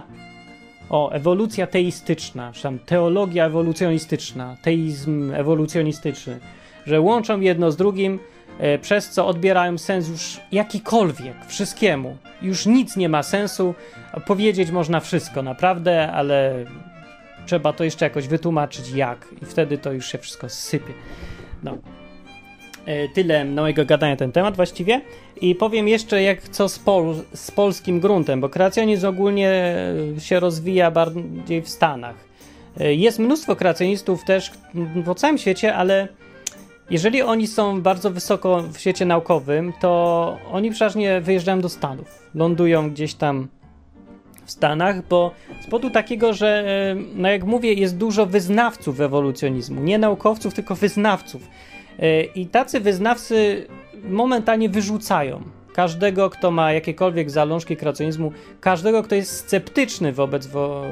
o, 0.91 1.11
ewolucja 1.11 1.67
teistyczna, 1.67 2.53
czy 2.53 2.63
tam 2.63 2.79
teologia 2.79 3.47
ewolucjonistyczna, 3.47 4.57
teizm 4.63 5.33
ewolucjonistyczny, 5.35 6.39
że 6.87 7.01
łączą 7.01 7.41
jedno 7.41 7.71
z 7.71 7.77
drugim 7.77 8.19
przez 8.81 9.11
co 9.11 9.27
odbierają 9.27 9.79
sens 9.79 10.09
już 10.09 10.41
jakikolwiek, 10.53 11.35
wszystkiemu. 11.47 12.17
Już 12.43 12.67
nic 12.67 12.97
nie 12.97 13.09
ma 13.09 13.23
sensu. 13.23 13.75
Powiedzieć 14.27 14.71
można 14.71 15.01
wszystko, 15.01 15.43
naprawdę, 15.43 16.13
ale 16.13 16.55
trzeba 17.47 17.73
to 17.73 17.85
jeszcze 17.85 18.05
jakoś 18.05 18.29
wytłumaczyć 18.29 18.91
jak 18.91 19.29
i 19.43 19.47
wtedy 19.47 19.79
to 19.79 19.93
już 19.93 20.07
się 20.07 20.19
wszystko 20.19 20.49
sypie. 20.49 20.93
No. 21.63 21.79
E, 22.87 23.09
tyle 23.09 23.45
mojego 23.45 23.85
gadania 23.85 24.13
na 24.13 24.17
ten 24.17 24.33
temat 24.33 24.57
właściwie. 24.57 25.01
I 25.41 25.55
powiem 25.55 25.89
jeszcze 25.89 26.23
jak 26.23 26.49
co 26.49 26.69
z, 26.69 26.79
pol 26.79 27.15
z 27.35 27.51
polskim 27.51 28.01
gruntem, 28.01 28.41
bo 28.41 28.49
kreacjonizm 28.49 29.07
ogólnie 29.07 29.77
się 30.19 30.41
rozwija 30.41 30.91
bardziej 30.91 31.63
w 31.63 31.69
Stanach. 31.69 32.17
E, 32.81 32.95
jest 32.95 33.19
mnóstwo 33.19 33.57
kreacjonistów 33.57 34.25
też 34.25 34.51
po 35.05 35.15
całym 35.15 35.39
świecie, 35.39 35.75
ale 35.75 36.09
jeżeli 36.91 37.23
oni 37.23 37.47
są 37.47 37.83
bardzo 37.83 38.11
wysoko 38.11 38.63
w 38.73 38.79
świecie 38.79 39.05
naukowym, 39.05 39.73
to 39.81 40.39
oni 40.53 40.71
przeważnie 40.71 41.21
wyjeżdżają 41.21 41.61
do 41.61 41.69
Stanów. 41.69 42.31
Lądują 42.35 42.91
gdzieś 42.91 43.15
tam 43.15 43.49
w 44.45 44.51
Stanach, 44.51 45.09
bo 45.09 45.31
z 45.61 45.65
powodu 45.65 45.91
takiego, 45.91 46.33
że, 46.33 46.65
e, 46.67 46.97
no 47.15 47.29
jak 47.29 47.45
mówię, 47.45 47.73
jest 47.73 47.97
dużo 47.97 48.27
wyznawców 48.27 49.01
ewolucjonizmu. 49.01 49.81
Nie 49.81 49.99
naukowców, 49.99 50.55
tylko 50.55 50.75
wyznawców. 50.75 51.49
E, 51.99 52.23
I 52.23 52.47
tacy 52.47 52.81
wyznawcy 52.81 53.67
momentalnie 54.09 54.69
wyrzucają 54.69 55.43
każdego, 55.75 56.31
kto 56.31 56.51
ma 56.51 56.73
jakiekolwiek 56.73 57.31
zalążki 57.31 57.77
kreacjonizmu, 57.77 58.33
każdego, 58.61 59.03
kto 59.03 59.15
jest 59.15 59.37
sceptyczny 59.37 60.13
wobec, 60.13 60.47
wo, 60.47 60.85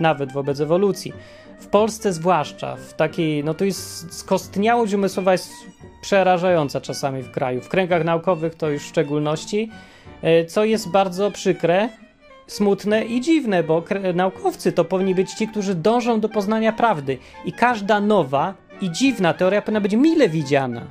nawet 0.00 0.32
wobec 0.32 0.60
ewolucji. 0.60 1.12
W 1.60 1.66
Polsce 1.66 2.12
zwłaszcza, 2.12 2.76
w 2.76 2.94
takiej, 2.94 3.44
no 3.44 3.54
to 3.54 3.64
jest 3.64 4.14
skostniałość 4.18 4.92
umysłowa 4.92 5.32
jest 5.32 5.52
przerażająca 6.00 6.80
czasami 6.80 7.22
w 7.22 7.30
kraju. 7.30 7.60
W 7.60 7.68
kręgach 7.68 8.04
naukowych 8.04 8.54
to 8.54 8.68
już 8.68 8.82
w 8.82 8.86
szczególności, 8.86 9.70
e, 10.22 10.44
co 10.44 10.64
jest 10.64 10.90
bardzo 10.90 11.30
przykre, 11.30 11.88
smutne 12.46 13.04
i 13.04 13.20
dziwne, 13.20 13.62
bo 13.62 13.84
naukowcy 14.14 14.72
to 14.72 14.84
powinni 14.84 15.14
być 15.14 15.32
ci, 15.32 15.48
którzy 15.48 15.74
dążą 15.74 16.20
do 16.20 16.28
poznania 16.28 16.72
prawdy. 16.72 17.18
I 17.44 17.52
każda 17.52 18.00
nowa 18.00 18.54
i 18.80 18.90
dziwna 18.90 19.34
teoria 19.34 19.62
powinna 19.62 19.80
być 19.80 19.94
mile 19.94 20.28
widziana, 20.28 20.82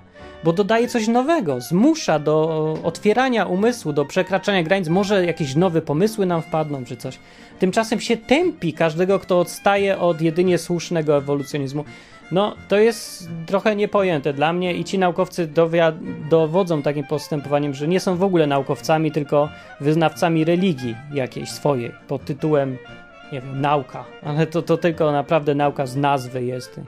bo 0.44 0.54
dodaje 0.54 0.88
coś 0.88 1.08
nowego, 1.08 1.62
zmusza 1.62 2.20
do 2.20 2.78
otwierania 2.84 3.46
umysłu, 3.46 3.94
do 3.94 4.06
przekraczania 4.06 4.64
granic. 4.64 4.88
Może 4.88 5.26
jakieś 5.26 5.56
nowe 5.56 5.82
pomysły 5.82 6.26
nam 6.26 6.42
wpadną, 6.42 6.86
czy 6.86 6.98
coś. 6.98 7.20
Tymczasem 7.60 8.00
się 8.00 8.18
tępi 8.18 8.74
każdego, 8.74 9.20
kto 9.20 9.40
odstaje 9.40 10.00
od 10.00 10.22
jedynie 10.22 10.58
słusznego 10.58 11.18
ewolucjonizmu. 11.18 11.84
No, 12.32 12.56
to 12.68 12.78
jest 12.78 13.30
trochę 13.46 13.76
niepojęte 13.76 14.34
dla 14.34 14.54
mnie 14.54 14.74
i 14.74 14.84
ci 14.84 15.00
naukowcy 15.00 15.50
dowodzą 16.30 16.82
takim 16.82 17.04
postępowaniem, 17.04 17.74
że 17.74 17.88
nie 17.88 18.00
są 18.00 18.16
w 18.16 18.24
ogóle 18.24 18.48
naukowcami, 18.48 19.12
tylko 19.12 19.50
wyznawcami 19.82 20.46
religii 20.46 20.96
jakiejś 21.14 21.50
swojej 21.50 21.92
pod 22.08 22.26
tytułem, 22.26 22.78
nie 23.32 23.42
wiem, 23.42 23.62
nauka. 23.62 24.06
Ale 24.24 24.48
to, 24.48 24.62
to 24.62 24.78
tylko 24.78 25.12
naprawdę 25.12 25.56
nauka 25.56 25.86
z 25.86 25.96
nazwy 25.96 26.44
jest, 26.44 26.78
e, 26.78 26.82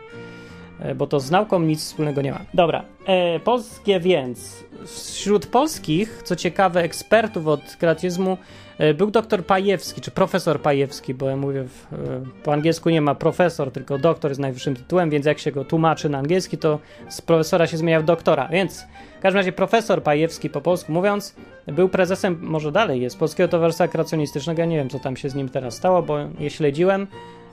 bo 0.96 1.08
to 1.08 1.20
z 1.20 1.32
nauką 1.32 1.60
nic 1.60 1.80
wspólnego 1.80 2.22
nie 2.22 2.32
ma. 2.32 2.40
Dobra, 2.54 2.84
e, 3.06 3.40
polskie 3.40 4.00
więc. 4.00 4.64
Wśród 4.86 5.46
polskich, 5.46 6.22
co 6.24 6.36
ciekawe, 6.36 6.84
ekspertów 6.84 7.48
od 7.48 7.62
kreatyzmu 7.80 8.38
E, 8.80 8.94
był 8.94 9.12
doktor 9.12 9.46
Pajewski, 9.46 10.02
czy 10.02 10.12
profesor 10.12 10.62
Pajewski, 10.62 11.14
bo 11.14 11.30
ja 11.30 11.36
mówię, 11.36 11.64
w, 11.64 11.94
e, 11.94 11.98
po 12.44 12.54
angielsku 12.54 12.90
nie 12.90 13.02
ma 13.02 13.16
profesor, 13.16 13.72
tylko 13.72 13.98
doktor 13.98 14.32
jest 14.32 14.42
najwyższym 14.42 14.76
tytułem, 14.76 15.10
więc 15.10 15.26
jak 15.26 15.40
się 15.40 15.52
go 15.52 15.66
tłumaczy 15.66 16.10
na 16.10 16.18
angielski, 16.18 16.58
to 16.58 16.80
z 17.10 17.22
profesora 17.22 17.68
się 17.68 17.78
zmienia 17.78 18.00
w 18.00 18.04
doktora. 18.04 18.48
Więc 18.48 18.86
w 19.20 19.22
każdym 19.22 19.38
razie 19.38 19.52
profesor 19.52 20.04
Pajewski, 20.04 20.50
po 20.50 20.62
polsku 20.62 20.92
mówiąc, 20.92 21.36
był 21.68 21.90
prezesem, 21.90 22.40
może 22.42 22.72
dalej 22.72 23.02
jest, 23.02 23.20
Polskiego 23.20 23.48
Towarzystwa 23.48 23.88
Kreacjonistycznego. 23.88 24.62
Ja 24.62 24.66
nie 24.66 24.78
wiem, 24.78 24.90
co 24.90 25.00
tam 25.00 25.18
się 25.18 25.30
z 25.30 25.36
nim 25.36 25.50
teraz 25.50 25.76
stało, 25.76 26.02
bo 26.02 26.18
je 26.40 26.50
śledziłem. 26.50 27.08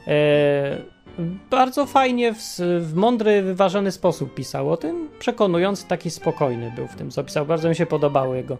E, 0.06 0.95
bardzo 1.50 1.86
fajnie, 1.86 2.34
w, 2.34 2.38
w, 2.80 2.94
mądry, 2.94 3.42
wyważony 3.42 3.92
sposób 3.92 4.34
pisał 4.34 4.72
o 4.72 4.76
tym, 4.76 5.08
przekonując, 5.18 5.84
taki 5.84 6.10
spokojny 6.10 6.72
był 6.76 6.86
w 6.86 6.96
tym, 6.96 7.10
co 7.10 7.24
pisał. 7.24 7.46
Bardzo 7.46 7.68
mi 7.68 7.76
się 7.76 7.86
podobały 7.86 8.36
jego 8.36 8.58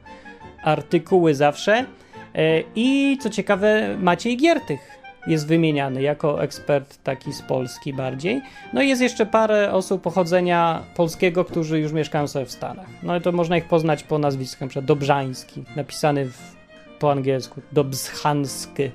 artykuły 0.62 1.34
zawsze. 1.34 1.84
E, 2.34 2.62
I 2.76 3.18
co 3.20 3.30
ciekawe, 3.30 3.96
Maciej 4.00 4.36
Giertych 4.36 4.80
jest 5.26 5.46
wymieniany 5.46 6.02
jako 6.02 6.42
ekspert 6.42 7.02
taki 7.02 7.32
z 7.32 7.42
Polski 7.42 7.92
bardziej. 7.92 8.42
No 8.72 8.82
i 8.82 8.88
jest 8.88 9.02
jeszcze 9.02 9.26
parę 9.26 9.72
osób 9.72 10.02
pochodzenia 10.02 10.82
polskiego, 10.96 11.44
którzy 11.44 11.80
już 11.80 11.92
mieszkają 11.92 12.28
sobie 12.28 12.46
w 12.46 12.52
Stanach. 12.52 12.86
No 13.02 13.16
i 13.16 13.20
to 13.20 13.32
można 13.32 13.56
ich 13.56 13.64
poznać 13.64 14.02
po 14.02 14.18
nazwisku, 14.18 14.64
np. 14.64 14.82
Dobrzański, 14.82 15.64
napisany 15.76 16.24
w, 16.24 16.56
po 16.98 17.12
angielsku, 17.12 17.60
Dobzhansky. 17.72 18.90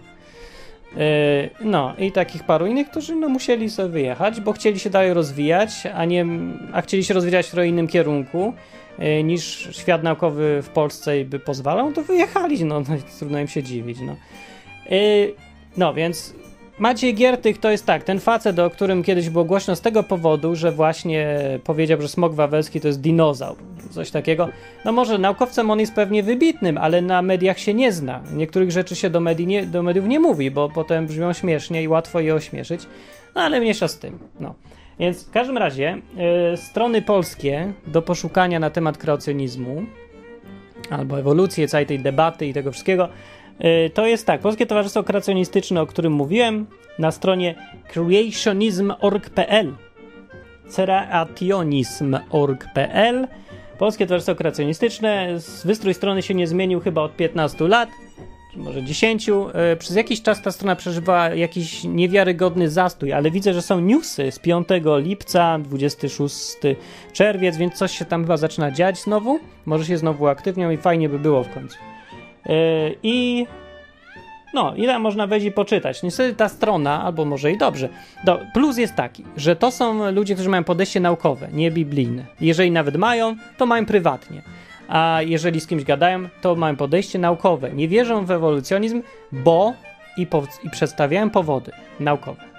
E, 0.97 1.49
no 1.61 1.93
i 1.97 2.11
takich 2.11 2.43
paru 2.43 2.65
innych, 2.65 2.89
którzy 2.89 3.15
no, 3.15 3.29
musieli 3.29 3.69
sobie 3.69 3.89
wyjechać, 3.89 4.41
bo 4.41 4.53
chcieli 4.53 4.79
się 4.79 4.89
dalej 4.89 5.13
rozwijać, 5.13 5.69
a, 5.93 6.05
nie, 6.05 6.25
a 6.73 6.81
chcieli 6.81 7.03
się 7.03 7.13
rozwijać 7.13 7.47
w 7.47 7.63
innym 7.63 7.87
kierunku. 7.87 8.53
E, 8.99 9.23
niż 9.23 9.69
świat 9.71 10.03
naukowy 10.03 10.61
w 10.61 10.69
Polsce 10.69 11.25
by 11.25 11.39
pozwalał, 11.39 11.93
to 11.93 12.01
wyjechali, 12.03 12.65
no, 12.65 12.79
no 12.79 12.95
trudno 13.19 13.39
im 13.39 13.47
się 13.47 13.63
dziwić, 13.63 13.97
no. 13.99 14.15
E, 14.85 14.97
no, 15.77 15.93
więc 15.93 16.33
Maciej 16.81 17.13
Giertych 17.13 17.57
to 17.57 17.71
jest 17.71 17.85
tak, 17.85 18.03
ten 18.03 18.19
facet, 18.19 18.59
o 18.59 18.69
którym 18.69 19.03
kiedyś 19.03 19.29
było 19.29 19.45
głośno 19.45 19.75
z 19.75 19.81
tego 19.81 20.03
powodu, 20.03 20.55
że 20.55 20.71
właśnie 20.71 21.39
powiedział, 21.63 22.01
że 22.01 22.07
smok 22.07 22.33
wawelski 22.33 22.81
to 22.81 22.87
jest 22.87 23.01
dinozaur, 23.01 23.57
coś 23.89 24.11
takiego. 24.11 24.49
No 24.85 24.91
może 24.91 25.17
naukowcem 25.17 25.71
on 25.71 25.79
jest 25.79 25.93
pewnie 25.93 26.23
wybitnym, 26.23 26.77
ale 26.77 27.01
na 27.01 27.21
mediach 27.21 27.59
się 27.59 27.73
nie 27.73 27.91
zna. 27.91 28.21
Niektórych 28.33 28.71
rzeczy 28.71 28.95
się 28.95 29.09
do, 29.09 29.19
medii 29.19 29.47
nie, 29.47 29.65
do 29.65 29.83
mediów 29.83 30.07
nie 30.07 30.19
mówi, 30.19 30.51
bo 30.51 30.69
potem 30.69 31.07
brzmią 31.07 31.33
śmiesznie 31.33 31.83
i 31.83 31.87
łatwo 31.87 32.19
je 32.19 32.35
ośmieszyć. 32.35 32.81
No 33.35 33.41
ale 33.41 33.59
mniejsza 33.59 33.87
z 33.87 33.99
tym, 33.99 34.19
no. 34.39 34.55
Więc 34.99 35.23
w 35.27 35.31
każdym 35.31 35.57
razie 35.57 35.97
y, 36.53 36.57
strony 36.57 37.01
polskie 37.01 37.73
do 37.87 38.01
poszukania 38.01 38.59
na 38.59 38.69
temat 38.69 38.97
kreacjonizmu 38.97 39.85
albo 40.89 41.19
ewolucji 41.19 41.67
całej 41.67 41.85
tej 41.85 41.99
debaty 41.99 42.47
i 42.47 42.53
tego 42.53 42.71
wszystkiego 42.71 43.09
to 43.93 44.07
jest 44.07 44.25
tak, 44.25 44.41
Polskie 44.41 44.65
Towarzystwo 44.65 45.03
Kreacjonistyczne, 45.03 45.81
o 45.81 45.85
którym 45.85 46.13
mówiłem, 46.13 46.65
na 46.99 47.11
stronie 47.11 47.55
creationism.org.pl 47.93 49.73
creationism.org.pl 50.75 53.27
Polskie 53.77 54.07
Towarzystwo 54.07 54.35
Kreacjonistyczne, 54.35 55.37
wystrój 55.65 55.93
strony 55.93 56.21
się 56.21 56.33
nie 56.33 56.47
zmienił 56.47 56.79
chyba 56.79 57.01
od 57.01 57.15
15 57.15 57.67
lat 57.67 57.89
może 58.55 58.83
10. 58.83 59.29
E, 59.29 59.75
przez 59.75 59.95
jakiś 59.95 60.21
czas 60.21 60.41
ta 60.41 60.51
strona 60.51 60.75
przeżywa 60.75 61.29
jakiś 61.29 61.83
niewiarygodny 61.83 62.69
zastój, 62.69 63.13
ale 63.13 63.31
widzę, 63.31 63.53
że 63.53 63.61
są 63.61 63.79
newsy 63.79 64.31
z 64.31 64.39
5 64.39 64.67
lipca, 64.97 65.59
26 65.59 66.57
czerwiec, 67.13 67.57
więc 67.57 67.73
coś 67.73 67.97
się 67.97 68.05
tam 68.05 68.21
chyba 68.21 68.37
zaczyna 68.37 68.71
dziać 68.71 68.99
znowu. 68.99 69.39
Może 69.65 69.85
się 69.85 69.97
znowu 69.97 70.27
aktywnią 70.27 70.71
i 70.71 70.77
fajnie 70.77 71.09
by 71.09 71.19
było 71.19 71.43
w 71.43 71.53
końcu. 71.53 71.77
E, 72.45 72.51
I 73.03 73.47
no, 74.53 74.75
ile 74.75 74.99
można 74.99 75.27
wejść 75.27 75.45
i 75.45 75.51
poczytać. 75.51 76.03
Niestety 76.03 76.35
ta 76.35 76.49
strona, 76.49 77.03
albo 77.03 77.25
może 77.25 77.51
i 77.51 77.57
dobrze. 77.57 77.89
Do, 78.23 78.39
plus 78.53 78.77
jest 78.77 78.95
taki, 78.95 79.23
że 79.37 79.55
to 79.55 79.71
są 79.71 80.11
ludzie, 80.11 80.33
którzy 80.33 80.49
mają 80.49 80.63
podejście 80.63 80.99
naukowe, 80.99 81.47
nie 81.53 81.71
biblijne. 81.71 82.25
Jeżeli 82.41 82.71
nawet 82.71 82.95
mają, 82.95 83.35
to 83.57 83.65
mają 83.65 83.85
prywatnie 83.85 84.41
a 84.91 85.19
jeżeli 85.21 85.59
z 85.59 85.67
kimś 85.67 85.83
gadają, 85.83 86.29
to 86.41 86.55
mają 86.55 86.75
podejście 86.75 87.19
naukowe. 87.19 87.71
Nie 87.73 87.87
wierzą 87.87 88.25
w 88.25 88.31
ewolucjonizm, 88.31 89.01
bo 89.31 89.73
i, 90.17 90.27
po, 90.27 90.43
i 90.63 90.69
przedstawiają 90.69 91.29
powody 91.29 91.71
naukowe. 91.99 92.50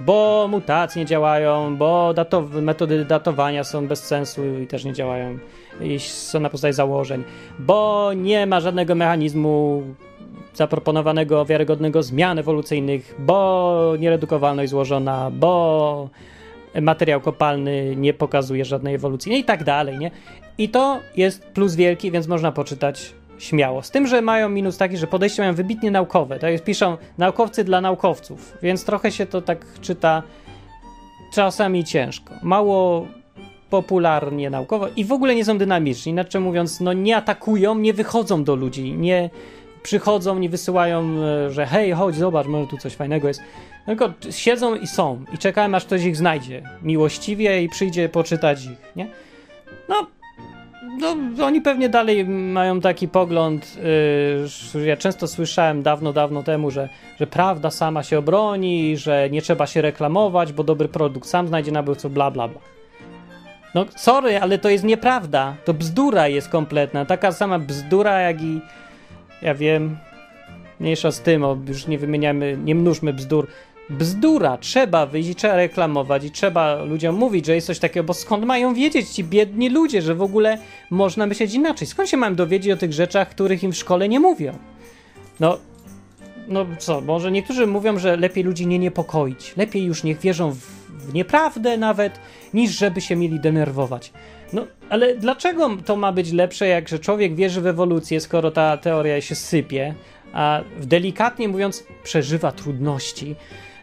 Bo 0.00 0.48
mutacje 0.50 1.02
nie 1.02 1.06
działają, 1.06 1.76
bo 1.76 2.14
datow 2.14 2.52
metody 2.52 3.04
datowania 3.04 3.64
są 3.64 3.86
bez 3.86 4.04
sensu 4.04 4.58
i 4.58 4.66
też 4.66 4.84
nie 4.84 4.92
działają, 4.92 5.38
i 5.80 5.98
są 5.98 6.40
na 6.40 6.50
podstawie 6.50 6.72
założeń, 6.72 7.24
bo 7.58 8.10
nie 8.16 8.46
ma 8.46 8.60
żadnego 8.60 8.94
mechanizmu 8.94 9.82
zaproponowanego 10.54 11.44
wiarygodnego 11.44 12.02
zmian 12.02 12.38
ewolucyjnych, 12.38 13.14
bo 13.18 13.94
nieredukowalność 13.98 14.70
złożona, 14.70 15.30
bo 15.30 16.08
materiał 16.82 17.20
kopalny 17.20 17.96
nie 17.96 18.14
pokazuje 18.14 18.64
żadnej 18.64 18.94
ewolucji, 18.94 19.32
no 19.32 19.38
i 19.38 19.44
tak 19.44 19.64
dalej, 19.64 19.98
nie? 19.98 20.10
I 20.58 20.68
to 20.68 21.00
jest 21.16 21.46
plus 21.46 21.74
wielki, 21.74 22.10
więc 22.10 22.26
można 22.26 22.52
poczytać 22.52 23.14
śmiało. 23.38 23.82
Z 23.82 23.90
tym, 23.90 24.06
że 24.06 24.22
mają 24.22 24.48
minus 24.48 24.76
taki, 24.76 24.96
że 24.96 25.06
podejście 25.06 25.42
mają 25.42 25.54
wybitnie 25.54 25.90
naukowe. 25.90 26.38
To 26.38 26.48
jest, 26.48 26.64
piszą 26.64 26.96
naukowcy 27.18 27.64
dla 27.64 27.80
naukowców, 27.80 28.58
więc 28.62 28.84
trochę 28.84 29.12
się 29.12 29.26
to 29.26 29.42
tak 29.42 29.66
czyta 29.80 30.22
czasami 31.32 31.84
ciężko. 31.84 32.34
Mało 32.42 33.06
popularnie 33.70 34.50
naukowo 34.50 34.88
i 34.96 35.04
w 35.04 35.12
ogóle 35.12 35.34
nie 35.34 35.44
są 35.44 35.58
dynamiczni. 35.58 36.10
Inaczej 36.10 36.40
mówiąc, 36.40 36.80
no 36.80 36.92
nie 36.92 37.16
atakują, 37.16 37.74
nie 37.74 37.92
wychodzą 37.92 38.44
do 38.44 38.54
ludzi, 38.54 38.92
nie 38.92 39.30
przychodzą, 39.82 40.38
nie 40.38 40.48
wysyłają, 40.48 41.16
e, 41.46 41.50
że 41.50 41.66
hej, 41.66 41.92
chodź, 41.92 42.16
zobacz, 42.16 42.46
może 42.46 42.66
tu 42.66 42.78
coś 42.78 42.94
fajnego 42.94 43.28
jest. 43.28 43.40
Tylko 43.86 44.12
siedzą 44.30 44.74
i 44.74 44.86
są 44.86 45.24
i 45.34 45.38
czekają, 45.38 45.74
aż 45.74 45.84
ktoś 45.84 46.04
ich 46.04 46.16
znajdzie 46.16 46.62
miłościwie 46.82 47.62
i 47.62 47.68
przyjdzie 47.68 48.08
poczytać 48.08 48.64
ich, 48.64 48.96
nie? 48.96 49.08
No, 49.88 50.06
no, 51.00 51.44
oni 51.44 51.60
pewnie 51.60 51.88
dalej 51.88 52.24
mają 52.26 52.80
taki 52.80 53.08
pogląd, 53.08 53.78
yy, 54.74 54.86
ja 54.86 54.96
często 54.96 55.28
słyszałem 55.28 55.82
dawno, 55.82 56.12
dawno 56.12 56.42
temu, 56.42 56.70
że, 56.70 56.88
że 57.20 57.26
prawda 57.26 57.70
sama 57.70 58.02
się 58.02 58.18
obroni, 58.18 58.96
że 58.96 59.30
nie 59.30 59.42
trzeba 59.42 59.66
się 59.66 59.82
reklamować, 59.82 60.52
bo 60.52 60.64
dobry 60.64 60.88
produkt 60.88 61.28
sam 61.28 61.48
znajdzie 61.48 61.72
nabywców, 61.72 62.12
bla, 62.12 62.30
bla, 62.30 62.48
bla. 62.48 62.60
No, 63.74 63.86
sorry, 63.96 64.40
ale 64.40 64.58
to 64.58 64.68
jest 64.68 64.84
nieprawda. 64.84 65.56
To 65.64 65.74
bzdura 65.74 66.28
jest 66.28 66.48
kompletna. 66.48 67.04
Taka 67.04 67.32
sama 67.32 67.58
bzdura, 67.58 68.20
jak 68.20 68.42
i, 68.42 68.60
ja 69.42 69.54
wiem, 69.54 69.96
mniejsza 70.80 71.12
z 71.12 71.20
tym, 71.20 71.44
o, 71.44 71.58
już 71.68 71.86
nie 71.86 71.98
wymieniamy, 71.98 72.58
nie 72.64 72.74
mnóżmy 72.74 73.12
bzdur 73.12 73.46
bzdura, 73.90 74.58
trzeba 74.58 75.06
wyjść 75.06 75.28
i 75.28 75.34
trzeba 75.34 75.56
reklamować 75.56 76.24
i 76.24 76.30
trzeba 76.30 76.82
ludziom 76.82 77.14
mówić, 77.14 77.46
że 77.46 77.54
jest 77.54 77.66
coś 77.66 77.78
takiego, 77.78 78.04
bo 78.04 78.14
skąd 78.14 78.44
mają 78.44 78.74
wiedzieć 78.74 79.08
ci 79.08 79.24
biedni 79.24 79.70
ludzie, 79.70 80.02
że 80.02 80.14
w 80.14 80.22
ogóle 80.22 80.58
można 80.90 81.26
myśleć 81.26 81.54
inaczej? 81.54 81.88
Skąd 81.88 82.08
się 82.08 82.16
mają 82.16 82.34
dowiedzieć 82.34 82.72
o 82.72 82.76
tych 82.76 82.92
rzeczach, 82.92 83.30
których 83.30 83.62
im 83.62 83.72
w 83.72 83.76
szkole 83.76 84.08
nie 84.08 84.20
mówią? 84.20 84.58
No, 85.40 85.58
no 86.48 86.66
co, 86.78 87.00
może 87.00 87.32
niektórzy 87.32 87.66
mówią, 87.66 87.98
że 87.98 88.16
lepiej 88.16 88.44
ludzi 88.44 88.66
nie 88.66 88.78
niepokoić. 88.78 89.56
Lepiej 89.56 89.84
już 89.84 90.04
niech 90.04 90.20
wierzą 90.20 90.50
w, 90.50 90.58
w 90.88 91.14
nieprawdę 91.14 91.78
nawet, 91.78 92.20
niż 92.54 92.70
żeby 92.70 93.00
się 93.00 93.16
mieli 93.16 93.40
denerwować. 93.40 94.12
No, 94.52 94.66
ale 94.88 95.16
dlaczego 95.16 95.70
to 95.84 95.96
ma 95.96 96.12
być 96.12 96.32
lepsze, 96.32 96.66
jak 96.66 96.88
że 96.88 96.98
człowiek 96.98 97.34
wierzy 97.34 97.60
w 97.60 97.66
ewolucję, 97.66 98.20
skoro 98.20 98.50
ta 98.50 98.76
teoria 98.76 99.20
się 99.20 99.34
sypie, 99.34 99.94
a 100.32 100.60
delikatnie 100.80 101.48
mówiąc 101.48 101.84
przeżywa 102.02 102.52
trudności? 102.52 103.36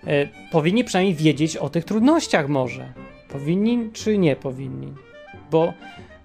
E, 0.08 0.28
powinni 0.52 0.84
przynajmniej 0.84 1.16
wiedzieć 1.16 1.58
o 1.58 1.70
tych 1.70 1.86
trudnościach 1.86 2.48
może. 2.48 2.94
Powinni 3.30 3.90
czy 3.94 4.18
nie 4.18 4.36
powinni? 4.36 4.94
Bo 5.52 5.74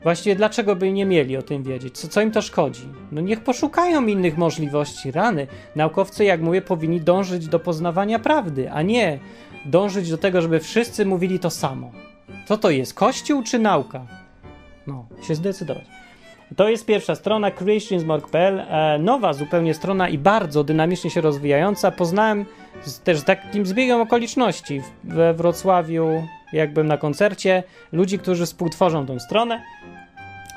właściwie 0.02 0.36
dlaczego 0.36 0.76
by 0.76 0.92
nie 0.92 1.06
mieli 1.06 1.36
o 1.36 1.42
tym 1.42 1.62
wiedzieć? 1.62 1.98
Co, 1.98 2.08
co 2.08 2.20
im 2.20 2.30
to 2.30 2.42
szkodzi? 2.42 2.88
No 3.12 3.20
niech 3.20 3.40
poszukają 3.40 4.06
innych 4.06 4.36
możliwości. 4.38 5.10
Rany. 5.10 5.46
Naukowcy, 5.76 6.24
jak 6.24 6.40
mówię, 6.40 6.62
powinni 6.62 7.00
dążyć 7.00 7.48
do 7.48 7.58
poznawania 7.58 8.18
prawdy, 8.18 8.70
a 8.70 8.82
nie 8.82 9.18
dążyć 9.64 10.10
do 10.10 10.18
tego, 10.18 10.42
żeby 10.42 10.60
wszyscy 10.60 11.06
mówili 11.06 11.38
to 11.38 11.50
samo. 11.50 11.92
Co 12.46 12.58
to 12.58 12.70
jest? 12.70 12.94
Kościół 12.94 13.42
czy 13.42 13.58
nauka? 13.58 14.06
No, 14.86 15.06
się 15.28 15.34
zdecydować. 15.34 15.84
To 16.56 16.68
jest 16.68 16.86
pierwsza 16.86 17.14
strona 17.14 17.50
creationsmark.pl, 17.50 18.60
e, 18.60 18.98
nowa 18.98 19.32
zupełnie 19.32 19.74
strona 19.74 20.08
i 20.08 20.18
bardzo 20.18 20.64
dynamicznie 20.64 21.10
się 21.10 21.20
rozwijająca. 21.20 21.90
Poznałem 21.90 22.44
też 23.04 23.22
takim 23.22 23.66
zbiegiem 23.66 24.00
okoliczności 24.00 24.82
we 25.04 25.34
Wrocławiu, 25.34 26.22
jakbym 26.52 26.86
na 26.86 26.98
koncercie, 26.98 27.62
ludzi, 27.92 28.18
którzy 28.18 28.46
współtworzą 28.46 29.06
tą 29.06 29.18
stronę. 29.18 29.62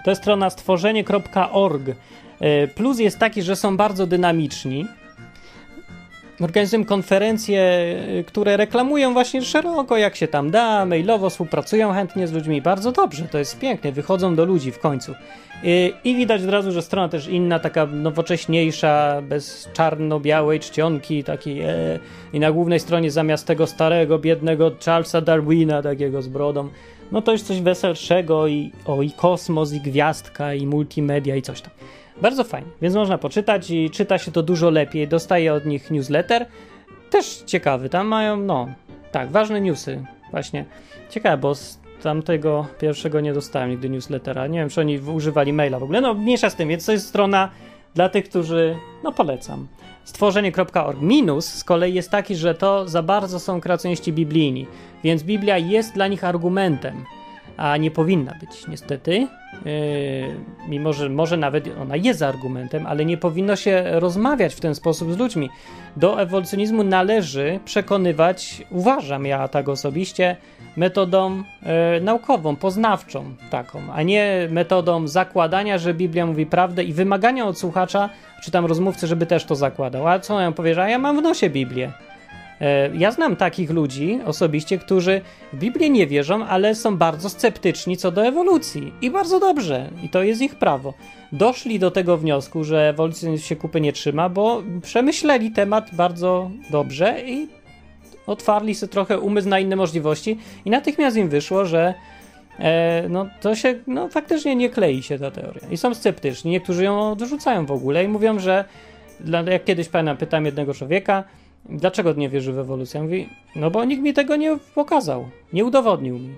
To 0.04 0.12
jest 0.12 0.22
strona 0.22 0.50
stworzenie.org. 0.50 1.82
E, 2.40 2.68
plus 2.68 3.00
jest 3.00 3.20
taki, 3.20 3.42
że 3.42 3.56
są 3.56 3.78
bardzo 3.78 4.08
dynamiczni. 4.08 4.88
Organizują 6.42 6.86
konferencje, 6.86 7.62
y, 8.20 8.24
które 8.24 8.58
reklamują 8.58 9.14
właśnie 9.14 9.42
szeroko, 9.42 9.98
jak 9.98 10.16
się 10.16 10.28
tam 10.28 10.52
da, 10.52 10.86
mailowo 10.86 11.30
współpracują 11.30 11.94
chętnie 11.94 12.28
z 12.28 12.32
ludźmi. 12.32 12.62
Bardzo 12.62 12.92
dobrze, 12.92 13.28
to 13.28 13.38
jest 13.38 13.60
pięknie, 13.60 13.92
wychodzą 13.92 14.36
do 14.36 14.46
ludzi 14.46 14.72
w 14.72 14.80
końcu. 14.80 15.16
I, 15.64 15.94
i 16.04 16.16
widać 16.16 16.44
od 16.44 16.50
razu, 16.50 16.72
że 16.72 16.82
strona 16.82 17.10
też 17.10 17.28
inna, 17.28 17.60
taka 17.60 17.86
nowocześniejsza, 17.86 19.22
bez 19.22 19.70
czarno-białej 19.74 20.60
czcionki, 20.60 21.24
takiej. 21.24 21.62
E, 21.62 22.00
I 22.34 22.40
na 22.40 22.52
głównej 22.52 22.80
stronie 22.80 23.12
zamiast 23.12 23.48
tego 23.48 23.68
starego, 23.68 24.20
biednego 24.20 24.72
Charlesa 24.86 25.22
Darwina, 25.22 25.82
takiego 25.82 26.22
z 26.22 26.28
brodą, 26.28 26.70
no 27.12 27.22
to 27.22 27.32
już 27.32 27.42
coś 27.42 27.62
weselszego 27.62 28.48
i, 28.48 28.72
o, 28.86 29.02
i 29.02 29.12
kosmos, 29.12 29.74
i 29.74 29.82
gwiazdka, 29.82 30.54
i 30.54 30.68
multimedia, 30.68 31.36
i 31.36 31.42
coś 31.42 31.62
tam. 31.62 31.72
Bardzo 32.22 32.44
fajnie, 32.44 32.70
więc 32.82 32.96
można 32.96 33.18
poczytać 33.18 33.72
i 33.72 33.90
czyta 33.90 34.18
się 34.18 34.32
to 34.32 34.44
dużo 34.44 34.70
lepiej. 34.70 35.08
Dostaję 35.08 35.54
od 35.54 35.66
nich 35.66 35.92
newsletter. 35.92 36.46
Też 37.10 37.44
ciekawy, 37.46 37.90
tam 37.90 38.08
mają, 38.08 38.38
no, 38.38 38.68
tak, 39.12 39.32
ważne 39.32 39.62
newsy. 39.62 40.06
Właśnie. 40.32 40.66
Ciekawe, 41.10 41.38
bo 41.38 41.56
z 41.56 41.80
tamtego 42.04 42.68
pierwszego 42.80 43.22
nie 43.22 43.34
dostałem 43.34 43.70
nigdy 43.70 43.90
newslettera. 43.90 44.48
Nie 44.48 44.60
wiem, 44.60 44.70
czy 44.70 44.82
oni 44.82 45.00
używali 45.00 45.54
maila 45.54 45.80
w 45.80 45.84
ogóle. 45.84 46.02
No, 46.02 46.14
mniejsza 46.14 46.50
z 46.50 46.56
tym, 46.56 46.70
więc 46.70 46.86
to 46.86 46.92
jest 46.92 47.08
strona 47.08 47.50
dla 47.96 48.10
tych, 48.10 48.30
którzy, 48.30 48.76
no, 49.04 49.12
polecam. 49.12 49.68
Stworzenie.org. 50.04 51.02
Minus 51.02 51.46
z 51.46 51.64
kolei 51.64 51.94
jest 51.94 52.12
taki, 52.12 52.36
że 52.36 52.56
to 52.56 52.88
za 52.88 53.04
bardzo 53.04 53.40
są 53.40 53.62
kreacjoniści 53.62 54.14
biblijni, 54.14 54.68
więc 55.04 55.24
Biblia 55.24 55.58
jest 55.58 55.94
dla 55.94 56.08
nich 56.08 56.24
argumentem 56.24 57.06
a 57.60 57.78
nie 57.78 57.92
powinna 57.92 58.34
być, 58.40 58.68
niestety. 58.68 59.28
Yy, 59.66 59.70
mimo, 60.68 60.94
że 60.94 61.10
może 61.10 61.38
nawet 61.38 61.70
ona 61.82 61.96
jest 61.96 62.22
argumentem, 62.22 62.88
ale 62.88 63.06
nie 63.06 63.18
powinno 63.18 63.56
się 63.56 63.84
rozmawiać 63.86 64.56
w 64.56 64.60
ten 64.60 64.76
sposób 64.76 65.14
z 65.14 65.18
ludźmi. 65.18 65.50
Do 65.98 66.22
ewolucjonizmu 66.22 66.84
należy 66.84 67.60
przekonywać, 67.66 68.62
uważam 68.72 69.26
ja 69.26 69.48
tak 69.48 69.70
osobiście, 69.70 70.36
metodą 70.78 71.36
yy, 71.36 72.02
naukową, 72.02 72.56
poznawczą 72.56 73.24
taką, 73.50 73.80
a 73.94 74.04
nie 74.04 74.48
metodą 74.52 75.08
zakładania, 75.08 75.78
że 75.78 75.94
Biblia 75.94 76.26
mówi 76.26 76.46
prawdę 76.46 76.84
i 76.84 76.94
wymagania 76.94 77.46
od 77.46 77.60
słuchacza, 77.60 78.10
czy 78.44 78.52
tam 78.52 78.66
rozmówcy, 78.66 79.08
żeby 79.08 79.26
też 79.26 79.46
to 79.46 79.56
zakładał. 79.56 80.08
A 80.08 80.20
co 80.20 80.42
ja 80.42 80.52
powie, 80.52 80.76
że 80.76 80.90
ja 80.90 81.00
mam 81.00 81.20
w 81.20 81.22
nosie 81.22 81.50
Biblię. 81.50 81.92
E, 82.62 82.90
ja 82.98 83.12
znam 83.12 83.36
takich 83.36 83.70
ludzi 83.70 84.20
osobiście, 84.26 84.78
którzy 84.78 85.22
w 85.54 85.58
Biblię 85.58 85.90
nie 85.90 86.08
wierzą, 86.08 86.46
ale 86.46 86.76
są 86.76 86.98
bardzo 86.98 87.30
sceptyczni 87.30 87.98
co 87.98 88.12
do 88.12 88.26
ewolucji. 88.26 88.94
I 89.02 89.12
bardzo 89.12 89.40
dobrze, 89.40 89.90
i 90.04 90.10
to 90.10 90.24
jest 90.24 90.42
ich 90.42 90.56
prawo. 90.56 90.94
Doszli 91.32 91.80
do 91.80 91.92
tego 91.92 92.18
wniosku, 92.18 92.64
że 92.64 92.90
ewolucja 92.90 93.38
się 93.38 93.56
kupy 93.56 93.82
nie 93.82 93.94
trzyma, 93.94 94.30
bo 94.30 94.64
przemyśleli 94.82 95.52
temat 95.52 95.96
bardzo 95.96 96.52
dobrze 96.70 97.22
i 97.26 97.48
otwarli 98.28 98.76
sobie 98.76 98.92
trochę 98.92 99.20
umysł 99.20 99.50
na 99.50 99.60
inne 99.60 99.76
możliwości, 99.76 100.38
i 100.66 100.70
natychmiast 100.70 101.18
im 101.18 101.30
wyszło, 101.30 101.66
że 101.66 101.94
e, 102.60 103.04
no 103.10 103.28
to 103.42 103.56
się, 103.56 103.76
no 103.88 104.10
faktycznie 104.10 104.56
nie 104.56 104.70
klei 104.70 105.04
się 105.04 105.20
ta 105.20 105.32
teoria. 105.32 105.62
I 105.72 105.78
są 105.78 105.94
sceptyczni. 105.94 106.52
Niektórzy 106.52 106.84
ją 106.84 107.12
odrzucają 107.12 107.66
w 107.66 107.72
ogóle 107.72 108.04
i 108.04 108.08
mówią, 108.08 108.40
że 108.40 108.66
jak 109.52 109.64
kiedyś 109.64 109.90
pana 109.90 110.16
pytam 110.16 110.46
jednego 110.46 110.74
człowieka, 110.74 111.24
Dlaczego 111.66 112.14
nie 112.14 112.30
wierzy 112.30 112.54
w 112.54 112.60
ewolucję? 112.60 113.02
Mówi, 113.02 113.30
no 113.56 113.72
bo 113.72 113.86
nikt 113.86 114.04
mi 114.04 114.14
tego 114.14 114.36
nie 114.36 114.58
pokazał, 114.76 115.30
nie 115.54 115.66
udowodnił 115.66 116.20
mi. 116.20 116.36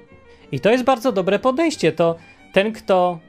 I 0.52 0.60
to 0.60 0.72
jest 0.72 0.84
bardzo 0.84 1.12
dobre 1.12 1.40
podejście. 1.40 1.92
To 1.92 2.16
ten, 2.54 2.74
kto 2.74 3.20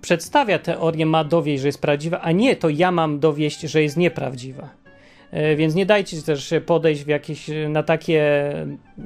przedstawia 0.00 0.58
teorię, 0.58 1.06
ma 1.06 1.24
dowieść, 1.24 1.62
że 1.62 1.68
jest 1.68 1.80
prawdziwa, 1.80 2.20
a 2.20 2.32
nie 2.32 2.56
to 2.56 2.68
ja 2.68 2.90
mam 2.90 3.20
dowieść, 3.20 3.60
że 3.60 3.82
jest 3.82 3.96
nieprawdziwa. 3.96 4.68
E, 5.30 5.56
więc 5.56 5.74
nie 5.74 5.86
dajcie 5.86 6.22
też 6.22 6.54
podejść 6.66 7.04
w 7.04 7.08
jakieś, 7.08 7.46
na 7.68 7.82
takie, 7.82 8.52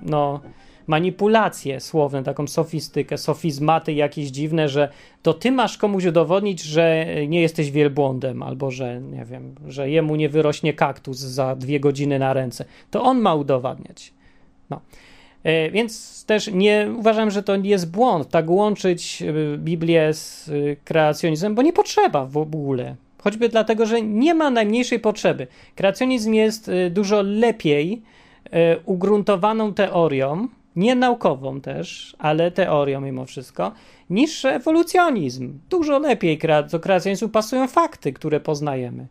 no, 0.03 0.41
manipulacje 0.87 1.80
słowne, 1.80 2.22
taką 2.22 2.47
sofistykę, 2.47 3.18
sofizmaty 3.18 3.93
jakieś 3.93 4.28
dziwne, 4.28 4.68
że 4.68 4.89
to 5.22 5.34
ty 5.34 5.53
masz 5.53 5.78
komuś 5.78 6.05
udowodnić, 6.05 6.62
że 6.62 7.07
nie 7.28 7.41
jesteś 7.41 7.70
wielbłądem, 7.70 8.43
albo 8.43 8.70
że, 8.70 9.01
nie 9.01 9.24
wiem, 9.24 9.55
że 9.68 9.91
jemu 9.91 10.16
nie 10.16 10.28
wyrośnie 10.28 10.72
kaktus 10.72 11.18
za 11.18 11.57
dwie 11.57 11.80
godziny 11.80 12.18
na 12.18 12.32
ręce. 12.32 12.64
To 12.91 13.03
on 13.03 13.20
ma 13.20 13.34
udowadniać. 13.34 14.12
No. 14.70 14.80
E, 15.47 15.70
więc 15.70 16.24
też 16.24 16.51
nie 16.53 16.89
uważam, 16.99 17.30
że 17.30 17.43
to 17.43 17.57
jest 17.57 17.91
błąd, 17.91 18.28
tak 18.28 18.51
łączyć 18.51 19.22
e, 19.22 19.59
Biblię 19.59 20.12
z 20.12 20.49
e, 20.49 20.53
kreacjonizmem, 20.84 21.55
bo 21.55 21.62
nie 21.62 21.72
potrzeba 21.72 22.26
w 22.26 22.37
ogóle. 22.37 22.97
Choćby 23.18 23.49
dlatego, 23.49 23.87
że 23.87 24.03
nie 24.03 24.34
ma 24.34 24.51
najmniejszej 24.51 25.01
potrzeby. 25.01 25.47
Kreacjonizm 25.74 26.32
jest 26.32 26.70
dużo 26.91 27.22
lepiej 27.22 28.03
ugruntowaną 28.84 29.74
teorią, 29.74 30.49
nie 30.76 30.94
naukową 30.94 31.60
też, 31.60 32.16
ale 32.18 32.50
teorią 32.50 33.00
mimo 33.00 33.26
wszystko, 33.26 33.72
niż 34.10 34.44
ewolucjonizm. 34.44 35.58
Dużo 35.70 35.98
lepiej 35.98 36.40
do 36.70 36.80
kreacjonizmu 36.80 37.28
pasują 37.28 37.68
fakty, 37.68 38.12
które 38.12 38.40
poznajemy. 38.40 39.06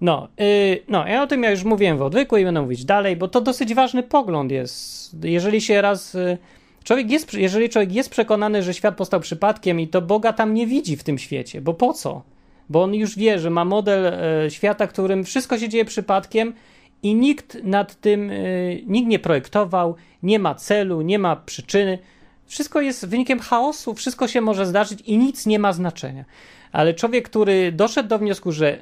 No, 0.00 0.28
yy, 0.38 0.82
no, 0.88 1.06
ja 1.06 1.22
o 1.22 1.26
tym 1.26 1.42
ja 1.42 1.50
już 1.50 1.64
mówiłem 1.64 1.98
w 1.98 2.02
odwyku 2.02 2.36
i 2.36 2.44
będę 2.44 2.62
mówić 2.62 2.84
dalej, 2.84 3.16
bo 3.16 3.28
to 3.28 3.40
dosyć 3.40 3.74
ważny 3.74 4.02
pogląd 4.02 4.52
jest. 4.52 5.16
Jeżeli 5.24 5.60
się 5.60 5.82
raz. 5.82 6.14
Yy, 6.14 6.38
człowiek 6.84 7.10
jest, 7.10 7.34
jeżeli 7.34 7.68
człowiek 7.68 7.92
jest 7.92 8.10
przekonany, 8.10 8.62
że 8.62 8.74
świat 8.74 8.96
powstał 8.96 9.20
przypadkiem 9.20 9.80
i 9.80 9.88
to 9.88 10.02
Boga 10.02 10.32
tam 10.32 10.54
nie 10.54 10.66
widzi 10.66 10.96
w 10.96 11.04
tym 11.04 11.18
świecie, 11.18 11.60
bo 11.60 11.74
po 11.74 11.92
co? 11.92 12.22
Bo 12.68 12.82
on 12.82 12.94
już 12.94 13.16
wie, 13.16 13.38
że 13.38 13.50
ma 13.50 13.64
model 13.64 14.12
yy, 14.42 14.50
świata, 14.50 14.86
którym 14.86 15.24
wszystko 15.24 15.58
się 15.58 15.68
dzieje 15.68 15.84
przypadkiem 15.84 16.54
i 17.02 17.14
nikt 17.14 17.64
nad 17.64 18.00
tym, 18.00 18.28
yy, 18.28 18.82
nikt 18.86 19.08
nie 19.08 19.18
projektował, 19.18 19.96
nie 20.22 20.38
ma 20.38 20.54
celu, 20.54 21.02
nie 21.02 21.18
ma 21.18 21.36
przyczyny. 21.36 21.98
Wszystko 22.46 22.80
jest 22.80 23.06
wynikiem 23.06 23.40
chaosu, 23.40 23.94
wszystko 23.94 24.28
się 24.28 24.40
może 24.40 24.66
zdarzyć 24.66 25.00
i 25.00 25.18
nic 25.18 25.46
nie 25.46 25.58
ma 25.58 25.72
znaczenia. 25.72 26.24
Ale 26.72 26.94
człowiek, 26.94 27.28
który 27.28 27.72
doszedł 27.72 28.08
do 28.08 28.18
wniosku, 28.18 28.52
że 28.52 28.78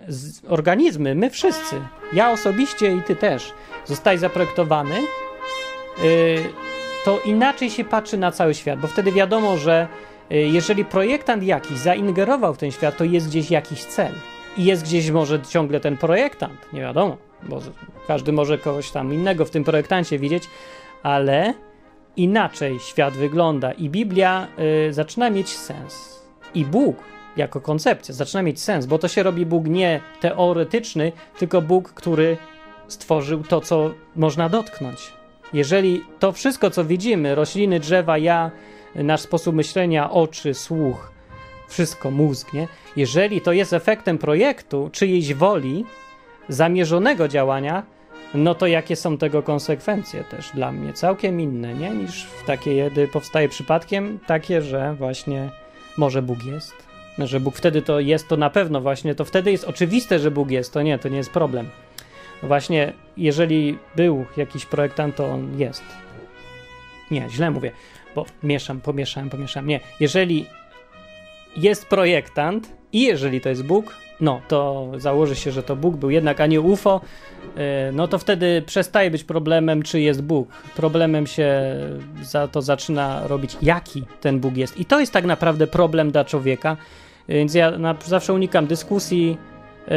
organizmy, 0.48 1.14
my 1.14 1.30
wszyscy, 1.30 1.76
ja 2.12 2.30
osobiście 2.30 2.96
i 2.96 3.02
ty 3.02 3.16
też, 3.16 3.52
zostali 3.86 4.18
zaprojektowany, 4.18 4.94
yy, 4.94 6.44
to 7.04 7.20
inaczej 7.24 7.70
się 7.70 7.84
patrzy 7.84 8.18
na 8.18 8.32
cały 8.32 8.54
świat, 8.54 8.80
bo 8.80 8.88
wtedy 8.88 9.12
wiadomo, 9.12 9.56
że 9.56 9.88
yy, 10.30 10.48
jeżeli 10.48 10.84
projektant 10.84 11.42
jakiś 11.42 11.78
zaingerował 11.78 12.54
w 12.54 12.58
ten 12.58 12.70
świat, 12.70 12.96
to 12.96 13.04
jest 13.04 13.28
gdzieś 13.28 13.50
jakiś 13.50 13.84
cel. 13.84 14.12
I 14.56 14.64
jest 14.64 14.82
gdzieś 14.82 15.10
może 15.10 15.42
ciągle 15.42 15.80
ten 15.80 15.96
projektant, 15.96 16.72
nie 16.72 16.80
wiadomo, 16.80 17.29
bo 17.42 17.60
każdy 18.06 18.32
może 18.32 18.58
kogoś 18.58 18.90
tam 18.90 19.14
innego 19.14 19.44
w 19.44 19.50
tym 19.50 19.64
projektancie 19.64 20.18
widzieć, 20.18 20.44
ale 21.02 21.54
inaczej 22.16 22.78
świat 22.80 23.14
wygląda 23.14 23.72
i 23.72 23.88
Biblia 23.88 24.48
y, 24.88 24.92
zaczyna 24.92 25.30
mieć 25.30 25.48
sens. 25.48 26.20
I 26.54 26.64
Bóg 26.64 26.96
jako 27.36 27.60
koncepcja 27.60 28.14
zaczyna 28.14 28.42
mieć 28.42 28.60
sens, 28.60 28.86
bo 28.86 28.98
to 28.98 29.08
się 29.08 29.22
robi 29.22 29.46
Bóg 29.46 29.66
nie 29.66 30.00
teoretyczny, 30.20 31.12
tylko 31.38 31.62
Bóg, 31.62 31.92
który 31.92 32.36
stworzył 32.88 33.42
to, 33.42 33.60
co 33.60 33.90
można 34.16 34.48
dotknąć. 34.48 35.12
Jeżeli 35.52 36.04
to 36.18 36.32
wszystko, 36.32 36.70
co 36.70 36.84
widzimy, 36.84 37.34
rośliny, 37.34 37.80
drzewa, 37.80 38.18
ja, 38.18 38.50
nasz 38.94 39.20
sposób 39.20 39.54
myślenia, 39.54 40.10
oczy, 40.10 40.54
słuch, 40.54 41.12
wszystko, 41.68 42.10
mózg, 42.10 42.52
nie? 42.52 42.68
Jeżeli 42.96 43.40
to 43.40 43.52
jest 43.52 43.72
efektem 43.72 44.18
projektu 44.18 44.90
czyjejś 44.92 45.34
woli, 45.34 45.84
zamierzonego 46.50 47.28
działania, 47.28 47.82
no 48.34 48.54
to 48.54 48.66
jakie 48.66 48.96
są 48.96 49.18
tego 49.18 49.42
konsekwencje 49.42 50.24
też 50.24 50.50
dla 50.54 50.72
mnie? 50.72 50.92
Całkiem 50.92 51.40
inne, 51.40 51.74
nie? 51.74 51.90
Niż 51.90 52.24
w 52.24 52.44
takie 52.44 52.74
jedy 52.74 53.08
powstaje 53.08 53.48
przypadkiem, 53.48 54.18
takie, 54.26 54.62
że 54.62 54.94
właśnie 54.94 55.50
może 55.96 56.22
Bóg 56.22 56.44
jest. 56.44 56.74
Że 57.18 57.40
Bóg 57.40 57.56
wtedy 57.56 57.82
to 57.82 58.00
jest, 58.00 58.28
to 58.28 58.36
na 58.36 58.50
pewno 58.50 58.80
właśnie, 58.80 59.14
to 59.14 59.24
wtedy 59.24 59.52
jest 59.52 59.64
oczywiste, 59.64 60.18
że 60.18 60.30
Bóg 60.30 60.50
jest, 60.50 60.72
to 60.72 60.82
nie, 60.82 60.98
to 60.98 61.08
nie 61.08 61.16
jest 61.16 61.30
problem. 61.30 61.68
Właśnie, 62.42 62.92
jeżeli 63.16 63.78
był 63.96 64.24
jakiś 64.36 64.66
projektant, 64.66 65.16
to 65.16 65.26
on 65.26 65.58
jest. 65.58 65.84
Nie, 67.10 67.30
źle 67.30 67.50
mówię, 67.50 67.72
bo 68.14 68.26
mieszam, 68.42 68.80
pomieszałem, 68.80 69.30
pomieszałem. 69.30 69.68
Nie, 69.68 69.80
jeżeli 70.00 70.46
jest 71.56 71.86
projektant 71.86 72.72
i 72.92 73.02
jeżeli 73.02 73.40
to 73.40 73.48
jest 73.48 73.64
Bóg, 73.64 73.94
no 74.20 74.40
to 74.48 74.86
założy 74.96 75.36
się, 75.36 75.52
że 75.52 75.62
to 75.62 75.76
Bóg 75.76 75.96
był 75.96 76.10
jednak, 76.10 76.40
a 76.40 76.46
nie 76.46 76.60
UFO, 76.60 77.00
e, 77.56 77.92
no 77.92 78.08
to 78.08 78.18
wtedy 78.18 78.62
przestaje 78.66 79.10
być 79.10 79.24
problemem, 79.24 79.82
czy 79.82 80.00
jest 80.00 80.22
Bóg. 80.22 80.48
Problemem 80.76 81.26
się 81.26 81.76
za 82.22 82.48
to 82.48 82.62
zaczyna 82.62 83.26
robić, 83.26 83.56
jaki 83.62 84.04
ten 84.20 84.40
Bóg 84.40 84.56
jest. 84.56 84.80
I 84.80 84.84
to 84.84 85.00
jest 85.00 85.12
tak 85.12 85.24
naprawdę 85.24 85.66
problem 85.66 86.10
dla 86.10 86.24
człowieka. 86.24 86.76
Więc 87.28 87.54
ja 87.54 87.72
zawsze 88.06 88.32
unikam 88.32 88.66
dyskusji, 88.66 89.38
e, 89.88 89.90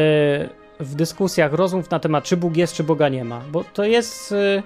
w 0.79 0.95
dyskusjach 0.95 1.53
rozmów 1.53 1.91
na 1.91 1.99
temat, 1.99 2.23
czy 2.23 2.37
Bóg 2.37 2.57
jest, 2.57 2.73
czy 2.73 2.83
Boga 2.83 3.09
nie 3.09 3.23
ma, 3.23 3.41
bo 3.51 3.63
to 3.73 3.83
jest 3.83 4.31
e, 4.31 4.63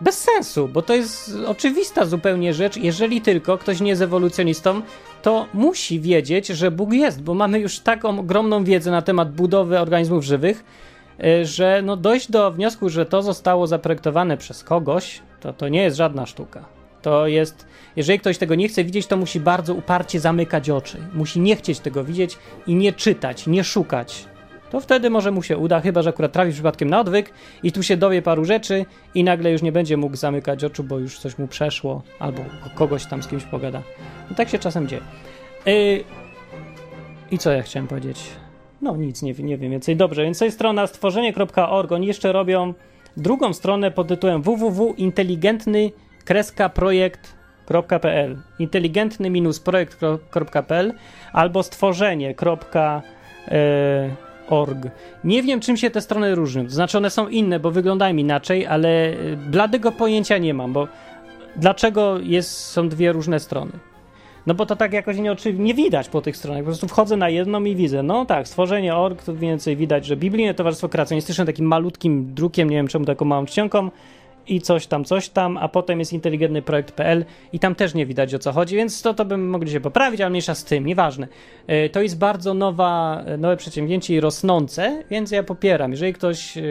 bez 0.00 0.18
sensu, 0.18 0.68
bo 0.68 0.82
to 0.82 0.94
jest 0.94 1.32
oczywista 1.46 2.06
zupełnie 2.06 2.54
rzecz. 2.54 2.76
Jeżeli 2.76 3.20
tylko 3.20 3.58
ktoś 3.58 3.80
nie 3.80 3.90
jest 3.90 4.02
ewolucjonistą, 4.02 4.82
to 5.22 5.46
musi 5.54 6.00
wiedzieć, 6.00 6.46
że 6.46 6.70
Bóg 6.70 6.92
jest, 6.92 7.22
bo 7.22 7.34
mamy 7.34 7.58
już 7.58 7.80
taką 7.80 8.18
ogromną 8.18 8.64
wiedzę 8.64 8.90
na 8.90 9.02
temat 9.02 9.32
budowy 9.32 9.78
organizmów 9.78 10.24
żywych, 10.24 10.64
e, 11.24 11.44
że 11.44 11.82
no 11.84 11.96
dojść 11.96 12.30
do 12.30 12.52
wniosku, 12.52 12.88
że 12.88 13.06
to 13.06 13.22
zostało 13.22 13.66
zaprojektowane 13.66 14.36
przez 14.36 14.64
kogoś, 14.64 15.22
to 15.40 15.52
to 15.52 15.68
nie 15.68 15.82
jest 15.82 15.96
żadna 15.96 16.26
sztuka. 16.26 16.64
To 17.02 17.26
jest, 17.26 17.66
jeżeli 17.96 18.18
ktoś 18.18 18.38
tego 18.38 18.54
nie 18.54 18.68
chce 18.68 18.84
widzieć, 18.84 19.06
to 19.06 19.16
musi 19.16 19.40
bardzo 19.40 19.74
uparcie 19.74 20.20
zamykać 20.20 20.70
oczy. 20.70 20.98
Musi 21.14 21.40
nie 21.40 21.56
chcieć 21.56 21.80
tego 21.80 22.04
widzieć 22.04 22.38
i 22.66 22.74
nie 22.74 22.92
czytać, 22.92 23.46
nie 23.46 23.64
szukać 23.64 24.29
to 24.70 24.80
wtedy 24.80 25.10
może 25.10 25.30
mu 25.30 25.42
się 25.42 25.58
uda, 25.58 25.80
chyba 25.80 26.02
że 26.02 26.10
akurat 26.10 26.32
trafi 26.32 26.52
przypadkiem 26.52 26.90
na 26.90 27.00
odwyk 27.00 27.32
i 27.62 27.72
tu 27.72 27.82
się 27.82 27.96
dowie 27.96 28.22
paru 28.22 28.44
rzeczy 28.44 28.84
i 29.14 29.24
nagle 29.24 29.52
już 29.52 29.62
nie 29.62 29.72
będzie 29.72 29.96
mógł 29.96 30.16
zamykać 30.16 30.64
oczu, 30.64 30.84
bo 30.84 30.98
już 30.98 31.18
coś 31.18 31.38
mu 31.38 31.48
przeszło, 31.48 32.02
albo 32.18 32.44
kogoś 32.74 33.06
tam 33.06 33.22
z 33.22 33.28
kimś 33.28 33.44
pogada. 33.44 33.82
No 34.30 34.36
tak 34.36 34.48
się 34.48 34.58
czasem 34.58 34.88
dzieje. 34.88 35.02
Yy... 35.66 36.04
I 37.30 37.38
co 37.38 37.52
ja 37.52 37.62
chciałem 37.62 37.88
powiedzieć? 37.88 38.30
No 38.82 38.96
nic, 38.96 39.22
nie, 39.22 39.32
nie 39.32 39.58
wiem 39.58 39.70
więcej. 39.70 39.96
Dobrze, 39.96 40.22
więc 40.22 40.38
to 40.38 40.44
jest 40.44 40.56
strona 40.56 40.86
stworzenie.org. 40.86 41.92
Oni 41.92 42.06
jeszcze 42.06 42.32
robią 42.32 42.74
drugą 43.16 43.52
stronę 43.52 43.90
pod 43.90 44.08
tytułem 44.08 44.42
www.inteligentny 44.42 45.90
projekt.pl 46.74 48.38
inteligentny-projekt.pl 48.58 50.92
albo 51.32 51.62
stworzenie.pl 51.62 53.02
org. 54.50 54.88
Nie 55.24 55.42
wiem, 55.42 55.60
czym 55.60 55.76
się 55.76 55.90
te 55.90 56.00
strony 56.00 56.34
różnią. 56.34 56.64
To 56.64 56.70
znaczy, 56.70 56.98
one 56.98 57.10
są 57.10 57.28
inne, 57.28 57.60
bo 57.60 57.70
wyglądają 57.70 58.16
inaczej, 58.16 58.66
ale 58.66 59.12
y, 59.12 59.36
bladego 59.36 59.92
pojęcia 59.92 60.38
nie 60.38 60.54
mam, 60.54 60.72
bo 60.72 60.88
dlaczego 61.56 62.18
jest, 62.18 62.58
są 62.58 62.88
dwie 62.88 63.12
różne 63.12 63.40
strony? 63.40 63.72
No 64.46 64.54
bo 64.54 64.66
to 64.66 64.76
tak 64.76 64.92
jakoś 64.92 65.16
nie, 65.18 65.36
nie 65.54 65.74
widać 65.74 66.08
po 66.08 66.20
tych 66.20 66.36
stronach. 66.36 66.62
Po 66.62 66.66
prostu 66.66 66.88
wchodzę 66.88 67.16
na 67.16 67.28
jedną 67.28 67.64
i 67.64 67.76
widzę. 67.76 68.02
No 68.02 68.26
tak, 68.26 68.48
stworzenie 68.48 68.96
org, 68.96 69.22
to 69.22 69.34
więcej 69.34 69.76
widać, 69.76 70.06
że 70.06 70.16
Biblijne 70.16 70.54
Towarzystwo 70.54 70.88
Kreacjonistyczne 70.88 71.46
takim 71.46 71.66
malutkim 71.66 72.34
drukiem, 72.34 72.70
nie 72.70 72.76
wiem 72.76 72.88
czemu 72.88 73.04
taką 73.04 73.24
małą 73.24 73.46
czcionką, 73.46 73.90
i 74.50 74.60
coś 74.60 74.86
tam, 74.86 75.04
coś 75.04 75.28
tam, 75.28 75.56
a 75.56 75.68
potem 75.68 75.98
jest 75.98 76.12
inteligentny 76.12 76.62
projekt.pl 76.62 77.24
i 77.52 77.58
tam 77.58 77.74
też 77.74 77.94
nie 77.94 78.06
widać 78.06 78.34
o 78.34 78.38
co 78.38 78.52
chodzi, 78.52 78.76
więc 78.76 79.02
to, 79.02 79.14
to 79.14 79.24
bym 79.24 79.48
mogli 79.48 79.70
się 79.70 79.80
poprawić, 79.80 80.20
ale 80.20 80.30
mniejsza 80.30 80.54
z 80.54 80.64
tym, 80.64 80.86
nieważne. 80.86 81.28
E, 81.66 81.88
to 81.88 82.02
jest 82.02 82.18
bardzo 82.18 82.54
nowa, 82.54 83.24
nowe 83.38 83.56
przedsięwzięcie 83.56 84.14
i 84.14 84.20
rosnące, 84.20 85.02
więc 85.10 85.30
ja 85.30 85.42
popieram. 85.42 85.90
Jeżeli 85.90 86.12
ktoś 86.12 86.56
e, 86.58 86.62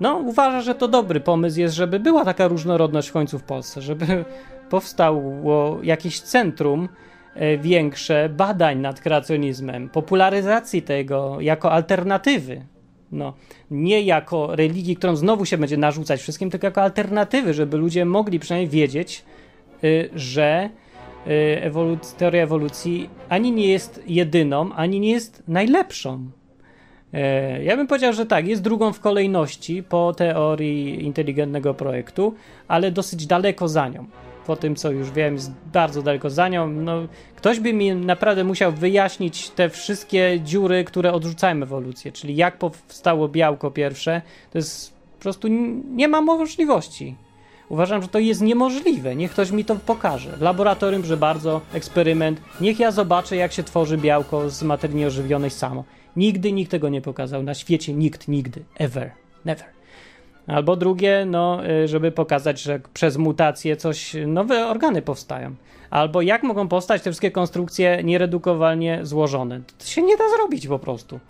no, 0.00 0.16
uważa, 0.16 0.60
że 0.60 0.74
to 0.74 0.88
dobry 0.88 1.20
pomysł 1.20 1.60
jest, 1.60 1.74
żeby 1.74 2.00
była 2.00 2.24
taka 2.24 2.48
różnorodność 2.48 3.08
w 3.08 3.12
końcu 3.12 3.38
w 3.38 3.42
Polsce, 3.42 3.82
żeby 3.82 4.06
powstało 4.70 5.78
jakieś 5.82 6.20
centrum 6.20 6.88
e, 7.34 7.58
większe 7.58 8.28
badań 8.28 8.78
nad 8.78 9.00
kreacjonizmem, 9.00 9.88
popularyzacji 9.88 10.82
tego 10.82 11.40
jako 11.40 11.72
alternatywy 11.72 12.62
no, 13.12 13.32
nie 13.70 14.02
jako 14.02 14.56
religii, 14.56 14.96
którą 14.96 15.16
znowu 15.16 15.44
się 15.44 15.58
będzie 15.58 15.76
narzucać 15.76 16.20
wszystkim, 16.20 16.50
tylko 16.50 16.66
jako 16.66 16.82
alternatywy, 16.82 17.54
żeby 17.54 17.76
ludzie 17.76 18.04
mogli 18.04 18.38
przynajmniej 18.38 18.70
wiedzieć, 18.70 19.24
y, 19.84 20.10
że 20.14 20.70
y, 21.26 22.16
teoria 22.18 22.42
ewolucji 22.42 23.10
ani 23.28 23.52
nie 23.52 23.68
jest 23.68 24.02
jedyną, 24.06 24.72
ani 24.72 25.00
nie 25.00 25.10
jest 25.10 25.42
najlepszą. 25.48 26.30
Y, 27.14 27.64
ja 27.64 27.76
bym 27.76 27.86
powiedział, 27.86 28.12
że 28.12 28.26
tak, 28.26 28.46
jest 28.46 28.62
drugą 28.62 28.92
w 28.92 29.00
kolejności 29.00 29.82
po 29.82 30.14
teorii 30.14 31.04
inteligentnego 31.04 31.74
projektu, 31.74 32.34
ale 32.68 32.90
dosyć 32.90 33.26
daleko 33.26 33.68
za 33.68 33.88
nią 33.88 34.06
po 34.48 34.56
tym, 34.56 34.76
co 34.76 34.90
już 34.90 35.10
wiem, 35.10 35.34
jest 35.34 35.52
bardzo 35.72 36.02
daleko 36.02 36.30
za 36.30 36.48
nią. 36.48 36.68
No, 36.68 36.92
ktoś 37.36 37.60
by 37.60 37.72
mi 37.72 37.94
naprawdę 37.94 38.44
musiał 38.44 38.72
wyjaśnić 38.72 39.50
te 39.50 39.68
wszystkie 39.68 40.40
dziury, 40.44 40.84
które 40.84 41.12
odrzucają 41.12 41.62
ewolucję, 41.62 42.12
czyli 42.12 42.36
jak 42.36 42.58
powstało 42.58 43.28
białko 43.28 43.70
pierwsze. 43.70 44.22
To 44.50 44.58
jest 44.58 44.92
po 45.16 45.22
prostu 45.22 45.48
nie 45.94 46.08
ma 46.08 46.20
możliwości. 46.20 47.16
Uważam, 47.68 48.02
że 48.02 48.08
to 48.08 48.18
jest 48.18 48.40
niemożliwe. 48.40 49.16
Niech 49.16 49.30
ktoś 49.30 49.50
mi 49.50 49.64
to 49.64 49.76
pokaże. 49.76 50.36
W 50.36 50.42
laboratorium, 50.42 51.04
że 51.04 51.16
bardzo 51.16 51.60
eksperyment. 51.72 52.40
Niech 52.60 52.80
ja 52.80 52.90
zobaczę, 52.90 53.36
jak 53.36 53.52
się 53.52 53.62
tworzy 53.62 53.98
białko 53.98 54.50
z 54.50 54.62
materii 54.62 54.96
nieożywionej 54.96 55.50
samo. 55.50 55.84
Nigdy 56.16 56.52
nikt 56.52 56.70
tego 56.70 56.88
nie 56.88 57.00
pokazał. 57.00 57.42
Na 57.42 57.54
świecie 57.54 57.94
nikt, 57.94 58.28
nigdy. 58.28 58.64
Ever. 58.78 59.10
Never. 59.44 59.77
Albo 60.48 60.76
drugie, 60.76 61.24
no, 61.26 61.68
y, 61.84 61.88
żeby 61.88 62.12
pokazać, 62.12 62.62
że 62.62 62.80
przez 62.94 63.16
mutacje 63.16 63.76
coś, 63.76 64.16
nowe 64.26 64.66
organy 64.66 65.02
powstają. 65.02 65.54
Albo 65.90 66.22
jak 66.22 66.42
mogą 66.42 66.68
powstać 66.68 67.02
te 67.02 67.10
wszystkie 67.10 67.30
konstrukcje 67.30 68.02
nieredukowalnie 68.04 69.00
złożone. 69.02 69.60
To 69.78 69.84
się 69.84 70.02
nie 70.02 70.16
da 70.16 70.24
zrobić 70.36 70.68
po 70.68 70.78
prostu. 70.78 71.20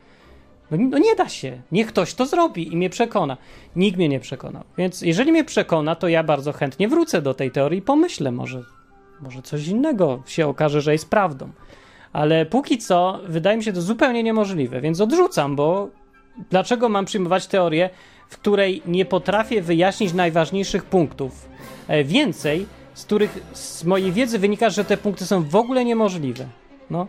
No, 0.70 0.76
no, 0.80 0.98
nie 0.98 1.14
da 1.14 1.28
się. 1.28 1.60
Niech 1.72 1.86
ktoś 1.86 2.14
to 2.14 2.26
zrobi 2.26 2.72
i 2.72 2.76
mnie 2.76 2.90
przekona. 2.90 3.36
Nikt 3.76 3.98
mnie 3.98 4.08
nie 4.08 4.20
przekonał. 4.20 4.64
Więc 4.78 5.02
jeżeli 5.02 5.32
mnie 5.32 5.44
przekona, 5.44 5.94
to 5.94 6.08
ja 6.08 6.24
bardzo 6.24 6.52
chętnie 6.52 6.88
wrócę 6.88 7.22
do 7.22 7.34
tej 7.34 7.50
teorii 7.50 7.78
i 7.78 7.82
pomyślę, 7.82 8.32
może, 8.32 8.62
może 9.20 9.42
coś 9.42 9.68
innego 9.68 10.22
się 10.26 10.46
okaże, 10.46 10.80
że 10.80 10.92
jest 10.92 11.10
prawdą. 11.10 11.48
Ale 12.12 12.46
póki 12.46 12.78
co 12.78 13.20
wydaje 13.26 13.56
mi 13.56 13.64
się 13.64 13.72
to 13.72 13.82
zupełnie 13.82 14.22
niemożliwe, 14.22 14.80
więc 14.80 15.00
odrzucam, 15.00 15.56
bo 15.56 15.88
dlaczego 16.50 16.88
mam 16.88 17.04
przyjmować 17.04 17.46
teorię, 17.46 17.90
w 18.28 18.38
której 18.38 18.82
nie 18.86 19.04
potrafię 19.04 19.62
wyjaśnić 19.62 20.12
najważniejszych 20.12 20.84
punktów. 20.84 21.48
E, 21.88 22.04
więcej, 22.04 22.66
z 22.94 23.04
których 23.04 23.38
z 23.52 23.84
mojej 23.84 24.12
wiedzy 24.12 24.38
wynika, 24.38 24.70
że 24.70 24.84
te 24.84 24.96
punkty 24.96 25.26
są 25.26 25.42
w 25.42 25.56
ogóle 25.56 25.84
niemożliwe. 25.84 26.46
No. 26.90 27.06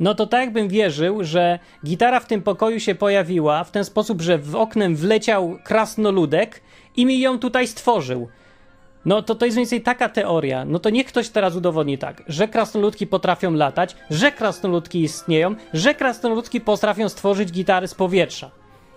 No 0.00 0.14
to 0.14 0.26
tak 0.26 0.40
jakbym 0.40 0.68
wierzył, 0.68 1.24
że 1.24 1.58
gitara 1.84 2.20
w 2.20 2.26
tym 2.26 2.42
pokoju 2.42 2.80
się 2.80 2.94
pojawiła 2.94 3.64
w 3.64 3.70
ten 3.70 3.84
sposób, 3.84 4.22
że 4.22 4.38
w 4.38 4.56
oknem 4.56 4.96
wleciał 4.96 5.58
krasnoludek 5.64 6.62
i 6.96 7.06
mi 7.06 7.20
ją 7.20 7.38
tutaj 7.38 7.66
stworzył. 7.66 8.28
No 9.08 9.22
to 9.22 9.34
to 9.34 9.44
jest 9.44 9.56
mniej 9.56 9.64
więcej 9.64 9.80
taka 9.80 10.08
teoria. 10.08 10.64
No 10.64 10.78
to 10.78 10.90
niech 10.90 11.06
ktoś 11.06 11.28
teraz 11.28 11.56
udowodni 11.56 11.98
tak, 11.98 12.22
że 12.26 12.48
krasnoludki 12.48 13.06
potrafią 13.06 13.52
latać, 13.54 13.96
że 14.10 14.32
krasnoludki 14.32 15.02
istnieją, 15.02 15.54
że 15.72 15.94
krasnoludki 15.94 16.60
potrafią 16.60 17.08
stworzyć 17.08 17.52
gitary 17.52 17.88
z 17.88 17.94
powietrza. 17.94 18.50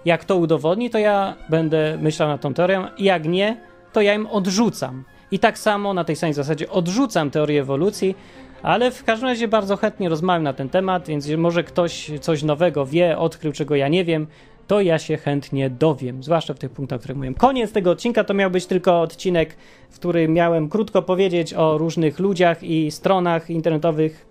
Jak 0.05 0.25
to 0.25 0.35
udowodni, 0.35 0.89
to 0.89 0.97
ja 0.97 1.35
będę 1.49 1.97
myślał 2.01 2.29
nad 2.29 2.41
tą 2.41 2.53
teorią, 2.53 2.87
jak 2.97 3.25
nie, 3.25 3.61
to 3.93 4.01
ja 4.01 4.13
im 4.13 4.27
odrzucam. 4.27 5.03
I 5.31 5.39
tak 5.39 5.57
samo 5.57 5.93
na 5.93 6.03
tej 6.03 6.15
samej 6.15 6.33
zasadzie 6.33 6.69
odrzucam 6.69 7.31
teorię 7.31 7.61
ewolucji, 7.61 8.15
ale 8.63 8.91
w 8.91 9.03
każdym 9.03 9.29
razie 9.29 9.47
bardzo 9.47 9.77
chętnie 9.77 10.09
rozmawiam 10.09 10.43
na 10.43 10.53
ten 10.53 10.69
temat, 10.69 11.07
więc 11.07 11.29
może 11.29 11.63
ktoś 11.63 12.11
coś 12.21 12.43
nowego 12.43 12.85
wie, 12.85 13.17
odkrył, 13.17 13.51
czego 13.51 13.75
ja 13.75 13.87
nie 13.87 14.05
wiem, 14.05 14.27
to 14.71 14.81
ja 14.81 14.99
się 14.99 15.17
chętnie 15.17 15.69
dowiem, 15.69 16.23
zwłaszcza 16.23 16.53
w 16.53 16.59
tych 16.59 16.71
punktach, 16.71 16.97
o 16.97 16.99
których 16.99 17.17
mówiłem. 17.17 17.35
Koniec 17.35 17.71
tego 17.71 17.91
odcinka 17.91 18.23
to 18.23 18.33
miał 18.33 18.51
być 18.51 18.65
tylko 18.65 19.01
odcinek, 19.01 19.55
w 19.89 19.95
którym 19.95 20.33
miałem 20.33 20.69
krótko 20.69 21.01
powiedzieć 21.01 21.53
o 21.53 21.77
różnych 21.77 22.19
ludziach 22.19 22.63
i 22.63 22.91
stronach 22.91 23.49
internetowych 23.49 24.27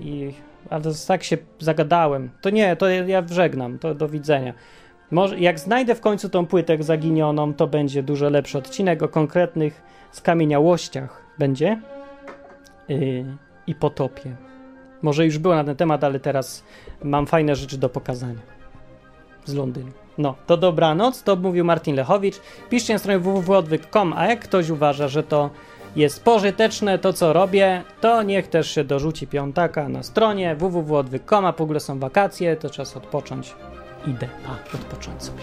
i 0.00 0.32
ale 0.70 0.82
tak 1.08 1.24
się 1.24 1.38
zagadałem. 1.58 2.30
To 2.40 2.50
nie, 2.50 2.76
to 2.76 2.88
ja 2.88 3.22
żegnam, 3.30 3.78
to 3.78 3.94
do 3.94 4.08
widzenia. 4.08 4.54
Może, 5.10 5.38
jak 5.38 5.60
znajdę 5.60 5.94
w 5.94 6.00
końcu 6.00 6.28
tą 6.28 6.46
płytę 6.46 6.82
zaginioną, 6.82 7.54
to 7.54 7.66
będzie 7.66 8.02
dużo 8.02 8.30
lepszy 8.30 8.58
odcinek 8.58 9.02
o 9.02 9.08
konkretnych 9.08 9.82
skamieniałościach 10.12 11.22
będzie 11.38 11.80
yy, 12.88 13.24
i 13.66 13.74
potopie. 13.74 14.36
Może 15.02 15.24
już 15.24 15.38
było 15.38 15.54
na 15.54 15.64
ten 15.64 15.76
temat, 15.76 16.04
ale 16.04 16.20
teraz 16.20 16.64
mam 17.04 17.26
fajne 17.26 17.56
rzeczy 17.56 17.78
do 17.78 17.88
pokazania. 17.88 18.51
Z 19.44 19.54
Londynu. 19.54 19.90
No, 20.18 20.34
to 20.46 20.56
dobranoc, 20.56 21.22
to 21.22 21.36
mówił 21.36 21.64
Martin 21.64 21.96
Lechowicz. 21.96 22.40
Piszcie 22.70 22.92
na 22.92 22.98
stronie 22.98 23.18
www.odwyk.com, 23.18 24.12
a 24.16 24.26
jak 24.26 24.40
ktoś 24.40 24.70
uważa, 24.70 25.08
że 25.08 25.22
to 25.22 25.50
jest 25.96 26.24
pożyteczne, 26.24 26.98
to 26.98 27.12
co 27.12 27.32
robię, 27.32 27.82
to 28.00 28.22
niech 28.22 28.48
też 28.48 28.70
się 28.70 28.84
dorzuci 28.84 29.26
piątaka 29.26 29.88
na 29.88 30.02
stronie 30.02 30.56
www.odwyk.com, 30.56 31.46
a 31.46 31.52
w 31.52 31.60
ogóle 31.60 31.80
są 31.80 31.98
wakacje, 31.98 32.56
to 32.56 32.70
czas 32.70 32.96
odpocząć. 32.96 33.54
Idę, 34.06 34.28
a 34.48 34.76
odpocząć 34.76 35.22
sobie. 35.22 35.42